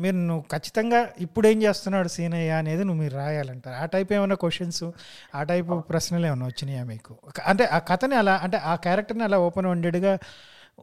మీరు 0.00 0.16
నువ్వు 0.16 0.44
ఖచ్చితంగా 0.52 1.08
ఇప్పుడు 1.20 1.48
ఏం 1.48 1.62
చేస్తున్నాడు 1.62 2.08
సీనయ్య 2.08 2.50
అనేది 2.50 2.84
నువ్వు 2.84 3.02
మీరు 3.02 3.14
రాయాలంటారు. 3.14 3.76
ఆ 3.82 3.86
టైప్ 3.86 4.12
ఏమైనా 4.12 4.34
క్వశ్చన్స్ 4.34 4.84
ఆ 5.34 5.42
టైప్ 5.42 5.70
ప్రశ్నలు 5.88 6.26
ఏమైనా 6.26 6.46
వచ్చినాయా 6.46 6.84
మీకు? 6.84 7.18
అంటే 7.46 7.64
ఆ 7.64 7.78
కథని 7.78 8.14
అలా 8.14 8.34
అంటే 8.42 8.56
ఆ 8.56 8.74
క్యారెక్టర్ని 8.76 9.24
అలా 9.24 9.38
ఓపెన్ 9.38 9.66
ఎండెడ్గా 9.66 10.18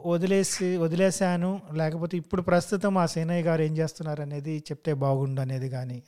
వదిలేసి 0.04 0.78
వదిలేశాను. 0.78 1.62
లేకపోతే 1.74 2.18
ఇప్పుడు 2.18 2.42
ప్రస్తుతం 2.42 2.98
ఆ 2.98 3.06
సీనయ్య 3.06 3.44
గారు 3.44 3.62
ఏం 3.62 3.78
చేస్తున్నారు 3.78 4.22
అనేది 4.22 4.58
చెప్తే 4.58 4.94
బాగుండు 4.94 5.42
అనేది 5.42 5.70
కానీ 5.70 6.04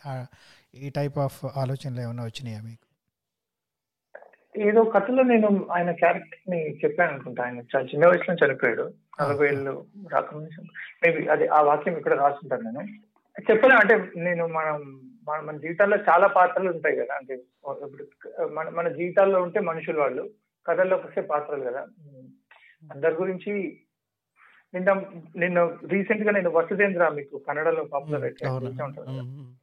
ఈ 0.75 0.89
టైప్ 0.89 1.17
ఆఫ్ 1.17 1.45
ఆలోచనలు 1.57 2.01
ఏమైనా 2.01 2.23
వచ్చినాయా 2.23 2.61
మీకు? 2.61 2.87
ఏదో 4.59 4.83
కథలో 4.83 5.23
నేను 5.23 5.67
ఆయన 5.71 5.91
క్యారెక్టర్ని 5.91 6.77
చెప్పాను 6.77 7.13
అనుకుంటా. 7.13 7.43
ఆయన 7.43 7.57
చాలా 7.57 7.81
చిన్న 7.81 8.07
వయసులో 8.07 8.47
చనిపోయాడు. 8.47 8.93
నలభై 9.21 9.47
ఏళ్ళు 9.47 9.85
రాకముందు 10.13 10.49
మేబీ 11.03 11.27
అది 11.27 11.47
ఆ 11.47 11.61
వాక్యం 11.61 11.97
ఇక్కడ 11.97 12.13
రాస్తుంటాను 12.13 12.61
నేను. 12.61 12.87
చెప్పలేం 13.51 13.77
అంటే 13.77 14.19
నేను 14.19 14.47
మనం 14.47 15.01
మన 15.27 15.39
మన 15.39 15.57
జీవితాల్లో 15.57 15.97
చాలా 15.97 16.27
పాత్రలు 16.27 16.69
ఉంటాయి 16.69 16.95
కదా. 16.95 17.15
అంటే 17.15 17.33
ఇప్పుడు 17.33 18.45
మన 18.45 18.69
మన 18.69 18.87
జీవితాల్లో 18.87 19.41
ఉంటే 19.41 19.59
మనుషులు 19.59 19.99
వాళ్ళు. 19.99 20.29
కథల్లోకి 20.67 21.07
వస్తే 21.07 21.21
పాత్రలు 21.21 21.63
కదా. 21.63 21.87
అందరి 22.83 23.15
గురించి 23.15 23.79
నిన్న 24.73 24.93
నిన్న 25.37 25.77
రీసెంట్గా 25.87 26.31
నేను 26.31 26.49
వసుదేంద్ర 26.49 27.09
మీకు 27.09 27.37
కన్నడలో 27.37 27.83
పాపులర్. 27.83 28.33
ఉమ్. 29.19 29.53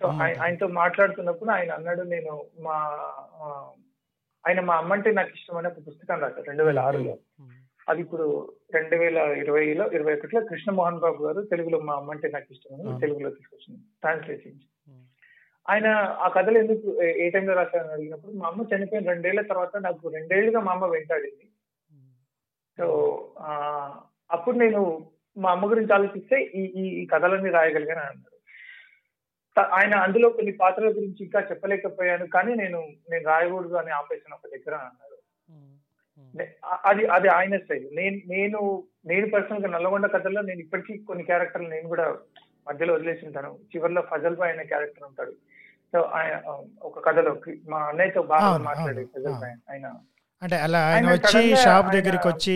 సో 0.00 0.06
ఆయ- 0.22 0.40
ఆయనతో 0.42 0.66
మాట్లాడుతున్నప్పుడు 0.66 1.50
ఆయన 1.50 1.72
అన్నాడు 1.72 2.02
నేను 2.02 2.44
మా 2.60 2.74
ఆయన 4.46 4.60
మా 4.60 4.76
అమ్మంటే 4.76 5.10
నాకు 5.10 5.30
ఇష్టం 5.34 5.56
అనే 5.56 5.68
ఒక 5.68 5.78
పుస్తకం 5.88 6.20
రాశారు 6.20 6.42
రెండు 6.42 6.62
వేల 6.62 6.78
ఆరులో 6.78 7.18
అది 7.88 8.00
ఇప్పుడు 8.00 8.52
రెండు 8.74 8.96
వేల 8.96 9.16
ఇరవైలో 9.18 9.90
ఇరవై 9.92 10.14
ఒకటిలో 10.14 10.44
కృష్ణమోహన్ 10.44 10.98
బాబు 10.98 11.24
గారు 11.24 11.42
తెలుగులో 11.42 11.80
మా 11.80 11.94
అమ్మంటే 11.94 12.28
నాకు 12.28 12.46
ఇష్టం. 12.50 12.76
తెలుగులో 13.00 13.30
తీసుకొచ్చింది 13.30 13.80
ట్రాన్స్లేట్ 14.00 14.46
చేయించి. 14.46 14.66
ఆయన 15.68 15.86
ఆ 16.18 16.28
కథలు 16.28 16.58
ఎందుకు 16.58 17.02
ఏ- 17.02 17.26
ఏ 17.26 17.30
టైంలో 17.30 17.54
రాశారని 17.54 17.92
అడిగినప్పుడు 17.92 18.32
మా 18.32 18.46
అమ్మ 18.48 18.64
చనిపోయిన 18.74 19.08
రెండేళ్ళ 19.08 19.40
తర్వాత 19.40 19.76
నాకు 19.76 20.08
రెండేళ్ళుగా 20.08 20.60
మా 20.60 20.72
అమ్మ 20.72 20.86
వెంటాడింది. 20.86 21.45
సో 22.78 22.86
అప్పుడు 24.30 24.56
నేను 24.56 25.10
మా 25.38 25.50
అమ్మ 25.50 25.70
గురించి 25.70 25.94
ఆలోచిస్తే 25.94 26.42
ఈ 26.42 26.62
ఈ 27.02 27.06
కథలన్నీ 27.06 27.50
రాయగలిగాను 27.50 28.00
అని 28.00 28.10
అన్నారు. 28.10 28.36
ఆయన 29.74 29.94
అందులో 29.94 30.28
కొన్ని 30.28 30.52
పాత్రల 30.52 30.88
గురించి 30.88 31.24
ఇంకా 31.24 31.40
చెప్పలేకపోయాను 31.40 32.26
కానీ 32.26 32.54
నేను 32.54 32.88
నేను 33.10 33.24
రాయకూడదు 33.24 33.74
అని 33.74 33.90
ఆపేసాను 33.90 34.34
ఒక 34.34 34.50
దగ్గర 34.52 34.74
అని 34.74 34.84
అన్నారు. 34.84 35.16
అది 36.84 37.06
అది 37.06 37.28
ఆయన 37.28 37.56
స్టైల్. 37.56 37.96
నేను 37.96 38.16
నేను 38.26 38.84
నేను 39.06 39.30
పర్సనల్గా 39.30 39.68
నల్లగొండ 39.68 40.06
కథల్లో 40.06 40.42
నేను 40.42 40.60
ఇప్పటికీ 40.60 40.98
కొన్ని 40.98 41.24
క్యారెక్టర్లు 41.24 41.68
నేను 41.68 41.88
కూడా 41.88 42.16
మధ్యలో 42.68 42.94
వదిలేసి 42.94 43.26
ఉంటాను 43.26 43.58
చివరిలో 43.76 44.02
ఫజల్ 44.02 44.36
బాయ్ 44.36 44.52
అనే 44.52 44.64
క్యారెక్టర్ 44.64 45.02
ఉంటాడు. 45.02 45.32
సో 45.92 46.00
ఆయన 46.00 46.42
ఒక 46.82 47.06
కథలో 47.06 47.40
మా 47.68 47.78
అన్నయ్యతో 47.78 48.22
బాగా 48.22 48.56
మాట్లాడే 48.58 49.04
ఫజల్. 49.04 49.40
బాయ్ 49.40 49.56
ఆయన. 49.70 49.94
అంటే 50.42 50.56
అలా 50.64 50.80
ఆయన 50.88 51.06
వచ్చి 51.12 51.40
షాప్ 51.64 51.88
దగ్గరికి 51.94 52.26
వచ్చి 52.28 52.54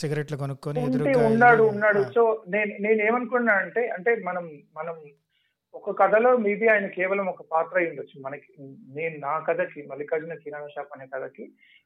సిగరెట్లు 0.00 0.36
కొనుక్కొని 0.42 0.80
ఎదురుగా 0.86 1.20
ఉన్నాడు 1.30 1.62
ఉన్నాడు. 1.72 2.00
సో 2.14 2.22
నేను 2.54 2.72
నేను 2.80 3.00
ఏమనుకున్నా 3.08 3.54
అంటే 3.64 3.82
అంటే 3.96 4.12
మనం 4.28 4.44
మనం 4.78 4.96
ఒక 5.74 5.92
కథలో 6.00 6.30
మేబీ 6.44 6.66
ఆయన 6.74 6.86
కేవలం 6.96 7.26
ఒక 7.32 7.42
పాత్ర 7.52 7.74
అయి 7.80 7.90
ఉండొచ్చు. 7.90 8.16
మనకి 8.26 8.48
నేను 8.96 9.16
నా 9.26 9.34
కథకి 9.48 9.80
మల్లికార్జున 9.90 10.36
కిరాణా 10.44 10.68
షాప్ 10.74 10.94
అనే 10.96 11.06
కథకి 11.06 11.44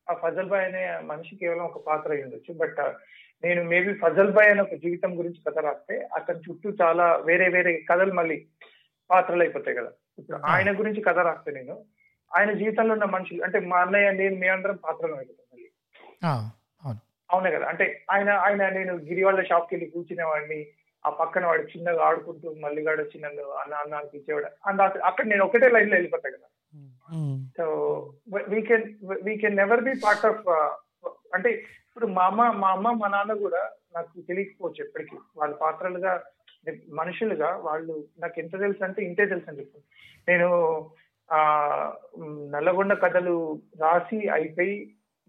ఆ 0.08 0.14
ఫజల్ 0.22 0.50
బాయ్ 0.52 0.66
అనే 0.68 0.82
మనిషి 1.08 1.34
కేవలం 1.40 1.64
ఒక 1.64 1.80
పాత్ర 1.88 2.10
అయి 2.12 2.24
ఉండొచ్చు. 2.26 2.52
బట్ 2.54 2.80
నేను 3.42 3.62
మేబీ 3.64 3.92
ఫజల్ 4.02 4.32
బాయ్ 4.32 4.50
అనే 4.52 4.62
ఒక 4.62 4.76
జీవితం 4.84 5.10
గురించి 5.18 5.40
కథ 5.46 5.58
రాస్తే 5.66 5.96
అతని 6.18 6.42
చుట్టూ 6.46 6.70
చాలా 6.82 7.06
వేరే 7.28 7.48
వేరే 7.48 7.72
కథలు 7.90 8.14
మళ్ళీ 8.14 8.36
పాత్రలు 9.10 9.42
అయిపోతాయి 9.42 9.78
కదా. 9.78 9.90
ఇప్పుడు 10.18 10.38
ఆయన 10.52 10.70
గురించి 10.80 11.00
కథ 11.00 11.18
రాస్తే 11.28 11.50
నేను 11.52 11.74
ఆయన 12.36 12.52
జీవితంలో 12.52 12.92
ఉన్న 12.92 13.04
మనుషులు 13.04 13.44
అంటే 13.44 13.60
మా 13.60 13.80
అన్నయ్య 13.80 14.10
నేను 14.10 14.36
మీ 14.36 14.48
అందరం 14.48 14.76
పాత్రలు 14.76 15.14
అయిపోతాం 15.14 15.46
మళ్ళీ. 15.54 15.68
అవును. 17.30 17.50
కదా. 17.50 17.66
అంటే 17.66 18.04
ఆయన 18.10 18.30
ఆయన 18.30 18.68
నేను 18.68 18.94
గిరి 18.94 19.24
వాళ్ళ 19.24 19.46
షాప్కి 19.46 19.74
వెళ్ళి 19.74 19.90
కూర్చునేవాడిని. 19.90 20.66
ఆ 21.06 21.10
పక్కన 21.10 21.46
వాడు 21.46 21.62
చిన్నగా 21.62 22.04
ఆడుకుంటూ 22.04 22.54
మళ్ళీ 22.60 22.82
వచ్చి 22.82 23.20
నన్ను 23.20 23.42
అన్న 23.42 23.74
అన్న 23.74 23.94
అనిపించేవాడు. 23.94 24.46
అండ్ 24.66 24.82
అక్కడ- 24.82 25.28
నేను 25.28 25.44
ఒకటే 25.44 25.68
లైన్లో 25.68 25.94
వెళ్ళిపోతా 25.94 26.28
కదా. 26.28 26.46
So 27.56 27.74
we 28.48 28.62
can 28.62 28.94
we 29.22 29.36
can 29.36 29.56
never 29.56 29.80
be 29.80 29.92
part 30.04 30.26
of 30.26 30.48
అంటే 31.34 31.50
ఇప్పుడు 31.50 32.06
మా 32.06 32.24
అమ్మ 32.26 32.50
మా 32.50 32.70
అమ్మ 32.70 32.90
మా 32.90 33.08
నాన్న 33.08 33.32
కూడా 33.32 33.70
నాకు 33.94 34.20
తెలియకపోవచ్చు 34.20 34.84
ఎప్పటికీ. 34.84 35.16
వాళ్ళ 35.36 35.54
పాత్రలుగా 35.54 36.22
మనుషులుగా 36.92 37.56
వాళ్ళు 37.56 38.04
నాకు 38.18 38.40
ఎంత 38.40 38.58
తెలుసు 38.58 38.84
అంటే 38.84 39.02
ఇంతే 39.02 39.26
తెలుసు 39.26 39.50
అని 39.50 39.58
చెప్పు 39.58 39.78
నేను 40.30 40.46
ఆ 41.30 41.40
నల్లగొండ 42.54 42.92
కథలు 43.02 43.34
రాసి 43.80 44.18
అయిపోయి 44.36 44.76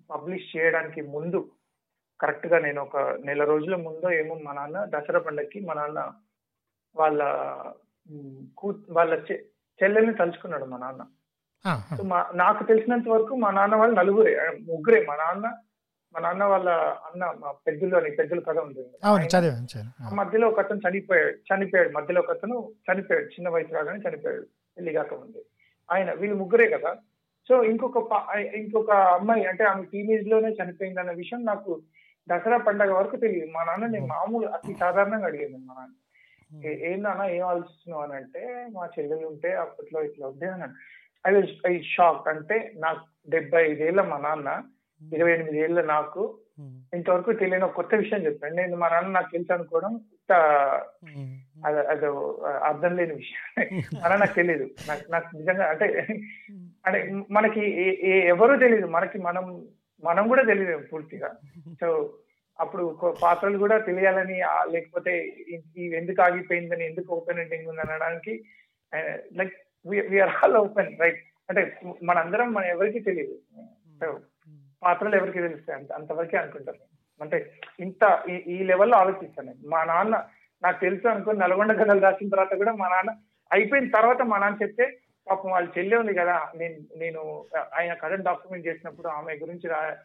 పబ్లిష్ 0.09 0.47
చేయడానికి 0.53 1.01
ముందు 1.13 1.39
కరెక్ట్గా 2.19 2.57
నేను 2.59 2.79
ఒక 2.81 2.97
నెల 3.27 3.43
రోజుల 3.43 3.75
ముందు 3.85 4.07
ఏమో 4.19 4.35
మా 4.45 4.51
నాన్న 4.53 4.83
దసరా 4.93 5.19
పండగకి 5.19 5.59
మా 5.67 5.73
నాన్న 5.73 5.99
వాళ్ళ 6.95 7.21
కూ 8.57 8.67
వాళ్ళ 8.97 9.13
చెల్లెల్ని 9.79 10.13
తలుచుకున్నాడు 10.19 10.65
మా 10.65 10.77
నాన్న. 10.77 11.01
సో 11.91 12.03
మా 12.03 12.19
నాకు 12.41 12.61
తెలిసినంత 12.63 13.07
వరకు 13.09 13.33
మా 13.43 13.49
నాన్న 13.51 13.75
వాళ్ళు 13.75 13.95
నలుగురే 13.99 14.33
ముగ్గురే 14.69 14.99
మా 15.09 15.15
నాన్న 15.21 15.47
మా 16.15 16.19
నాన్న 16.19 16.43
వాళ్ళ 16.45 16.69
అన్న 17.07 17.23
మా 17.41 17.49
పెద్దలు 17.67 17.95
అని 17.99 18.09
పెద్దలు 18.19 18.41
కథ 18.41 18.57
ఉంటుంది. 18.65 18.91
మధ్యలో 20.19 20.45
ఒక 20.51 20.59
అతను 20.65 20.83
చనిపోయాడు 20.85 21.33
చనిపోయాడు 21.49 21.91
మధ్యలో 21.97 22.21
ఒక 22.23 22.33
అతను 22.37 22.57
చనిపోయాడు 22.89 23.27
చిన్న 23.35 23.49
వయసు 23.55 23.75
రాగానే 23.77 24.01
చనిపోయాడు 24.07 24.45
పెళ్ళి 24.77 24.93
కాకముందు 24.97 25.41
ఆయన 25.89 26.13
వీళ్ళు 26.13 26.37
ముగ్గురే 26.37 26.69
కదా. 26.69 26.91
సో 27.47 27.63
ఇంకొక 27.63 27.97
ఇంకొక 28.55 28.91
అమ్మాయి 28.91 29.45
అంటే 29.45 29.63
ఆమె 29.63 29.85
టీనేజ్లోనే 29.85 30.49
చనిపోయింది 30.49 30.99
అన్న 30.99 31.11
విషయం 31.11 31.45
నాకు 31.45 31.81
దసరా 32.27 32.57
పండగ 32.57 32.93
వరకు 32.93 33.15
తెలియదు. 33.15 33.51
మా 33.51 33.63
నాన్న 33.63 33.85
నేను 33.85 34.05
మామూలు 34.05 34.47
అతి 34.47 34.75
సాధారణంగా 34.75 35.25
అడిగాను 35.25 35.57
మా 35.57 35.73
నాన్న. 35.73 35.93
"ఏ- 36.67 36.91
ఏం 36.91 37.03
నాన్న 37.03 37.23
ఏం 37.23 37.47
ఆలోచిస్తున్నావు? 37.47 38.03
అని 38.03 38.13
అంటే 38.13 38.41
మా 38.73 38.85
చెల్లెలు 38.85 39.27
ఉంటే 39.27 39.55
అప్పట్లో 39.55 40.03
ఇట్లా 40.03 40.27
ఉంది 40.27 40.45
అని 40.45 40.67
ఐ 41.27 41.31
ఐ 41.67 41.81
షాక్ 41.81 42.27
అంటే 42.27 42.71
నాకు 42.77 43.03
డెబ్బై 43.29 43.71
ఐదేళ్ళ 43.71 44.01
మా 44.01 44.17
నాన్న 44.17 44.49
ఇరవై 45.01 45.31
ఎనిమిది 45.31 45.59
ఏళ్ళ 45.59 45.81
నాకు 45.85 46.21
ఇంతవరకు 46.93 47.31
తెలియని 47.33 47.65
ఒక 47.65 47.71
కొత్త 47.71 47.95
విషయం 47.95 48.25
చెప్పాను 48.25 48.55
నేను 48.55 48.77
మా 48.77 48.89
నాన్న 48.89 49.07
నాకు 49.09 49.31
తెలుసు 49.31 49.53
అనుకోవడం 49.53 49.93
అది 51.65 51.79
అదో 51.87 52.09
అర్థం 52.63 52.95
లేని 52.95 53.13
విషయం. 53.13 53.41
అలా 54.03 54.15
నాకు 54.15 54.35
తెలియదు 54.35 54.69
నాకు 54.87 55.11
నాకు 55.11 55.37
నిజంగా 55.37 55.65
అంటే 55.65 55.87
అంటే 56.85 56.99
మనకి 57.31 57.63
ఎవరూ 58.27 58.57
తెలియదు 58.57 58.87
మనకి 58.87 59.17
మనం 59.17 59.45
మనం 60.03 60.27
కూడా 60.27 60.43
తెలియదు 60.43 60.87
పూర్తిగా. 60.93 61.29
సో 61.81 61.87
అప్పుడు 62.59 62.83
పాత్రలు 63.23 63.57
కూడా 63.57 63.77
తెలియాలని 63.79 64.37
లేకపోతే 64.69 65.11
ఇ- 65.49 65.61
ఇది 65.77 65.95
ఎందుకు 65.95 66.21
ఆగిపోయిందని 66.21 66.85
ఎందుకు 66.85 67.15
ఓపెన్ 67.15 67.39
ఎండింగ్ 67.39 67.67
ఉంది 67.67 67.81
అనడానికి 67.81 68.33
like 69.33 69.55
we are 69.85 70.43
all 70.43 70.55
open 70.55 70.99
right 70.99 71.21
అంటే 71.49 71.61
మనందరం 72.03 72.53
మన 72.53 72.63
ఎవరికి 72.65 72.99
తెలియదు 72.99 73.35
సో 74.01 74.07
పాత్రలు 74.83 75.15
ఎవరికి 75.15 75.41
తెలుస్తాయి? 75.41 75.79
అంత 75.79 75.91
అంతవరకే 75.91 76.37
అనుకుంటాను 76.37 76.83
అంటే 77.21 77.53
ఇంత 77.79 78.23
ఈ- 78.47 78.63
లెవెల్లో 78.63 78.97
ఆలోచిస్తాను. 78.97 79.53
మా 79.65 79.83
నాన్న 79.83 80.27
నాకు 80.63 80.81
తెలుసు 80.81 81.07
అనుకుని 81.07 81.39
నల్గొండ 81.39 81.71
కథలు 81.71 81.99
రాసిన 81.99 82.29
తర్వాత 82.29 82.53
కూడా 82.53 82.71
మా 82.71 82.87
నాన్న 82.89 83.15
అయిపోయిన 83.53 83.89
తర్వాత 83.89 84.21
మా 84.21 84.37
నాన్న 84.37 84.63
చెప్తే 84.63 84.97
పాపం 85.29 85.51
వాళ్ళ 85.51 85.69
చెల్లె 85.77 85.97
ఉంది 85.97 86.13
కదా 86.13 86.51
నేను 86.55 86.99
నేను 86.99 87.45
ఆయన 87.75 87.93
కథను 87.93 88.23
డాక్యుమెంట్ 88.23 88.67
చేసినప్పుడు 88.67 89.07
ఆమె 89.07 89.33
గురించి 89.33 89.69
రా 89.69 89.97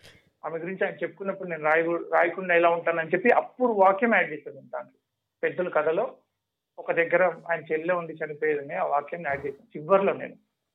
ఆమె 0.44 0.58
గురించి 0.58 0.86
ఆయన 0.86 0.94
చెప్పుకున్నప్పుడు 0.94 1.48
నేను 1.48 1.62
రాయ 1.62 1.82
రాయకుండా 1.82 2.54
ఎలా 2.54 2.68
ఉంటానని 2.68 3.08
చెప్పి 3.08 3.30
అప్పుడు 3.30 3.72
వాక్యం 3.72 4.14
యాడ్ 4.14 4.32
చేశాను 4.32 4.56
దాంట్లో. 4.56 4.98
పెద్దల 5.42 5.68
కథలో 5.68 6.14
ఒక 6.78 6.92
దగ్గర 6.92 7.24
ఆయన 7.24 7.60
చెల్లె 7.72 7.94
ఉండి 7.94 8.12
చనిపోయేదని 8.12 8.74
ఆ 8.74 8.84
వాక్యం 8.84 9.26
యాడ్ 9.26 9.46
చేశాను. 9.46 9.78
చివరిలో 9.78 10.12
నేను. 10.12 10.34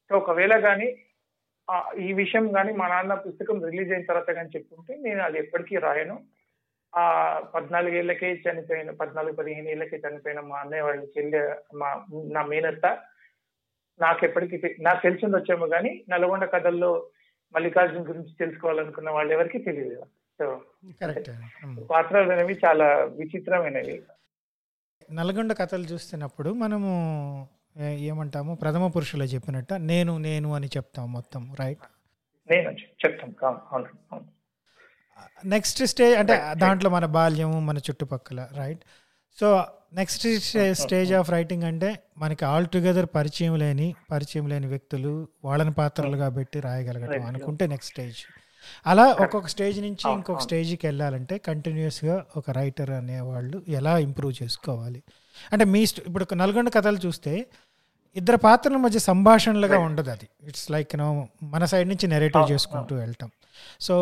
సో 0.10 0.18
ఒకవేళ 0.18 0.60
కానీ 0.60 0.96
ఈ 2.00 2.14
విషయం 2.14 2.54
కానీ 2.54 2.72
మా 2.74 2.88
నాన్న 2.88 3.14
పుస్తకం 3.26 3.64
రిలీజ్ 3.66 3.92
అయిన 3.92 4.06
తర్వాత 4.06 4.32
కానీ 4.32 4.50
చెప్పుకుంటే 4.56 4.98
నేను 4.98 5.22
అది 5.24 5.38
ఎప్పటికీ 5.38 5.76
రాయను. 5.78 6.16
ఆ 6.94 7.04
పద్నాలుగేళ్ళకే 7.54 8.42
చనిపోయిన 8.46 8.92
పద్నాలుగు 8.92 9.36
పదిహేను 9.36 9.70
ఏళ్ళకే 9.70 9.98
చనిపోయిన 9.98 10.40
మా 10.40 10.58
అన్నయ్య 10.58 10.82
వాళ్ళ 10.82 11.04
చెల్లె 11.14 11.42
మా 11.76 11.90
నా 12.32 12.42
మేనత్త 12.44 12.86
నాకు 14.00 14.26
ఎప్పటికీ 14.26 14.58
నాకు 14.82 15.02
తెలిసి 15.02 15.26
ఉండొచ్చేమో 15.26 15.68
కానీ 15.68 16.06
నల్గొండ 16.10 16.46
కథల్లో 16.46 16.92
మల్లికార్జున్ 17.56 18.08
గురించి 18.08 18.34
తెలుసుకోవాలనుకున్న 18.40 19.10
వాళ్ళు 19.10 19.34
ఎవరికి 19.34 19.60
తెలియదు 19.60 19.98
సో. 20.40 20.46
పాత్రలు 21.90 22.32
అనేవి 22.32 22.60
చాలా 22.66 22.88
విచిత్రమైనవి. 23.18 23.96
నల్గొండ 25.10 25.54
కథలు 25.54 25.84
చూస్తున్నప్పుడు 25.84 26.50
మనము 26.54 26.92
ఏమంటాము? 28.06 28.56
ప్రథమ 28.56 28.88
పురుషులు 28.88 29.24
చెప్పినట్ట. 29.26 29.74
నేను 29.74 30.18
నేను 30.18 30.54
అని 30.54 30.70
చెప్తాం 30.78 31.14
మొత్తం 31.14 31.54
రైట్ 31.60 31.84
నేను 32.50 32.72
నెక్స్ట్ 35.46 35.84
స్టేజ్ 35.86 36.16
అంటే 36.16 36.34
దాంట్లో 36.56 36.90
మన 36.90 37.06
బాల్యము 37.06 37.60
మన 37.60 37.78
చుట్టుపక్కల 37.78 38.48
right 38.58 38.82
so 39.38 39.48
next 39.94 40.28
stage 40.74 41.14
of 41.14 41.30
writing 41.30 41.64
అంటే 41.64 41.90
మనకి 42.18 42.46
ఆల్ 42.46 42.68
టుగెదర్ 42.68 43.06
పరిచయం 43.16 43.56
లేని 43.56 43.96
పరిచయం 44.12 44.48
లేని 44.48 44.68
వ్యక్తులు 44.68 45.14
వాళ్ళని 45.44 45.72
పాత్రలుగా 45.72 46.30
పెట్టి 46.30 46.60
రాయగలగటం 46.60 47.26
అనుకుంటే 47.26 47.68
నెక్స్ట్ 47.68 47.94
స్టేజ్ 47.94 48.20
అలా 48.86 49.06
ఒక్కొక్క 49.24 49.48
స్టేజ్ 49.48 49.82
నుంచి 49.82 50.04
ఇంకొక 50.12 50.40
స్టేజ్కి 50.40 50.88
వెళ్ళాలంటే 50.88 51.38
కంటిన్యూస్గా 51.38 52.26
ఒక 52.38 52.50
రైటర్ 52.52 52.90
అనేవాళ్ళు 52.92 53.64
ఎలా 53.70 53.98
ఇంప్రూవ్ 53.98 54.44
చేసుకోవాలి? 54.44 55.00
అంటే 55.54 55.66
మీ 55.74 55.82
ఇప్పుడు 56.08 56.24
ఒక 56.24 56.34
నల్గొండ 56.34 56.70
కథలు 56.78 57.00
చూస్తే 57.06 57.34
ఇద్దరు 58.16 58.38
పాత్రల 58.38 58.78
మధ్య 58.78 59.00
సంభాషణలుగా 59.00 59.78
ఉండదు 59.80 60.10
అది. 60.10 60.28
ఇట్స్ 60.50 60.72
లైక్ 60.72 60.96
నో 60.96 61.08
మన 61.44 61.66
సైడ్ 61.66 61.88
నుంచి 61.90 62.08
నెరేటివ్ 62.08 62.52
చేసుకుంటూ 62.52 62.96
వెళ్తాం. 62.96 63.30
సో 63.80 63.96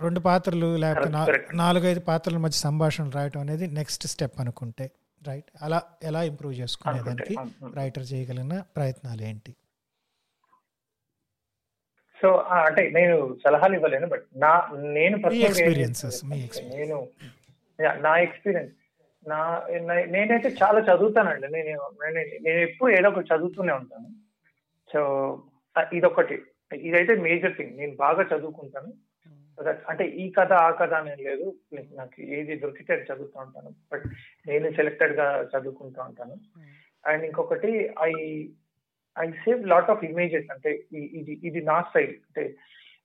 రెండు 0.00 0.20
పాత్రలు 0.20 0.68
లేకపోతే 0.76 1.38
నాలుగైదు 1.54 2.00
పాత్రల 2.00 2.36
మధ్య 2.36 2.58
సంభాషణలు 2.58 3.10
రాయటం 3.10 3.40
అనేది 3.40 3.66
నెక్స్ట్ 3.78 4.06
స్టెప్ 4.06 4.40
అనుకుంటే 4.40 4.86
రైట్ 5.22 5.50
అలా 5.62 5.78
ఎలా 6.02 6.20
ఇంప్రూవ్ 6.22 6.54
చేసుకునేదానికి 6.60 7.34
రైటర్ 7.80 8.06
చేయగలిగిన 8.12 8.54
ప్రయత్నాలు 8.76 9.22
ఏంటి? 9.22 9.52
సో 12.20 12.28
అంటే 12.66 12.82
నేను 12.90 13.14
సలహాలు 13.44 13.74
ఇవ్వలేను 13.74 14.06
బట్ 14.06 14.24
నా 14.36 14.52
నేను. 14.96 15.16
నేను 16.74 16.98
నా 18.06 18.14
ఎక్స్పీరియన్స్ 18.26 18.74
నా 19.28 19.66
నేనైతే 20.04 20.48
చాలా 20.48 20.94
చదువుతానండి. 20.94 21.52
నేను 21.52 21.90
నేను 22.04 22.42
నేను 22.42 22.58
ఎప్పుడు 22.58 22.92
ఏదో 22.92 23.08
ఒకటి 23.08 23.34
చదువుతూనే 23.34 23.72
ఉంటాను. 23.72 24.06
సో 24.92 25.42
ఇదొకటి. 25.92 26.42
ఇదైతే 26.74 27.14
మేజర్ 27.14 27.56
థింగ్. 27.56 27.76
నేను 27.76 27.96
బాగా 27.96 28.36
చదువుకుంటాను. 28.36 28.92
That- 29.62 29.80
అంటే 29.88 30.04
ఈ 30.04 30.30
కథ 30.30 30.52
ఆ 30.52 30.70
కథ 30.70 30.92
అనేది 30.92 31.22
లేదు. 31.22 31.54
నాకు 31.74 32.22
ఏది 32.22 32.56
దొరికితే 32.56 32.92
అది 32.92 33.02
చదువుతూ 33.02 33.40
ఉంటాను. 33.40 33.70
బట్ 33.92 34.02
నేను 34.48 34.70
సెలెక్టెడ్గా 34.70 35.48
చదువుకుంటూ 35.58 36.02
ఉంటాను. 36.02 36.36
అండ్ 37.06 37.24
ఇంకొకటి 37.24 37.90
I 38.02 38.12
I 39.18 39.30
save 39.30 39.68
lot 39.68 39.90
of 39.90 40.04
images. 40.04 40.52
అంటే 40.52 40.84
ఇది 40.92 41.40
ఇది 41.44 41.60
నా 41.60 41.80
స్టైల్. 41.80 42.10
అంటే 42.10 42.54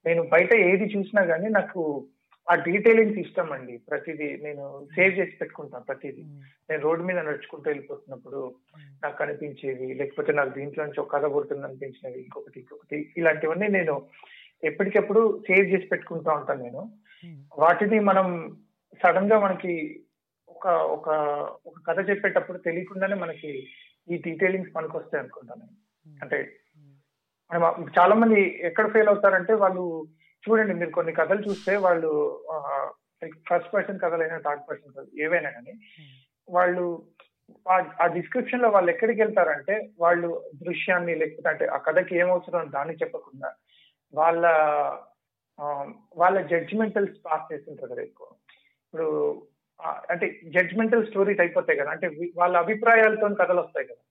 నేను 0.06 0.24
బయట 0.24 0.56
ఏది 0.56 0.84
చూసినా 0.84 1.22
గానీ 1.22 1.50
నాకు 1.50 2.08
ఆ 2.48 2.56
డీటెయిలింగ్స్ 2.56 3.20
ఇష్టం 3.20 3.52
అండి. 3.52 3.78
ప్రతిదీ 3.78 4.28
నేను 4.38 4.64
సేవ్ 4.96 5.18
చేసి 5.20 5.32
పెట్టుకుంటాను 5.32 5.84
ప్రతిదీ. 5.84 6.22
నేను 6.70 6.82
రోడ్డు 6.82 7.04
మీద 7.04 7.20
నడుచుకుంటూ 7.20 7.70
వెళ్ళిపోతున్నప్పుడు 7.70 8.40
నాకు 9.04 9.24
అనిపించేవి 9.24 9.94
లేకపోతే 9.94 10.34
నాకు 10.34 10.50
దీంట్లో 10.50 10.86
నుంచి 10.86 11.00
ఒక 11.00 11.12
కథ 11.16 11.26
కొడుతుంది 11.26 11.68
అనిపించినవి 11.68 12.20
ఇంకొకటి 12.22 12.60
ఇంకొకటి 12.60 13.14
ఇలాంటివన్నీ 13.18 13.68
నేను 13.68 13.96
ఎప్పటికెప్పుడు 14.64 15.44
సేవ్ 15.48 15.72
చేసి 15.74 15.88
పెట్టుకుంటూ 15.88 16.32
ఉంటాను 16.32 16.64
నేను. 16.64 16.84
వాటిని 17.58 18.00
మనం 18.00 18.28
సడన్గా 19.04 19.40
మనకి 19.40 20.04
ఒక 20.50 20.68
ఒక 20.68 21.10
ఒక 21.66 21.78
కథ 21.88 22.10
చెప్పేటప్పుడు 22.10 22.58
తెలియకుండానే 22.58 23.16
మనకి 23.16 23.52
ఈ 24.12 24.18
డీటెయిలింగ్స్ 24.18 24.76
మనకు 24.76 24.98
వస్తాయి 24.98 25.24
అనుకుంటాను. 25.24 25.66
అంటే 26.22 26.38
మనం 27.52 27.90
చాలా 28.00 28.16
మంది 28.16 28.40
ఎక్కడ 28.64 28.92
ఫెయిల్ 28.92 29.08
అవుతారంటే 29.08 29.54
వాళ్ళు 29.54 29.84
చూడండి 30.44 30.74
మీరు 30.74 30.92
కొన్ని 30.92 31.14
కథలు 31.14 31.50
చూస్తే 31.50 31.76
వాళ్ళు 31.78 32.10
ఫస్ట్ 33.50 33.74
పర్సన్ 33.74 34.00
కథలైనా 34.00 34.38
థర్డ్ 34.38 34.70
పర్సన్ 34.70 34.94
కథలు 34.94 35.22
ఏవైనా 35.22 35.50
కానీ 35.50 35.74
వాళ్ళు 36.50 36.84
ఆ- 37.70 38.08
డిస్క్రిప్షన్లో 38.08 38.70
వాళ్ళు 38.70 38.92
ఎక్కడికి 38.92 39.22
వెళ్తారంటే 39.22 39.90
వాళ్ళు 40.00 40.30
దృశ్యాన్ని 40.56 41.16
లేకపోతే 41.16 41.50
అంటే 41.50 41.66
ఆ 41.66 41.78
కథకి 41.78 42.16
ఏమవసరం 42.16 42.72
దాన్ని 42.74 42.96
చెప్పకుండా 42.96 43.50
వాళ్ళ 44.14 44.44
వాళ్ళ 46.18 46.42
జడ్జిమెంటల్ 46.42 47.08
పాస్ 47.26 47.54
చేస్తుంటారు 47.54 47.92
కదా 47.92 48.02
ఎక్కువ. 48.02 48.28
ఇప్పుడు 48.84 49.08
అంటే 50.10 50.42
జడ్జిమెంటల్ 50.46 51.08
స్టోరీస్ 51.08 51.40
అయిపోతాయి 51.40 51.80
కదా 51.80 51.92
అంటే 51.92 52.08
వాళ్ళ 52.36 52.58
అభిప్రాయాలతో 52.58 53.36
కథలు 53.36 53.62
వస్తాయి 53.62 53.88
కదా. 53.88 54.04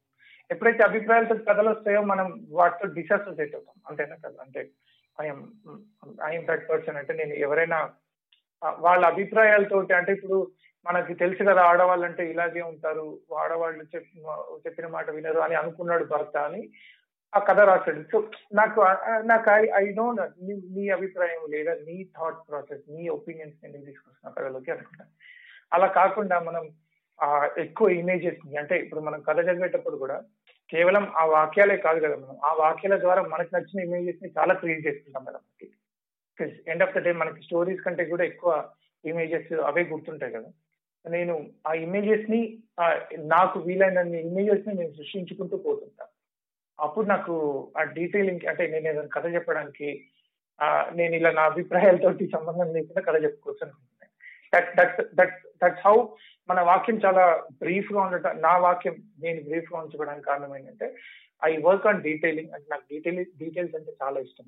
ఎప్పుడైతే 0.50 0.82
అభిప్రాయాలతో 0.84 1.34
కథలు 1.48 1.70
వస్తాయో 1.70 2.02
మనం 2.02 2.46
వాటితో 2.50 2.86
డిసోసియేట్ 2.88 3.54
అవుతాం. 3.54 3.74
అంతేనా 3.88 4.16
కదా? 4.16 4.42
అంటే 4.42 4.60
ఐఎమ్ 5.18 5.44
ఐఎమ్ 6.24 6.46
దట్ 6.46 6.68
పర్సన్ 6.70 6.96
అంటే 6.96 7.14
నేను 7.14 7.34
ఎవరైనా 7.34 7.78
వాళ్ళ 8.80 9.06
అభిప్రాయాలతో 9.06 9.78
అంటే 9.96 10.12
ఇప్పుడు 10.12 10.38
మనకి 10.86 11.14
తెలుసు 11.14 11.44
కదా 11.44 11.62
ఆడవాళ్ళు 11.62 12.06
అంటే 12.06 12.30
ఇలాగే 12.30 12.60
ఉంటారు 12.62 13.06
ఆడవాళ్ళు 13.38 13.84
చెప్పిన 13.84 14.34
చెప్పిన 14.66 14.86
మాట 14.86 15.10
వినరు 15.10 15.38
అని 15.38 15.54
అనుకున్నాడు 15.54 16.04
భర్త 16.04 16.36
అని 16.38 16.60
ఆ 17.32 17.38
కథ 17.38 17.60
రాశాడు. 17.60 18.02
సో 18.12 18.16
నాకు 18.52 18.80
నాకు 19.24 19.50
ఐ 19.50 19.62
ఐ 19.74 19.92
డోంట్ 19.92 20.20
నీ 20.76 20.88
అభిప్రాయం 20.88 21.42
లేదా 21.50 21.74
నీ 21.74 22.04
థాట్ 22.16 22.48
ప్రాసెస్ 22.48 22.84
నీ 22.88 23.08
ఒపీనియన్స్ 23.08 23.56
నేను 23.62 23.84
తీసుకొస్తున్నా 23.84 24.30
కథలోకి 24.30 24.70
అనుకుంటాను 24.70 25.12
అలా 25.72 25.86
కాకుండా 25.86 26.40
మనం 26.40 26.64
ఆ 27.20 27.28
ఎక్కువ 27.58 27.88
ఇమేజెస్ని 27.90 28.56
అంటే 28.56 28.76
ఇప్పుడు 28.78 29.00
మనం 29.00 29.20
కథ 29.20 29.38
చదివేటప్పుడు 29.40 29.96
కూడా 29.96 30.16
కేవలం 30.72 31.04
ఆ 31.16 31.24
వాక్యాలే 31.32 31.76
కాదు 31.82 31.98
కదా 32.04 32.16
మనం 32.18 32.36
ఆ 32.44 32.52
వాక్యాల 32.60 32.96
ద్వారా 33.02 33.22
మనకు 33.32 33.50
నచ్చిన 33.54 33.84
ఇమేజెస్ని 33.84 34.28
చాలా 34.36 34.54
క్రియేట్ 34.60 34.86
చేసుకుంటాం 34.86 35.24
కదా 35.28 35.38
మనకి 35.40 35.66
ఎండ్ 36.66 36.84
ఆఫ్ 36.86 36.94
ద 36.94 37.02
డే 37.04 37.12
మనకి 37.20 37.40
స్టోరీస్ 37.44 37.84
కంటే 37.84 38.04
కూడా 38.08 38.24
ఎక్కువ 38.24 38.52
ఇమేజెస్ 39.04 39.50
అవే 39.66 39.82
గుర్తుంటాయి 39.90 40.34
కదా. 40.34 40.48
నేను 41.04 41.34
ఆ 41.66 41.74
ఇమేజెస్ని 41.82 42.40
నాకు 43.32 43.56
వీలైనన్ని 43.66 44.20
ఇమేజెస్ని 44.24 44.72
నేను 44.74 44.92
సృష్టించుకుంటూ 44.96 45.56
పోతుంటా 45.64 46.04
అప్పుడు 46.78 47.06
నాకు 47.12 47.34
ఆ 47.76 47.92
డీటెయిలింగ్ 47.94 48.44
అంటే 48.50 48.64
నేను 48.72 48.86
ఏదైనా 48.88 49.12
కథ 49.14 49.26
చెప్పడానికి 49.34 49.88
ఆ, 50.58 50.66
నేను 50.94 51.14
ఇలా 51.16 51.30
నా 51.32 51.44
అభిప్రాయాలతోటి 51.50 52.24
సంబంధం 52.34 52.68
లేకుండా 52.76 53.02
కథ 53.02 53.16
చెప్పుకోవచ్చు 53.24 53.64
అనుకుంటున్నాను 53.64 54.12
that 54.52 54.70
that 54.78 55.00
that 55.18 55.34
that's 55.62 55.82
how 55.86 55.96
మన 56.48 56.60
వాక్యం 56.60 56.96
చాలా 57.06 57.44
బ్రీఫ్గా 57.52 58.00
ఉండటం 58.00 58.40
నా 58.40 58.56
వాక్యం 58.56 58.96
నేను 59.22 59.42
బ్రీఫ్గా 59.42 59.80
ఉంచుకోవడానికి 59.80 60.26
కారణం 60.26 60.56
ఏంటంటే 60.56 60.96
ఐ 61.44 61.56
వర్క్ 61.56 61.86
ఆన్ 61.86 62.02
డీటెయిలింగ్ 62.02 62.50
అంటే 62.50 62.66
నాకు 62.70 62.82
డీటెయిల్ 62.90 63.26
డీటెయిల్స్ 63.38 63.74
అంటే 63.74 63.92
చాలా 64.02 64.20
ఇష్టం. 64.20 64.44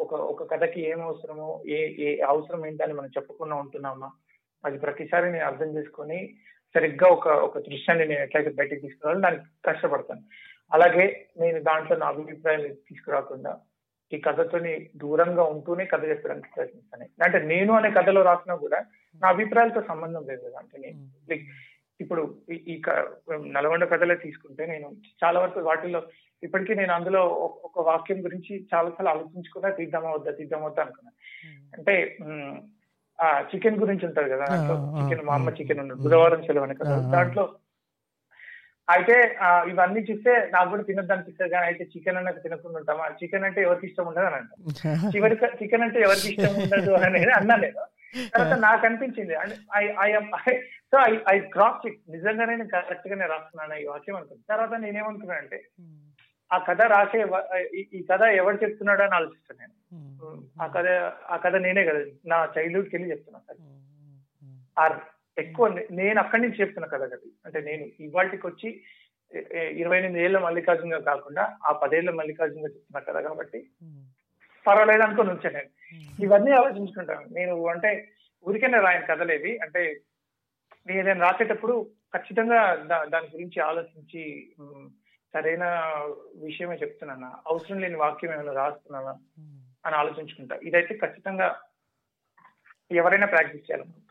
ఒక 0.00 0.14
ఒక 0.14 0.54
కథకి 0.54 0.80
ఏం 0.80 1.00
అవసరమో 1.02 1.62
ఏ 1.66 1.78
ఏ 1.98 2.18
అవసరం 2.20 2.66
ఏంటని 2.66 2.92
మనం 2.92 3.08
చెప్పకుండా 3.08 3.56
ఉంటున్నామా 3.56 4.10
అది 4.64 4.78
ప్రతిసారి 4.78 5.32
నేను 5.32 5.46
అర్థం 5.46 5.76
చేసుకొని 5.76 6.18
సరిగ్గా 6.74 7.08
ఒక 7.08 7.28
ఒక 7.28 7.58
దృశ్యాన్ని 7.58 8.06
నేను 8.06 8.22
ఎట్లయితే 8.22 8.50
బయటకు 8.50 8.80
తీసుకురావాలో 8.80 9.20
దానికి 9.20 9.42
కష్టపడతాను. 9.64 10.22
అలాగే 10.72 11.28
నేను 11.40 11.62
దాంట్లో 11.62 11.96
నా 11.96 12.06
అభిప్రాయాలు 12.06 12.68
తీసుకురాకుండా 12.68 13.52
ఈ 14.12 14.18
కథతోని 14.20 14.90
దూరంగా 14.96 15.42
ఉంటూనే 15.42 15.84
కథ 15.84 16.04
చెప్పడానికి 16.04 16.48
ప్రయత్నిస్తాను. 16.54 17.06
అంటే 17.24 17.38
నేను 17.46 17.72
అనే 17.72 17.90
కథలో 17.90 18.22
రాసినా 18.22 18.54
కూడా 18.54 18.84
నా 19.22 19.28
అభిప్రాయాలతో 19.30 19.82
సంబంధం 19.88 20.22
లేదు 20.28 20.42
కదా 20.46 20.58
అంటే 20.62 20.76
నేను 20.84 20.98
like 21.28 21.44
ఇప్పుడు 22.00 22.22
ఈ- 22.68 22.76
నల్గొండ 23.54 23.84
కథలే 23.90 24.14
తీసుకుంటే 24.22 24.62
నేను 24.68 24.86
చాలా 25.22 25.38
వరకు 25.42 25.64
వాటిల్లో 25.66 26.00
ఇప్పటికీ 26.42 26.72
నేను 26.74 26.92
అందులో 26.94 27.22
ఒక- 27.64 27.84
వాక్యం 27.88 28.20
గురించి 28.26 28.52
చాలా 28.70 28.88
సార్లు 28.90 29.10
ఆలోచించుకున్నా 29.12 29.70
తీద్దామా 29.78 30.10
వద్దా 30.14 30.32
తీద్దామా 30.38 30.66
వద్దా 30.68 30.82
అనుకున్నా. 30.84 31.10
అంటే 31.74 31.94
ఆ 33.18 33.26
చికెన్ 33.50 33.80
గురించి 33.82 34.04
ఉంటది 34.08 34.28
కదా 34.32 34.46
చికెన్ 34.96 35.24
మా 35.24 35.34
అమ్మ 35.36 35.50
చికెన్ 35.58 35.80
ఉన్నది 35.82 35.98
ఆ, 35.98 36.04
బుధవారం 36.04 36.42
సెలవు 36.46 36.66
అనే 36.66 36.76
కదా. 36.78 36.94
దాంట్లో 37.14 37.44
అయితే 38.88 39.16
ఇవన్నీ 39.68 40.00
చూస్తే 40.06 40.32
నాకు 40.52 40.68
కూడా 40.70 40.84
తినద్దు 40.86 41.12
అనిపిస్తుంది 41.14 41.50
కానీ 41.50 41.66
అయితే 41.66 41.84
చికెన్ 41.92 42.18
అన్నది 42.20 42.40
తినకుండా 42.44 42.78
ఉంటామా? 42.80 43.04
చికెన్ 43.20 43.44
అంటే 43.48 43.60
ఎవరికి 43.66 43.86
ఇష్టం 43.88 44.06
ఉండదు 44.10 44.26
అని 44.26 44.38
అంట 44.40 44.50
చివరికి 45.14 45.48
చికెన్ 45.60 45.84
అంటే 45.86 45.98
ఎవరికి 46.06 46.28
ఇష్టం 46.32 46.54
ఉండదు 46.62 46.92
అని 46.98 47.06
అనేది 47.10 47.32
అన్నా 47.36 47.56
నేను 47.62 47.84
తర్వాత 48.32 48.54
నాకు 48.60 48.86
అనిపించింది. 48.86 49.34
So 50.90 50.96
I 51.04 51.12
I 51.28 51.38
cross 51.48 51.80
check 51.84 51.98
నిజంగానే 52.08 52.52
నేను 52.52 52.70
కరెక్ట్ 52.70 53.08
గానే 53.08 53.26
రాస్తున్నాను 53.26 53.74
ఈ 53.76 53.86
వాక్యం 53.86 54.16
అనుకుంది 54.16 54.42
తర్వాత 54.48 54.72
నేనేమనుకున్నా 54.80 55.36
అంటే 55.36 55.58
ఆ 56.50 56.58
కథ 56.68 56.82
రాసే 56.92 57.18
ఈ- 57.78 58.06
కథ 58.08 58.22
ఎవరు 58.38 58.56
చెప్తున్నాడు 58.62 59.02
అని 59.02 59.14
ఆలోచిస్తాను 59.14 59.58
నేను. 59.60 59.74
ఆ 60.60 60.66
కథ 60.68 60.86
ఆ 61.30 61.36
కథ 61.36 61.54
నేనే 61.58 61.84
కదా 61.84 62.00
నా 62.26 62.38
చైల్డ్హుడ్కి 62.56 62.94
వెళ్ళి 62.96 63.10
చెప్తున్నా 63.10 63.40
కథ. 63.40 63.58
ఆ 64.76 64.84
ఎక్కువ 65.36 65.66
నేను 65.98 66.18
అక్కడి 66.20 66.42
నుంచి 66.42 66.60
చెప్తున్నా 66.60 66.88
కథ 66.88 67.04
కదా 67.04 67.16
అంటే 67.44 67.60
నేను 67.60 67.84
ఇవాళకి 68.00 68.46
వచ్చి 68.46 68.68
ఇరవై 69.76 69.98
ఎనిమిది 69.98 70.22
ఏళ్ళ 70.24 70.38
మల్లికార్జున 70.38 70.98
కాకుండా 71.04 71.42
ఆ 71.64 71.72
పదేళ్ళ 71.82 72.10
మల్లికార్జున 72.12 72.64
చెప్తున్నా 72.66 73.00
కదా 73.00 73.20
కాబట్టి 73.20 73.58
పర్వాలేదు 74.66 75.02
అనుకుని 75.02 75.30
ఉంచాను. 75.30 75.54
నేను 75.54 75.68
ఇవన్నీ 76.20 76.50
ఆలోచించుకుంటాను. 76.50 77.26
నేను 77.30 77.66
అంటే 77.66 78.12
ఊరికనే 78.48 78.80
రాయని 78.80 79.06
కథలేవి. 79.06 79.58
అంటే 79.58 80.00
నేను 80.86 80.98
ఏదైనా 80.98 81.30
రాసేటప్పుడు 81.30 81.90
ఖచ్చితంగా 82.16 82.74
దా- 82.74 83.08
దాని 83.08 83.26
గురించి 83.26 83.60
ఆలోచించి 83.60 84.52
సరైన 85.34 85.64
విషయమే 86.36 86.76
చెప్తున్నానా? 86.76 87.32
అవసరం 87.46 87.78
లేని 87.78 87.96
వాక్యం 87.96 88.32
ఏమైనా 88.32 88.52
రాస్తున్నానా? 88.52 89.18
అని 89.86 89.96
ఆలోచించుకుంటా. 89.96 90.56
ఇదైతే 90.62 90.96
ఖచ్చితంగా 90.96 91.60
ఎవరైనా 92.92 93.26
ప్రాక్టీస్ 93.26 93.70
చేయాలనుకుంటా. 93.70 94.09